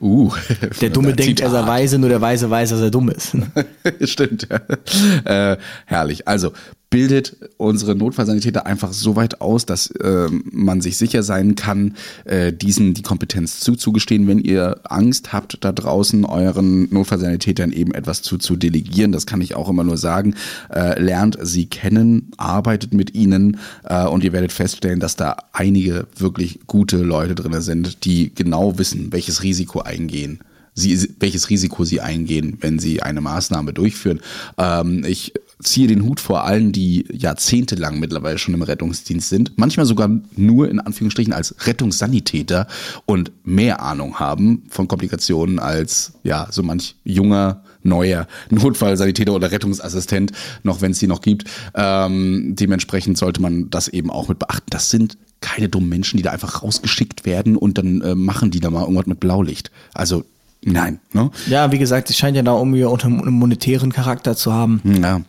Uh, 0.00 0.32
der 0.80 0.90
Dumme 0.90 1.12
denkt, 1.16 1.40
er 1.40 1.50
sei 1.50 1.66
weise, 1.66 1.98
nur 1.98 2.08
der 2.08 2.20
Weise 2.20 2.48
weiß, 2.48 2.70
dass 2.70 2.80
er 2.80 2.90
dumm 2.90 3.08
ist. 3.08 3.36
Stimmt, 4.04 4.48
ja. 4.48 5.52
Äh, 5.52 5.58
herrlich. 5.86 6.28
Also, 6.28 6.52
bildet 6.92 7.36
unsere 7.56 7.96
Notfallsanitäter 7.96 8.66
einfach 8.66 8.92
so 8.92 9.16
weit 9.16 9.40
aus, 9.40 9.64
dass 9.64 9.90
äh, 9.92 10.28
man 10.30 10.82
sich 10.82 10.98
sicher 10.98 11.22
sein 11.22 11.54
kann, 11.54 11.96
äh, 12.26 12.52
diesen 12.52 12.92
die 12.92 13.00
Kompetenz 13.00 13.60
zuzugestehen, 13.60 14.28
wenn 14.28 14.38
ihr 14.38 14.78
Angst 14.84 15.32
habt, 15.32 15.64
da 15.64 15.72
draußen 15.72 16.26
euren 16.26 16.92
Notfallsanitätern 16.92 17.72
eben 17.72 17.94
etwas 17.94 18.20
zu, 18.20 18.36
zu 18.36 18.56
delegieren. 18.56 19.10
Das 19.10 19.24
kann 19.24 19.40
ich 19.40 19.56
auch 19.56 19.70
immer 19.70 19.84
nur 19.84 19.96
sagen. 19.96 20.34
Äh, 20.68 21.00
lernt 21.00 21.38
sie 21.40 21.64
kennen, 21.64 22.30
arbeitet 22.36 22.92
mit 22.92 23.14
ihnen 23.14 23.58
äh, 23.84 24.06
und 24.06 24.22
ihr 24.22 24.34
werdet 24.34 24.52
feststellen, 24.52 25.00
dass 25.00 25.16
da 25.16 25.36
einige 25.52 26.06
wirklich 26.14 26.60
gute 26.66 26.98
Leute 26.98 27.34
drin 27.34 27.58
sind, 27.62 28.04
die 28.04 28.34
genau 28.34 28.78
wissen, 28.78 29.12
welches 29.12 29.42
Risiko 29.42 29.80
eingehen 29.80 30.40
sie, 30.74 31.10
welches 31.18 31.50
Risiko 31.50 31.84
sie 31.84 32.00
eingehen, 32.00 32.58
wenn 32.60 32.78
sie 32.78 33.02
eine 33.02 33.20
Maßnahme 33.20 33.72
durchführen. 33.72 34.20
Ähm, 34.58 35.04
ich 35.06 35.34
ziehe 35.62 35.86
den 35.86 36.04
Hut 36.04 36.20
vor 36.20 36.44
allen, 36.44 36.72
die 36.72 37.06
jahrzehntelang 37.12 37.98
mittlerweile 37.98 38.38
schon 38.38 38.54
im 38.54 38.62
Rettungsdienst 38.62 39.28
sind, 39.28 39.52
manchmal 39.56 39.86
sogar 39.86 40.10
nur 40.36 40.68
in 40.68 40.80
Anführungsstrichen 40.80 41.32
als 41.32 41.54
Rettungssanitäter 41.66 42.66
und 43.06 43.32
mehr 43.44 43.82
Ahnung 43.82 44.18
haben 44.18 44.64
von 44.68 44.88
Komplikationen 44.88 45.58
als 45.58 46.14
ja 46.22 46.48
so 46.50 46.62
manch 46.62 46.96
junger 47.04 47.62
neuer 47.82 48.26
Notfallsanitäter 48.50 49.32
oder 49.32 49.50
Rettungsassistent, 49.50 50.32
noch 50.62 50.80
wenn 50.80 50.92
es 50.92 50.98
sie 50.98 51.06
noch 51.06 51.20
gibt. 51.20 51.44
Ähm, 51.74 52.54
dementsprechend 52.54 53.18
sollte 53.18 53.42
man 53.42 53.70
das 53.70 53.88
eben 53.88 54.10
auch 54.10 54.28
mit 54.28 54.38
beachten. 54.38 54.66
Das 54.70 54.90
sind 54.90 55.18
keine 55.40 55.68
dummen 55.68 55.88
Menschen, 55.88 56.16
die 56.16 56.22
da 56.22 56.30
einfach 56.30 56.62
rausgeschickt 56.62 57.26
werden 57.26 57.56
und 57.56 57.78
dann 57.78 58.00
äh, 58.02 58.14
machen 58.14 58.50
die 58.50 58.60
da 58.60 58.70
mal 58.70 58.82
irgendwas 58.82 59.06
mit 59.06 59.20
Blaulicht. 59.20 59.70
Also 59.92 60.24
Nein. 60.64 61.00
Ne? 61.12 61.30
Ja, 61.48 61.72
wie 61.72 61.78
gesagt, 61.78 62.08
es 62.08 62.16
scheint 62.16 62.36
ja 62.36 62.42
da 62.42 62.56
irgendwie 62.56 62.84
unter 62.84 63.08
einem 63.08 63.32
monetären 63.32 63.92
Charakter 63.92 64.36
zu 64.36 64.52
haben. 64.52 64.80
Ja. 64.84 65.22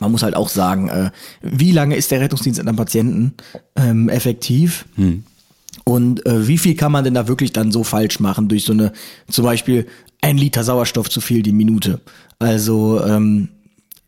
Man 0.00 0.10
muss 0.10 0.22
halt 0.22 0.34
auch 0.34 0.48
sagen, 0.48 0.88
äh, 0.88 1.10
wie 1.42 1.72
lange 1.72 1.94
ist 1.94 2.10
der 2.10 2.20
Rettungsdienst 2.20 2.58
an 2.58 2.66
einem 2.66 2.76
Patienten 2.76 3.34
ähm, 3.76 4.08
effektiv? 4.08 4.86
Hm. 4.96 5.24
Und 5.84 6.26
äh, 6.26 6.48
wie 6.48 6.58
viel 6.58 6.74
kann 6.74 6.90
man 6.90 7.04
denn 7.04 7.14
da 7.14 7.28
wirklich 7.28 7.52
dann 7.52 7.70
so 7.70 7.84
falsch 7.84 8.18
machen 8.18 8.48
durch 8.48 8.64
so 8.64 8.72
eine, 8.72 8.92
zum 9.28 9.44
Beispiel 9.44 9.86
ein 10.20 10.36
Liter 10.36 10.64
Sauerstoff 10.64 11.08
zu 11.08 11.20
viel 11.20 11.42
die 11.42 11.52
Minute? 11.52 12.00
Also 12.38 13.04
ähm, 13.04 13.48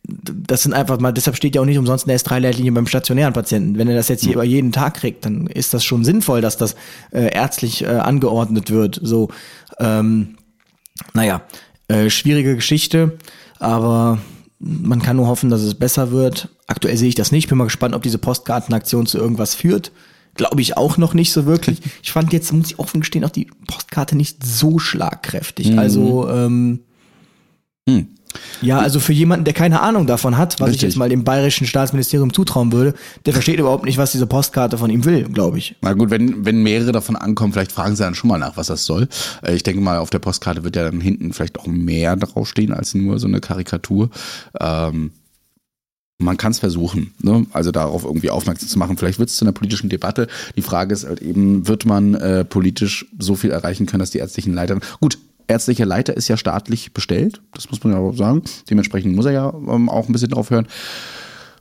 das 0.05 0.63
sind 0.63 0.73
einfach 0.73 0.99
mal, 0.99 1.13
deshalb 1.13 1.37
steht 1.37 1.55
ja 1.55 1.61
auch 1.61 1.67
nicht 1.67 1.79
umsonst 1.79 2.09
eine 2.09 2.17
S3-Leitlinie 2.17 2.73
beim 2.73 2.87
stationären 2.87 3.33
Patienten. 3.33 3.79
Wenn 3.79 3.89
er 3.89 3.95
das 3.95 4.09
jetzt 4.09 4.25
hier 4.25 4.35
über 4.35 4.45
jeden 4.45 4.73
Tag 4.73 4.95
kriegt, 4.95 5.25
dann 5.25 5.47
ist 5.47 5.75
das 5.75 5.85
schon 5.85 6.05
sinnvoll, 6.05 6.41
dass 6.41 6.57
das 6.57 6.75
äh, 7.13 7.33
ärztlich 7.33 7.83
äh, 7.83 7.87
angeordnet 7.87 8.71
wird. 8.71 8.99
So, 9.03 9.29
ähm, 9.79 10.37
naja, 11.15 11.43
äh, 11.89 12.11
schwierige 12.11 12.57
Geschichte, 12.57 13.19
aber 13.61 14.19
man 14.63 15.03
kann 15.03 15.17
nur 15.17 15.27
hoffen, 15.27 15.51
dass 15.51 15.63
es 15.63 15.75
besser 15.75 16.13
wird. 16.13 16.49
Aktuell 16.69 16.97
sehe 16.97 17.09
ich 17.09 17.17
das 17.17 17.33
nicht. 17.33 17.49
Bin 17.49 17.59
mal 17.59 17.65
gespannt, 17.65 17.95
ob 17.95 18.03
diese 18.03 18.19
Postkartenaktion 18.19 19.07
zu 19.07 19.19
irgendwas 19.19 19.55
führt. 19.55 19.91
Glaube 20.35 20.63
ich 20.63 20.77
auch 20.77 20.97
noch 20.97 21.15
nicht 21.15 21.33
so 21.33 21.45
wirklich. 21.47 21.81
Ich 22.03 22.13
fand 22.13 22.33
jetzt, 22.33 22.53
muss 22.53 22.71
ich 22.71 22.79
offen 22.79 23.01
gestehen, 23.01 23.25
auch 23.25 23.31
die 23.31 23.51
Postkarte 23.67 24.17
nicht 24.17 24.45
so 24.45 24.79
schlagkräftig. 24.79 25.73
Mhm. 25.73 25.79
Also, 25.79 26.29
ähm, 26.29 26.81
hm. 27.89 28.09
Ja, 28.61 28.79
also 28.79 29.01
für 29.01 29.13
jemanden, 29.13 29.45
der 29.45 29.55
keine 29.55 29.81
Ahnung 29.81 30.07
davon 30.07 30.39
hat, 30.39 30.61
was 30.61 30.69
Richtig. 30.69 30.83
ich 30.83 30.89
jetzt 30.91 30.97
mal 30.97 31.09
dem 31.09 31.25
bayerischen 31.25 31.67
Staatsministerium 31.67 32.33
zutrauen 32.33 32.73
würde, 32.73 32.95
der 33.27 33.33
versteht 33.33 33.59
überhaupt 33.59 33.85
nicht, 33.85 33.99
was 33.99 34.13
diese 34.13 34.27
Postkarte 34.27 34.79
von 34.79 34.91
ihm 34.91 35.05
will, 35.05 35.25
glaube 35.25 35.59
ich. 35.59 35.77
Na 35.83 35.93
gut, 35.93 36.11
wenn, 36.11 36.45
wenn 36.45 36.63
mehrere 36.63 36.93
davon 36.93 37.17
ankommen, 37.17 37.53
vielleicht 37.53 37.73
fragen 37.73 37.97
sie 37.97 38.03
dann 38.03 38.15
schon 38.15 38.29
mal 38.29 38.39
nach, 38.39 38.57
was 38.57 38.69
das 38.69 38.85
soll. 38.85 39.09
Äh, 39.43 39.55
ich 39.55 39.63
denke 39.63 39.81
mal, 39.81 39.99
auf 39.99 40.11
der 40.11 40.19
Postkarte 40.21 40.65
wird 40.65 40.77
ja 40.77 40.85
dann 40.85 41.01
hinten 41.01 41.33
vielleicht 41.33 41.59
auch 41.59 41.67
mehr 41.67 42.17
draufstehen 42.17 42.73
als 42.73 42.95
nur 42.95 43.19
so 43.19 43.27
eine 43.27 43.41
Karikatur. 43.41 44.11
Ähm, 44.61 45.11
man 46.23 46.37
kann 46.37 46.53
es 46.53 46.59
versuchen, 46.59 47.13
ne? 47.21 47.47
also 47.53 47.71
darauf 47.73 48.05
irgendwie 48.05 48.31
aufmerksam 48.31 48.69
zu 48.69 48.79
machen. 48.79 48.97
Vielleicht 48.97 49.19
wird 49.19 49.29
es 49.29 49.37
zu 49.37 49.45
einer 49.45 49.53
politischen 49.53 49.89
Debatte. 49.89 50.29
Die 50.57 50.63
Frage 50.63 50.95
ist 50.95 51.05
halt 51.05 51.21
eben, 51.21 51.67
wird 51.69 51.85
man 51.85 52.15
äh, 52.15 52.45
politisch 52.45 53.07
so 53.19 53.35
viel 53.35 53.51
erreichen 53.51 53.87
können, 53.87 54.01
dass 54.01 54.11
die 54.11 54.19
ärztlichen 54.19 54.55
Leiter. 54.55 54.79
Gut, 55.01 55.19
ärztlicher 55.53 55.87
Leiter 55.87 56.17
ist 56.17 56.29
ja 56.29 56.37
staatlich 56.37 56.93
bestellt, 56.93 57.43
das 57.55 57.71
muss 57.71 57.85
man 57.85 57.93
ja 57.93 57.99
auch 57.99 58.15
sagen. 58.15 58.43
Dementsprechend 58.69 59.15
muss 59.15 59.27
er 59.27 59.33
ja 59.33 59.55
ähm, 59.69 59.89
auch 59.89 60.09
ein 60.09 60.13
bisschen 60.13 60.31
drauf 60.31 60.51
hören. 60.51 60.67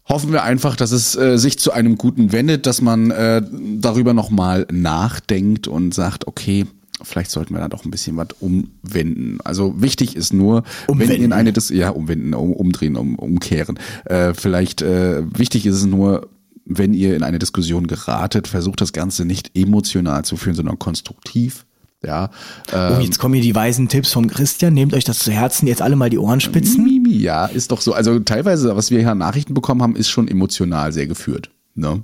hoffen 0.06 0.32
wir 0.32 0.44
einfach, 0.44 0.76
dass 0.76 0.92
es 0.92 1.16
äh, 1.16 1.38
sich 1.38 1.60
zu 1.60 1.72
einem 1.72 1.98
Guten 1.98 2.32
wendet, 2.32 2.66
dass 2.66 2.82
man 2.82 3.12
äh, 3.12 3.42
darüber 3.78 4.14
nochmal 4.14 4.66
nachdenkt 4.72 5.68
und 5.68 5.94
sagt, 5.94 6.28
okay, 6.28 6.66
vielleicht 7.04 7.32
sollten 7.32 7.54
wir 7.54 7.60
da 7.60 7.68
doch 7.68 7.86
ein 7.86 7.92
bisschen 7.92 8.18
was 8.18 8.30
umwenden. 8.40 9.40
Also 9.44 9.82
wichtig 9.82 10.16
ist 10.16 10.34
nur, 10.34 10.64
umwenden. 10.88 11.14
wenn 11.14 11.20
ihr 11.20 11.26
in 11.26 11.34
eine, 11.34 11.54
das, 11.54 11.70
ja, 11.70 11.90
umwenden, 11.90 12.34
um, 12.34 12.54
umdrehen, 12.54 12.96
um, 12.96 13.16
umkehren. 13.16 13.80
Äh, 14.06 14.34
vielleicht, 14.34 14.82
äh, 14.82 15.24
wichtig 15.38 15.66
ist 15.66 15.76
es 15.76 15.86
nur, 15.86 16.30
wenn 16.66 16.94
ihr 16.94 17.16
in 17.16 17.24
eine 17.24 17.40
Diskussion 17.40 17.88
geratet, 17.88 18.48
versucht 18.48 18.82
das 18.82 18.94
Ganze 18.94 19.26
nicht 19.26 19.52
emotional 19.58 20.24
zu 20.24 20.38
führen, 20.38 20.56
sondern 20.56 20.80
konstruktiv. 20.80 21.66
Ja, 22.04 22.32
ähm, 22.74 22.98
oh, 22.98 23.02
jetzt 23.02 23.20
kommen 23.20 23.36
hier 23.36 23.44
die 23.44 23.54
weisen 23.54 23.88
Tipps 23.88 24.12
von 24.12 24.28
Christian. 24.28 24.74
Nehmt 24.74 24.94
euch 24.94 25.04
das 25.04 25.20
zu 25.20 25.32
Herzen, 25.32 25.68
jetzt 25.68 25.84
alle 25.84 25.96
mal 25.96 26.10
die 26.10 26.18
Ohren 26.18 26.40
spitzen. 26.40 26.84
Mimi, 26.84 27.16
ja, 27.18 27.46
ist 27.46 27.72
doch 27.72 27.80
so. 27.80 27.94
Also 27.94 28.20
teilweise, 28.20 28.76
was 28.76 28.90
wir 28.90 29.00
hier 29.00 29.12
an 29.12 29.20
Nachrichten 29.20 29.54
bekommen 29.54 29.84
haben, 29.84 29.96
ist 29.96 30.10
schon 30.10 30.28
emotional 30.28 30.92
sehr 30.92 31.06
geführt. 31.06 31.52
Ne? 31.76 32.02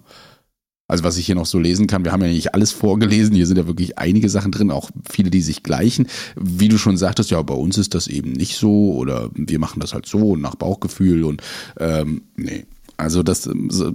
Also 0.88 1.04
was 1.04 1.18
ich 1.18 1.26
hier 1.26 1.36
noch 1.36 1.46
so 1.46 1.60
lesen 1.60 1.88
kann, 1.88 2.06
wir 2.06 2.14
haben 2.14 2.22
ja 2.22 2.30
nicht 2.30 2.54
alles 2.54 2.72
vorgelesen, 2.72 3.36
hier 3.36 3.46
sind 3.46 3.58
ja 3.58 3.68
wirklich 3.68 3.98
einige 3.98 4.30
Sachen 4.30 4.54
drin, 4.54 4.72
auch 4.72 4.90
viele, 5.10 5.30
die 5.30 5.42
sich 5.42 5.62
gleichen. 5.62 6.08
Wie 6.38 6.70
du 6.70 6.78
schon 6.78 6.96
sagtest, 6.96 7.30
ja, 7.30 7.42
bei 7.42 7.56
uns 7.56 7.78
ist 7.78 7.94
das 7.94 8.08
eben 8.08 8.32
nicht 8.32 8.56
so 8.56 8.94
oder 8.94 9.30
wir 9.34 9.60
machen 9.60 9.82
das 9.82 9.94
halt 9.94 10.06
so 10.06 10.38
nach 10.38 10.56
Bauchgefühl 10.56 11.26
und 11.26 11.42
ähm, 11.80 12.22
nee, 12.38 12.66
also 12.98 13.22
das 13.22 13.48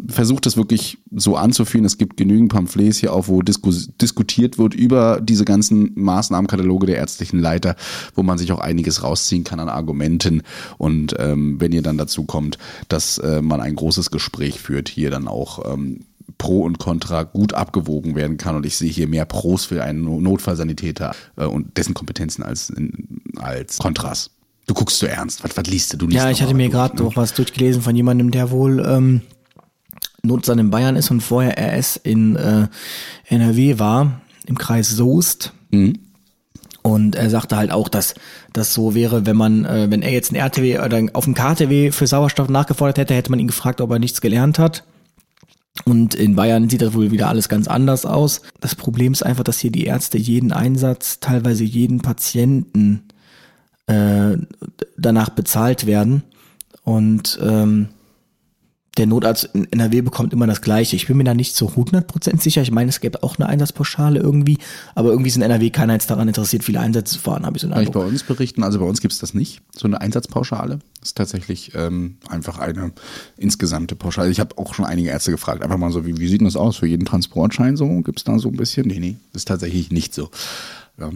versucht 0.07 0.46
das 0.46 0.57
wirklich 0.57 0.98
so 1.11 1.36
anzuführen. 1.36 1.84
Es 1.84 1.98
gibt 1.98 2.16
genügend 2.16 2.53
Pamphlets 2.53 2.98
hier 2.98 3.12
auch, 3.12 3.26
wo 3.26 3.42
diskus 3.42 3.90
diskutiert 4.00 4.59
wird 4.59 4.74
über 4.74 5.20
diese 5.20 5.44
ganzen 5.44 5.90
Maßnahmenkataloge 5.96 6.86
der 6.86 6.96
ärztlichen 6.96 7.40
Leiter, 7.40 7.74
wo 8.14 8.22
man 8.22 8.38
sich 8.38 8.53
auch 8.53 8.61
einiges 8.61 9.03
rausziehen 9.03 9.42
kann 9.42 9.59
an 9.59 9.68
Argumenten. 9.68 10.42
Und 10.78 11.16
ähm, 11.18 11.61
wenn 11.61 11.72
ihr 11.72 11.82
dann 11.82 11.98
dazu 11.98 12.24
kommt, 12.24 12.59
dass 12.88 13.18
äh, 13.18 13.42
man 13.42 13.61
ein 13.61 13.74
großes 13.74 14.12
Gespräch 14.12 14.61
führt, 14.61 14.88
hier 14.88 15.11
dann 15.11 15.26
auch 15.26 15.72
ähm, 15.72 16.00
Pro 16.38 16.62
und 16.62 16.78
Contra 16.78 17.24
gut 17.24 17.55
abgewogen 17.55 18.14
werden 18.14 18.36
kann. 18.36 18.55
Und 18.55 18.66
ich 18.66 18.76
sehe 18.76 18.90
hier 18.90 19.09
mehr 19.09 19.24
Pros 19.24 19.64
für 19.64 19.82
einen 19.82 20.22
Notfallsanitäter 20.22 21.14
äh, 21.36 21.44
und 21.44 21.76
dessen 21.76 21.94
Kompetenzen 21.94 22.44
als, 22.44 22.72
als 23.36 23.78
Kontras. 23.78 24.30
Du 24.66 24.74
guckst 24.74 24.98
so 24.98 25.06
ernst. 25.06 25.42
Was, 25.44 25.56
was 25.56 25.66
liest 25.66 25.92
du? 25.92 25.96
du 25.96 26.06
liest 26.06 26.16
ja, 26.16 26.30
ich 26.30 26.42
hatte 26.42 26.54
mir 26.54 26.68
gerade 26.68 26.96
ne? 26.96 27.02
noch 27.02 27.16
was 27.16 27.34
durchgelesen 27.34 27.82
von 27.82 27.96
jemandem, 27.96 28.30
der 28.30 28.50
wohl 28.50 28.84
ähm, 28.86 29.22
Notstand 30.22 30.60
in 30.60 30.70
Bayern 30.70 30.96
ist 30.96 31.10
und 31.10 31.20
vorher 31.20 31.58
RS 31.58 31.96
in 31.96 32.36
äh, 32.36 32.68
NRW 33.26 33.78
war, 33.78 34.20
im 34.46 34.56
Kreis 34.56 34.90
Soest. 34.90 35.52
Mhm. 35.70 35.98
Und 36.82 37.14
er 37.14 37.30
sagte 37.30 37.56
halt 37.56 37.70
auch, 37.70 37.88
dass 37.88 38.14
das 38.52 38.74
so 38.74 38.94
wäre, 38.94 39.24
wenn 39.24 39.36
man, 39.36 39.64
äh, 39.64 39.88
wenn 39.90 40.02
er 40.02 40.10
jetzt 40.10 40.32
ein 40.32 40.36
RTW 40.36 40.80
oder 40.80 41.00
auf 41.12 41.24
dem 41.24 41.34
KTW 41.34 41.92
für 41.92 42.06
Sauerstoff 42.06 42.48
nachgefordert 42.48 42.98
hätte, 42.98 43.14
hätte 43.14 43.30
man 43.30 43.38
ihn 43.38 43.46
gefragt, 43.46 43.80
ob 43.80 43.90
er 43.90 44.00
nichts 44.00 44.20
gelernt 44.20 44.58
hat. 44.58 44.84
Und 45.84 46.14
in 46.14 46.36
Bayern 46.36 46.68
sieht 46.68 46.82
das 46.82 46.92
wohl 46.92 47.12
wieder 47.12 47.28
alles 47.28 47.48
ganz 47.48 47.66
anders 47.66 48.04
aus. 48.04 48.42
Das 48.60 48.74
Problem 48.74 49.12
ist 49.12 49.22
einfach, 49.22 49.44
dass 49.44 49.58
hier 49.58 49.70
die 49.72 49.86
Ärzte 49.86 50.18
jeden 50.18 50.52
Einsatz, 50.52 51.18
teilweise 51.20 51.64
jeden 51.64 52.00
Patienten 52.00 53.04
äh, 53.87 54.37
danach 54.97 55.30
bezahlt 55.30 55.87
werden. 55.87 56.22
Und 56.85 57.39
ähm, 57.43 57.89
der 58.99 59.07
Notarzt 59.07 59.49
in 59.55 59.72
NRW 59.72 60.03
bekommt 60.03 60.35
immer 60.35 60.47
das 60.47 60.61
Gleiche. 60.61 60.97
Ich 60.97 61.07
bin 61.07 61.16
mir 61.16 61.24
da 61.24 61.33
nicht 61.33 61.57
so 61.57 61.68
100% 61.68 62.43
sicher. 62.43 62.61
Ich 62.61 62.70
meine, 62.70 62.91
es 62.91 63.01
gäbe 63.01 63.22
auch 63.22 63.39
eine 63.39 63.49
Einsatzpauschale 63.49 64.20
irgendwie, 64.20 64.59
aber 64.95 65.11
irgendwie 65.11 65.28
ist 65.28 65.37
in 65.37 65.43
NRW 65.43 65.70
keiner 65.70 65.95
jetzt 65.95 66.11
daran 66.11 66.28
interessiert, 66.28 66.62
viele 66.62 66.80
Einsätze 66.80 67.14
zu 67.14 67.20
fahren, 67.20 67.47
habe 67.47 67.57
ich 67.57 67.62
so 67.62 67.68
einen 67.68 67.74
Kann 67.74 67.85
ich 67.85 67.91
bei 67.91 68.01
uns 68.01 68.22
berichten? 68.22 68.62
Also 68.62 68.80
bei 68.80 68.85
uns 68.85 69.01
gibt 69.01 69.14
es 69.14 69.18
das 69.18 69.33
nicht, 69.33 69.62
so 69.74 69.87
eine 69.87 70.01
Einsatzpauschale. 70.01 70.80
Das 71.01 71.09
ist 71.09 71.16
tatsächlich 71.16 71.72
ähm, 71.74 72.18
einfach 72.28 72.59
eine 72.59 72.93
insgesamte 73.39 73.97
Pauschale. 73.97 74.30
Ich 74.30 74.41
habe 74.41 74.59
auch 74.59 74.74
schon 74.74 74.85
einige 74.85 75.09
Ärzte 75.09 75.30
gefragt, 75.30 75.62
einfach 75.62 75.78
mal 75.78 75.91
so, 75.91 76.05
wie, 76.05 76.18
wie 76.18 76.28
sieht 76.28 76.43
das 76.43 76.57
aus 76.57 76.76
für 76.76 76.87
jeden 76.87 77.07
Transportschein 77.07 77.78
so? 77.78 77.89
Gibt 78.03 78.18
es 78.18 78.24
da 78.24 78.39
so 78.39 78.49
ein 78.49 78.57
bisschen? 78.57 78.87
Nee, 78.89 79.01
nee, 79.01 79.16
das 79.33 79.43
ist 79.43 79.49
tatsächlich 79.49 79.91
nicht 79.91 80.12
so. 80.12 80.30
Ja. 80.99 81.11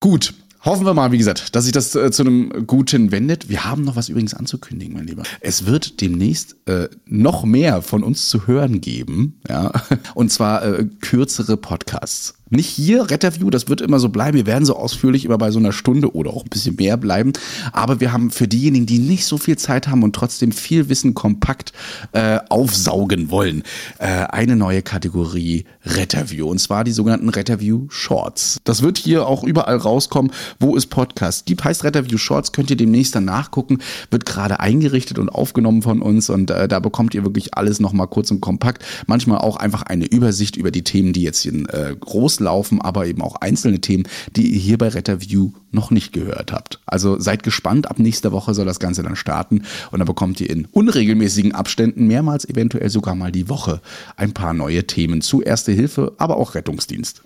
Gut, 0.00 0.32
Hoffen 0.62 0.84
wir 0.84 0.92
mal, 0.92 1.10
wie 1.10 1.16
gesagt, 1.16 1.54
dass 1.56 1.64
sich 1.64 1.72
das 1.72 1.94
äh, 1.94 2.10
zu 2.10 2.22
einem 2.22 2.66
Guten 2.66 3.12
wendet. 3.12 3.48
Wir 3.48 3.64
haben 3.64 3.82
noch 3.82 3.96
was 3.96 4.10
übrigens 4.10 4.34
anzukündigen, 4.34 4.92
mein 4.92 5.06
Lieber. 5.06 5.22
Es 5.40 5.64
wird 5.64 6.02
demnächst 6.02 6.56
äh, 6.66 6.88
noch 7.06 7.44
mehr 7.44 7.80
von 7.80 8.02
uns 8.02 8.28
zu 8.28 8.46
hören 8.46 8.82
geben, 8.82 9.40
ja, 9.48 9.72
und 10.14 10.30
zwar 10.30 10.62
äh, 10.62 10.86
kürzere 11.00 11.56
Podcasts. 11.56 12.34
Nicht 12.52 12.68
hier, 12.68 13.08
Retterview, 13.08 13.48
das 13.48 13.68
wird 13.68 13.80
immer 13.80 14.00
so 14.00 14.08
bleiben. 14.08 14.36
Wir 14.36 14.44
werden 14.44 14.64
so 14.64 14.74
ausführlich 14.74 15.24
immer 15.24 15.38
bei 15.38 15.52
so 15.52 15.60
einer 15.60 15.70
Stunde 15.70 16.12
oder 16.16 16.30
auch 16.30 16.42
ein 16.42 16.50
bisschen 16.50 16.74
mehr 16.74 16.96
bleiben. 16.96 17.32
Aber 17.72 18.00
wir 18.00 18.12
haben 18.12 18.32
für 18.32 18.48
diejenigen, 18.48 18.86
die 18.86 18.98
nicht 18.98 19.24
so 19.24 19.38
viel 19.38 19.56
Zeit 19.56 19.86
haben 19.86 20.02
und 20.02 20.16
trotzdem 20.16 20.50
viel 20.50 20.88
Wissen 20.88 21.14
kompakt 21.14 21.72
äh, 22.10 22.40
aufsaugen 22.48 23.30
wollen, 23.30 23.62
äh, 23.98 24.06
eine 24.06 24.56
neue 24.56 24.82
Kategorie 24.82 25.64
Retterview. 25.84 26.48
Und 26.48 26.58
zwar 26.58 26.82
die 26.82 26.90
sogenannten 26.90 27.28
Retterview 27.28 27.86
Shorts. 27.88 28.58
Das 28.64 28.82
wird 28.82 28.98
hier 28.98 29.28
auch 29.28 29.44
überall 29.44 29.76
rauskommen, 29.76 30.32
wo 30.58 30.76
es 30.76 30.86
Podcasts 30.86 31.44
gibt. 31.44 31.64
Heißt 31.64 31.84
Retterview 31.84 32.18
Shorts, 32.18 32.52
könnt 32.52 32.70
ihr 32.70 32.76
demnächst 32.76 33.14
dann 33.14 33.24
nachgucken. 33.24 33.78
Wird 34.10 34.26
gerade 34.26 34.60
eingerichtet 34.60 35.18
und 35.18 35.28
aufgenommen 35.28 35.82
von 35.82 36.02
uns. 36.02 36.30
Und 36.30 36.50
äh, 36.50 36.68
da 36.68 36.80
bekommt 36.80 37.14
ihr 37.14 37.24
wirklich 37.24 37.54
alles 37.54 37.80
nochmal 37.80 38.08
kurz 38.08 38.30
und 38.30 38.40
kompakt. 38.40 38.84
Manchmal 39.06 39.38
auch 39.38 39.56
einfach 39.56 39.82
eine 39.82 40.06
Übersicht 40.06 40.56
über 40.56 40.70
die 40.70 40.82
Themen, 40.82 41.12
die 41.12 41.22
jetzt 41.22 41.44
in 41.46 41.66
äh, 41.66 41.94
groß 41.98 42.40
laufen, 42.40 42.80
aber 42.80 43.06
eben 43.06 43.22
auch 43.22 43.36
einzelne 43.36 43.80
Themen, 43.80 44.04
die 44.36 44.52
ihr 44.52 44.58
hier 44.58 44.78
bei 44.78 44.88
Retterview 44.88 45.52
noch 45.72 45.90
nicht 45.90 46.12
gehört 46.12 46.52
habt. 46.52 46.80
Also 46.86 47.18
seid 47.18 47.42
gespannt, 47.42 47.90
ab 47.90 47.98
nächster 47.98 48.32
Woche 48.32 48.54
soll 48.54 48.66
das 48.66 48.80
Ganze 48.80 49.02
dann 49.02 49.16
starten 49.16 49.62
und 49.90 49.98
dann 49.98 50.06
bekommt 50.06 50.40
ihr 50.40 50.50
in 50.50 50.66
unregelmäßigen 50.66 51.54
Abständen 51.54 52.06
mehrmals 52.06 52.48
eventuell 52.48 52.90
sogar 52.90 53.14
mal 53.14 53.32
die 53.32 53.48
Woche 53.48 53.80
ein 54.16 54.32
paar 54.32 54.54
neue 54.54 54.86
Themen 54.86 55.20
zu 55.20 55.42
Erste 55.42 55.72
Hilfe, 55.72 56.14
aber 56.18 56.36
auch 56.36 56.54
Rettungsdienst. 56.54 57.22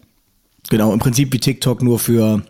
Genau, 0.71 0.93
im 0.93 0.99
Prinzip 0.99 1.33
wie 1.33 1.39
TikTok 1.39 1.83
nur 1.83 1.99
für 1.99 2.43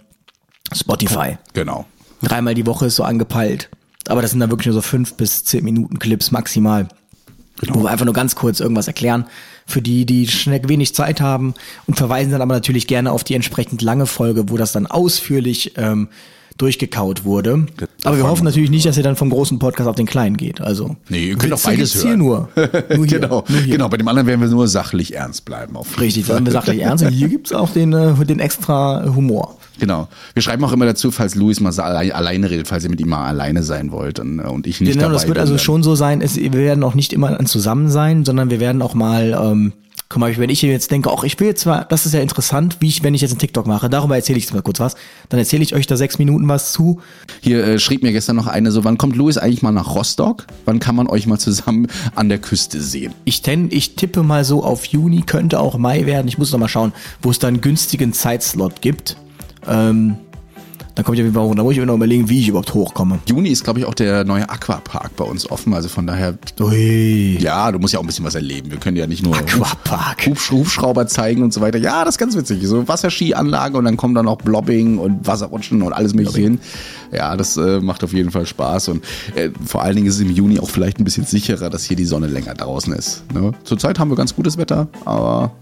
Spotify. 0.73 1.39
Genau. 1.53 1.87
Dreimal 2.23 2.55
die 2.55 2.67
Woche 2.67 2.87
ist 2.87 2.97
so 2.97 3.05
angepeilt. 3.05 3.69
Aber 4.09 4.23
das 4.23 4.31
sind 4.31 4.41
dann 4.41 4.51
wirklich 4.51 4.67
nur 4.67 4.75
so 4.75 4.83
fünf 4.83 5.15
bis 5.15 5.45
zehn 5.45 5.65
Minuten 5.65 5.99
Clips 5.99 6.31
maximal. 6.31 6.89
Genau. 7.61 7.77
Wo 7.77 7.83
wir 7.85 7.91
einfach 7.91 8.05
nur 8.05 8.15
ganz 8.15 8.35
kurz 8.35 8.61
irgendwas 8.61 8.89
erklären 8.89 9.27
für 9.67 9.81
die, 9.81 10.05
die 10.05 10.27
schnell 10.27 10.69
wenig 10.69 10.95
Zeit 10.95 11.21
haben 11.21 11.55
und 11.87 11.97
verweisen 11.97 12.33
dann 12.33 12.43
aber 12.43 12.55
natürlich 12.55 12.87
gerne 12.87 13.13
auf 13.13 13.25
die 13.25 13.35
entsprechend 13.35 13.81
lange 13.81 14.07
Folge, 14.07 14.51
wo 14.51 14.57
das 14.57 14.73
dann 14.73 14.87
ausführlich 14.87 15.73
ähm, 15.77 16.09
durchgekaut 16.59 17.25
wurde. 17.25 17.67
Aber 18.05 18.17
wir 18.19 18.29
hoffen 18.29 18.45
natürlich 18.45 18.71
nicht, 18.71 18.87
dass 18.87 18.97
ihr 18.97 19.03
dann 19.03 19.17
vom 19.17 19.31
großen 19.31 19.59
Podcast 19.59 19.89
auf 19.89 19.97
den 19.97 20.07
kleinen 20.07 20.37
geht. 20.37 20.61
Also 20.61 20.97
nee, 21.09 21.31
ihr 21.31 21.37
könnt 21.37 21.53
auch 21.53 21.61
beides 21.61 21.95
hören. 21.95 22.07
Hier 22.07 22.17
nur. 22.17 22.49
nur 22.57 23.07
hier, 23.07 23.21
genau, 23.21 23.45
nur 23.49 23.61
hier. 23.61 23.73
genau. 23.73 23.89
Bei 23.89 23.97
dem 23.97 24.07
anderen 24.07 24.27
werden 24.27 24.41
wir 24.41 24.49
nur 24.49 24.69
sachlich 24.69 25.15
ernst 25.15 25.45
bleiben. 25.45 25.75
Auf 25.77 25.99
Richtig, 25.99 26.29
werden 26.29 26.45
wir 26.45 26.53
sachlich 26.53 26.81
ernst. 26.81 27.05
Und 27.05 27.13
hier 27.13 27.29
gibt's 27.29 27.53
auch 27.53 27.71
den, 27.71 27.93
äh, 27.93 28.15
den 28.27 28.41
extra 28.41 29.05
Humor. 29.15 29.57
Genau. 29.79 30.09
Wir 30.35 30.43
schreiben 30.43 30.63
auch 30.65 30.73
immer 30.73 30.87
dazu, 30.87 31.11
falls 31.11 31.35
Luis 31.35 31.61
mal 31.61 31.73
alleine, 31.81 32.15
alleine 32.15 32.51
redet, 32.51 32.69
falls 32.69 32.85
ihr 32.85 32.91
mit 32.91 33.01
ihm 33.01 33.09
mal 33.09 33.27
alleine 33.27 33.63
sein 33.63 33.91
wollt 33.91 34.21
und, 34.21 34.39
äh, 34.39 34.43
und 34.43 34.67
ich 34.67 34.81
nicht 34.81 34.93
genau, 34.93 35.05
dabei 35.05 35.15
das 35.15 35.27
wird 35.27 35.39
also 35.39 35.59
schon 35.59 35.83
so 35.83 35.95
sein. 35.95 36.21
Es, 36.21 36.37
wir 36.37 36.53
werden 36.53 36.85
auch 36.85 36.95
nicht 36.95 37.13
immer 37.13 37.43
zusammen 37.47 37.89
sein, 37.89 38.25
sondern 38.25 38.51
wir 38.51 38.61
werden 38.61 38.83
auch 38.83 38.95
mal 38.95 39.37
ähm, 39.41 39.73
Guck 40.11 40.21
mal, 40.21 40.37
wenn 40.37 40.51
ich 40.51 40.61
jetzt 40.63 40.91
denke, 40.91 41.11
auch 41.11 41.25
ich 41.25 41.41
will 41.41 41.49
jetzt 41.49 41.63
zwar, 41.63 41.87
das 41.87 42.05
ist 42.05 42.13
ja 42.13 42.21
interessant, 42.21 42.77
wie 42.81 42.89
ich, 42.89 43.03
wenn 43.03 43.15
ich 43.15 43.23
jetzt 43.23 43.31
einen 43.31 43.39
TikTok 43.39 43.67
mache, 43.67 43.89
darüber 43.89 44.17
erzähle 44.17 44.39
ich 44.39 44.45
jetzt 44.45 44.53
mal 44.53 44.63
kurz 44.63 44.79
was, 44.79 44.97
dann 45.31 45.41
erzähle 45.41 45.63
ich 45.63 45.75
euch 45.75 45.87
da 45.87 45.97
sechs 45.97 46.19
Minuten 46.19 46.47
was 46.47 46.73
zu. 46.73 47.01
Hier 47.41 47.65
äh, 47.65 47.79
schrieb 47.79 48.03
mir 48.03 48.13
gestern 48.13 48.37
noch 48.37 48.47
eine 48.47 48.71
so, 48.71 48.85
wann 48.85 48.99
kommt 48.99 49.17
Louis 49.17 49.39
eigentlich 49.39 49.63
mal 49.63 49.73
nach 49.73 49.95
Rostock? 49.95 50.47
Wann 50.67 50.79
kann 50.79 50.95
man 50.95 51.07
euch 51.07 51.27
mal 51.27 51.39
zusammen 51.39 51.89
an 52.15 52.29
der 52.29 52.39
Küste 52.39 52.81
sehen? 52.81 53.15
Ich, 53.25 53.43
ten, 53.43 53.71
ich 53.73 53.97
tippe 53.97 54.23
mal 54.23 54.45
so 54.45 54.63
auf 54.63 54.85
Juni, 54.85 55.23
könnte 55.23 55.59
auch 55.59 55.79
Mai 55.79 56.05
werden. 56.05 56.29
Ich 56.29 56.39
muss 56.39 56.53
noch 56.53 56.59
mal 56.59 56.69
schauen, 56.69 56.93
wo 57.23 57.31
es 57.31 57.39
da 57.39 57.49
einen 57.49 57.63
günstigen 57.63 58.13
Zeitslot 58.13 58.83
gibt. 58.83 59.17
Ähm, 59.67 60.19
dann 60.95 61.05
komme 61.05 61.17
ich 61.17 61.23
auf 61.23 61.25
jeden 61.25 61.35
Fall 61.35 61.45
hoch. 61.45 61.55
Da 61.55 61.63
muss 61.63 61.73
ich 61.73 61.81
mir 61.81 61.87
noch 61.87 61.97
überlegen, 61.97 62.29
wie 62.29 62.41
ich 62.41 62.49
überhaupt 62.49 62.73
hochkomme. 62.73 63.19
Juni 63.29 63.49
ist, 63.49 63.65
glaube 63.65 63.81
ich, 63.81 63.85
auch 63.85 63.95
der 63.95 64.25
neue 64.25 64.49
Aquapark 64.49 65.17
bei 65.17 65.25
uns 65.25 65.51
offen. 65.51 65.75
Also 65.75 65.89
von 65.89 66.07
daher. 66.07 66.39
Ui. 66.61 67.37
Ja, 67.41 67.73
du 67.73 67.79
musst 67.79 67.93
ja 67.93 67.99
auch 67.99 68.05
ein 68.05 68.07
bisschen 68.07 68.25
was 68.25 68.37
erleben. 68.37 68.71
Wir 68.71 68.79
können 68.79 68.97
ja 68.97 69.07
nicht 69.07 69.25
nur 69.25 69.37
Aquapark. 69.37 70.27
Hubsch 70.27 70.51
Hubschrauber 70.53 71.07
zeigen 71.07 71.43
und 71.43 71.53
so 71.53 71.61
weiter. 71.61 71.79
Ja, 71.79 72.05
das 72.05 72.15
ist 72.15 72.19
ganz 72.19 72.37
witzig. 72.37 72.65
So 72.65 72.87
Wasserskianlage 72.87 73.77
und 73.77 73.85
dann 73.85 73.97
kommen 73.97 74.15
dann 74.15 74.29
auch 74.29 74.39
Blobbing 74.39 74.99
und 74.99 75.27
Wasserrutschen 75.27 75.83
und 75.83 75.93
alles 75.93 76.15
mögliche 76.15 76.41
hin. 76.41 76.61
Ja, 77.11 77.37
das 77.37 77.57
äh, 77.57 77.81
macht 77.81 78.05
auf 78.05 78.13
jeden 78.13 78.31
Fall 78.31 78.47
Spaß. 78.47 78.89
Und 78.89 79.05
äh, 79.35 79.51
vor 79.65 79.83
allen 79.83 79.97
Dingen 79.97 80.07
ist 80.07 80.17
es 80.17 80.21
im 80.21 80.31
Juni 80.31 80.61
auch 80.61 80.71
vielleicht 80.71 81.01
ein 81.01 81.05
bisschen 81.05 81.25
sicherer, 81.25 81.71
dass 81.71 81.85
hier 81.85 81.97
die 81.97 82.05
Sonne 82.05 82.29
länger 82.29 82.55
draußen 82.55 82.93
ist. 82.93 83.25
Ne? 83.33 83.53
Zurzeit 83.65 83.99
haben 83.99 84.11
wir 84.11 84.17
ganz 84.17 84.35
gutes 84.35 84.57
Wetter, 84.59 84.89
aber 85.05 85.53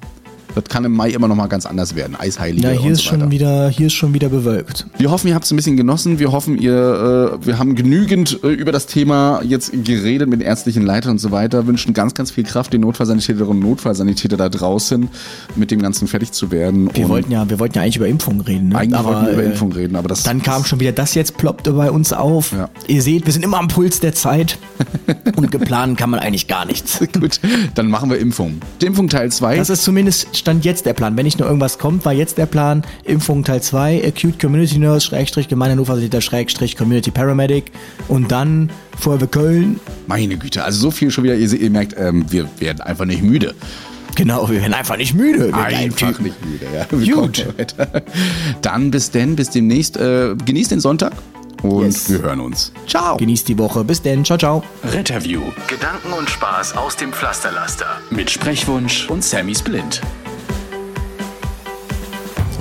das 0.54 0.64
kann 0.64 0.84
im 0.84 0.92
Mai 0.92 1.10
immer 1.10 1.28
noch 1.28 1.36
mal 1.36 1.46
ganz 1.46 1.66
anders 1.66 1.94
werden. 1.94 2.16
Eisheilige 2.18 2.68
ja, 2.68 2.70
hier 2.72 2.82
und 2.82 2.92
ist 2.92 3.02
so 3.02 3.10
schon 3.10 3.30
wieder, 3.30 3.68
hier 3.68 3.86
ist 3.86 3.94
schon 3.94 4.14
wieder 4.14 4.28
bewölkt. 4.28 4.86
Wir 4.98 5.10
hoffen, 5.10 5.28
ihr 5.28 5.34
habt 5.34 5.44
es 5.44 5.50
ein 5.50 5.56
bisschen 5.56 5.76
genossen. 5.76 6.18
Wir 6.18 6.32
hoffen, 6.32 6.58
ihr, 6.58 7.38
äh, 7.42 7.46
wir 7.46 7.58
haben 7.58 7.74
genügend 7.74 8.40
äh, 8.42 8.48
über 8.48 8.72
das 8.72 8.86
Thema 8.86 9.40
jetzt 9.42 9.72
geredet 9.84 10.28
mit 10.28 10.42
ärztlichen 10.42 10.82
Leitern 10.82 11.12
und 11.12 11.18
so 11.18 11.30
weiter. 11.30 11.66
Wünschen 11.66 11.94
ganz, 11.94 12.14
ganz 12.14 12.30
viel 12.30 12.44
Kraft 12.44 12.72
den 12.72 12.82
Notfallsanitäterinnen 12.82 13.50
und 13.50 13.60
Notfallsanitäter 13.60 14.36
da 14.36 14.48
draußen, 14.48 15.08
mit 15.56 15.70
dem 15.70 15.80
Ganzen 15.80 16.08
fertig 16.08 16.32
zu 16.32 16.50
werden. 16.50 16.90
Wir 16.94 17.08
wollten 17.08 17.32
ja, 17.32 17.48
wir 17.48 17.58
wollten 17.58 17.76
ja 17.76 17.82
eigentlich 17.82 17.96
über 17.96 18.08
Impfung 18.08 18.40
reden. 18.40 18.68
Ne? 18.68 18.78
Eigentlich 18.78 18.98
aber, 18.98 19.10
wollten 19.10 19.26
wir 19.26 19.32
über 19.32 19.42
äh, 19.42 19.46
Impfung 19.46 19.72
reden, 19.72 19.96
aber 19.96 20.08
das. 20.08 20.22
Dann 20.22 20.42
kam 20.42 20.64
schon 20.64 20.80
wieder 20.80 20.92
das 20.92 21.14
jetzt 21.14 21.36
ploppte 21.36 21.72
bei 21.72 21.90
uns 21.90 22.12
auf. 22.12 22.52
Ja. 22.52 22.68
Ihr 22.86 23.02
seht, 23.02 23.26
wir 23.26 23.32
sind 23.32 23.44
immer 23.44 23.58
am 23.58 23.68
Puls 23.68 24.00
der 24.00 24.14
Zeit. 24.14 24.58
Und 25.36 25.50
geplant 25.50 25.98
kann 25.98 26.10
man 26.10 26.20
eigentlich 26.20 26.48
gar 26.48 26.64
nichts. 26.64 27.00
Gut, 27.18 27.40
dann 27.74 27.88
machen 27.88 28.10
wir 28.10 28.18
Impfung. 28.18 28.60
Impfung 28.82 29.08
Teil 29.08 29.30
2. 29.30 29.56
Das 29.56 29.70
ist 29.70 29.82
zumindest 29.82 30.36
Stand 30.42 30.64
jetzt 30.64 30.86
der 30.86 30.92
Plan. 30.92 31.16
Wenn 31.16 31.24
nicht 31.24 31.38
nur 31.38 31.46
irgendwas 31.46 31.78
kommt, 31.78 32.04
war 32.04 32.12
jetzt 32.12 32.36
der 32.36 32.46
Plan. 32.46 32.82
Impfung 33.04 33.44
Teil 33.44 33.62
2, 33.62 34.04
Acute 34.04 34.38
Community 34.40 34.76
Nurse, 34.76 35.06
Schrägstrich, 35.06 35.46
Gemeindenuversität, 35.46 36.20
Schrägstrich, 36.20 36.76
Community 36.76 37.12
Paramedic. 37.12 37.70
Und 38.08 38.32
dann 38.32 38.68
Feuerwehr 38.98 39.28
Köln. 39.28 39.78
Meine 40.08 40.36
Güte, 40.36 40.64
also 40.64 40.80
so 40.80 40.90
viel 40.90 41.12
schon 41.12 41.22
wieder. 41.22 41.36
Ihr, 41.36 41.52
ihr 41.52 41.70
merkt, 41.70 41.94
ähm, 41.96 42.26
wir 42.28 42.48
werden 42.58 42.80
einfach 42.80 43.04
nicht 43.04 43.22
müde. 43.22 43.54
Genau, 44.16 44.50
wir 44.50 44.60
werden 44.60 44.74
einfach 44.74 44.96
nicht 44.96 45.14
müde. 45.14 45.46
Wir 45.46 45.56
einfach 45.56 46.18
nicht 46.18 46.44
müde, 46.44 46.66
ja. 46.74 46.86
Wir 46.90 47.14
Gut. 47.14 47.46
Dann 48.62 48.90
bis 48.90 49.12
denn, 49.12 49.36
bis 49.36 49.50
demnächst. 49.50 49.96
Äh, 49.96 50.34
genießt 50.44 50.72
den 50.72 50.80
Sonntag 50.80 51.12
und 51.62 51.84
yes. 51.84 52.10
wir 52.10 52.20
hören 52.20 52.40
uns. 52.40 52.72
Ciao. 52.88 53.16
Genießt 53.16 53.46
die 53.46 53.58
Woche. 53.58 53.84
Bis 53.84 54.02
denn. 54.02 54.24
Ciao, 54.24 54.36
ciao. 54.36 54.64
Retterview. 54.82 55.42
Gedanken 55.68 56.12
und 56.12 56.28
Spaß 56.28 56.76
aus 56.76 56.96
dem 56.96 57.12
Pflasterlaster. 57.12 57.86
Mit 58.10 58.28
Sprechwunsch 58.28 59.08
und 59.08 59.22
Sammy 59.22 59.54
Splint. 59.54 60.02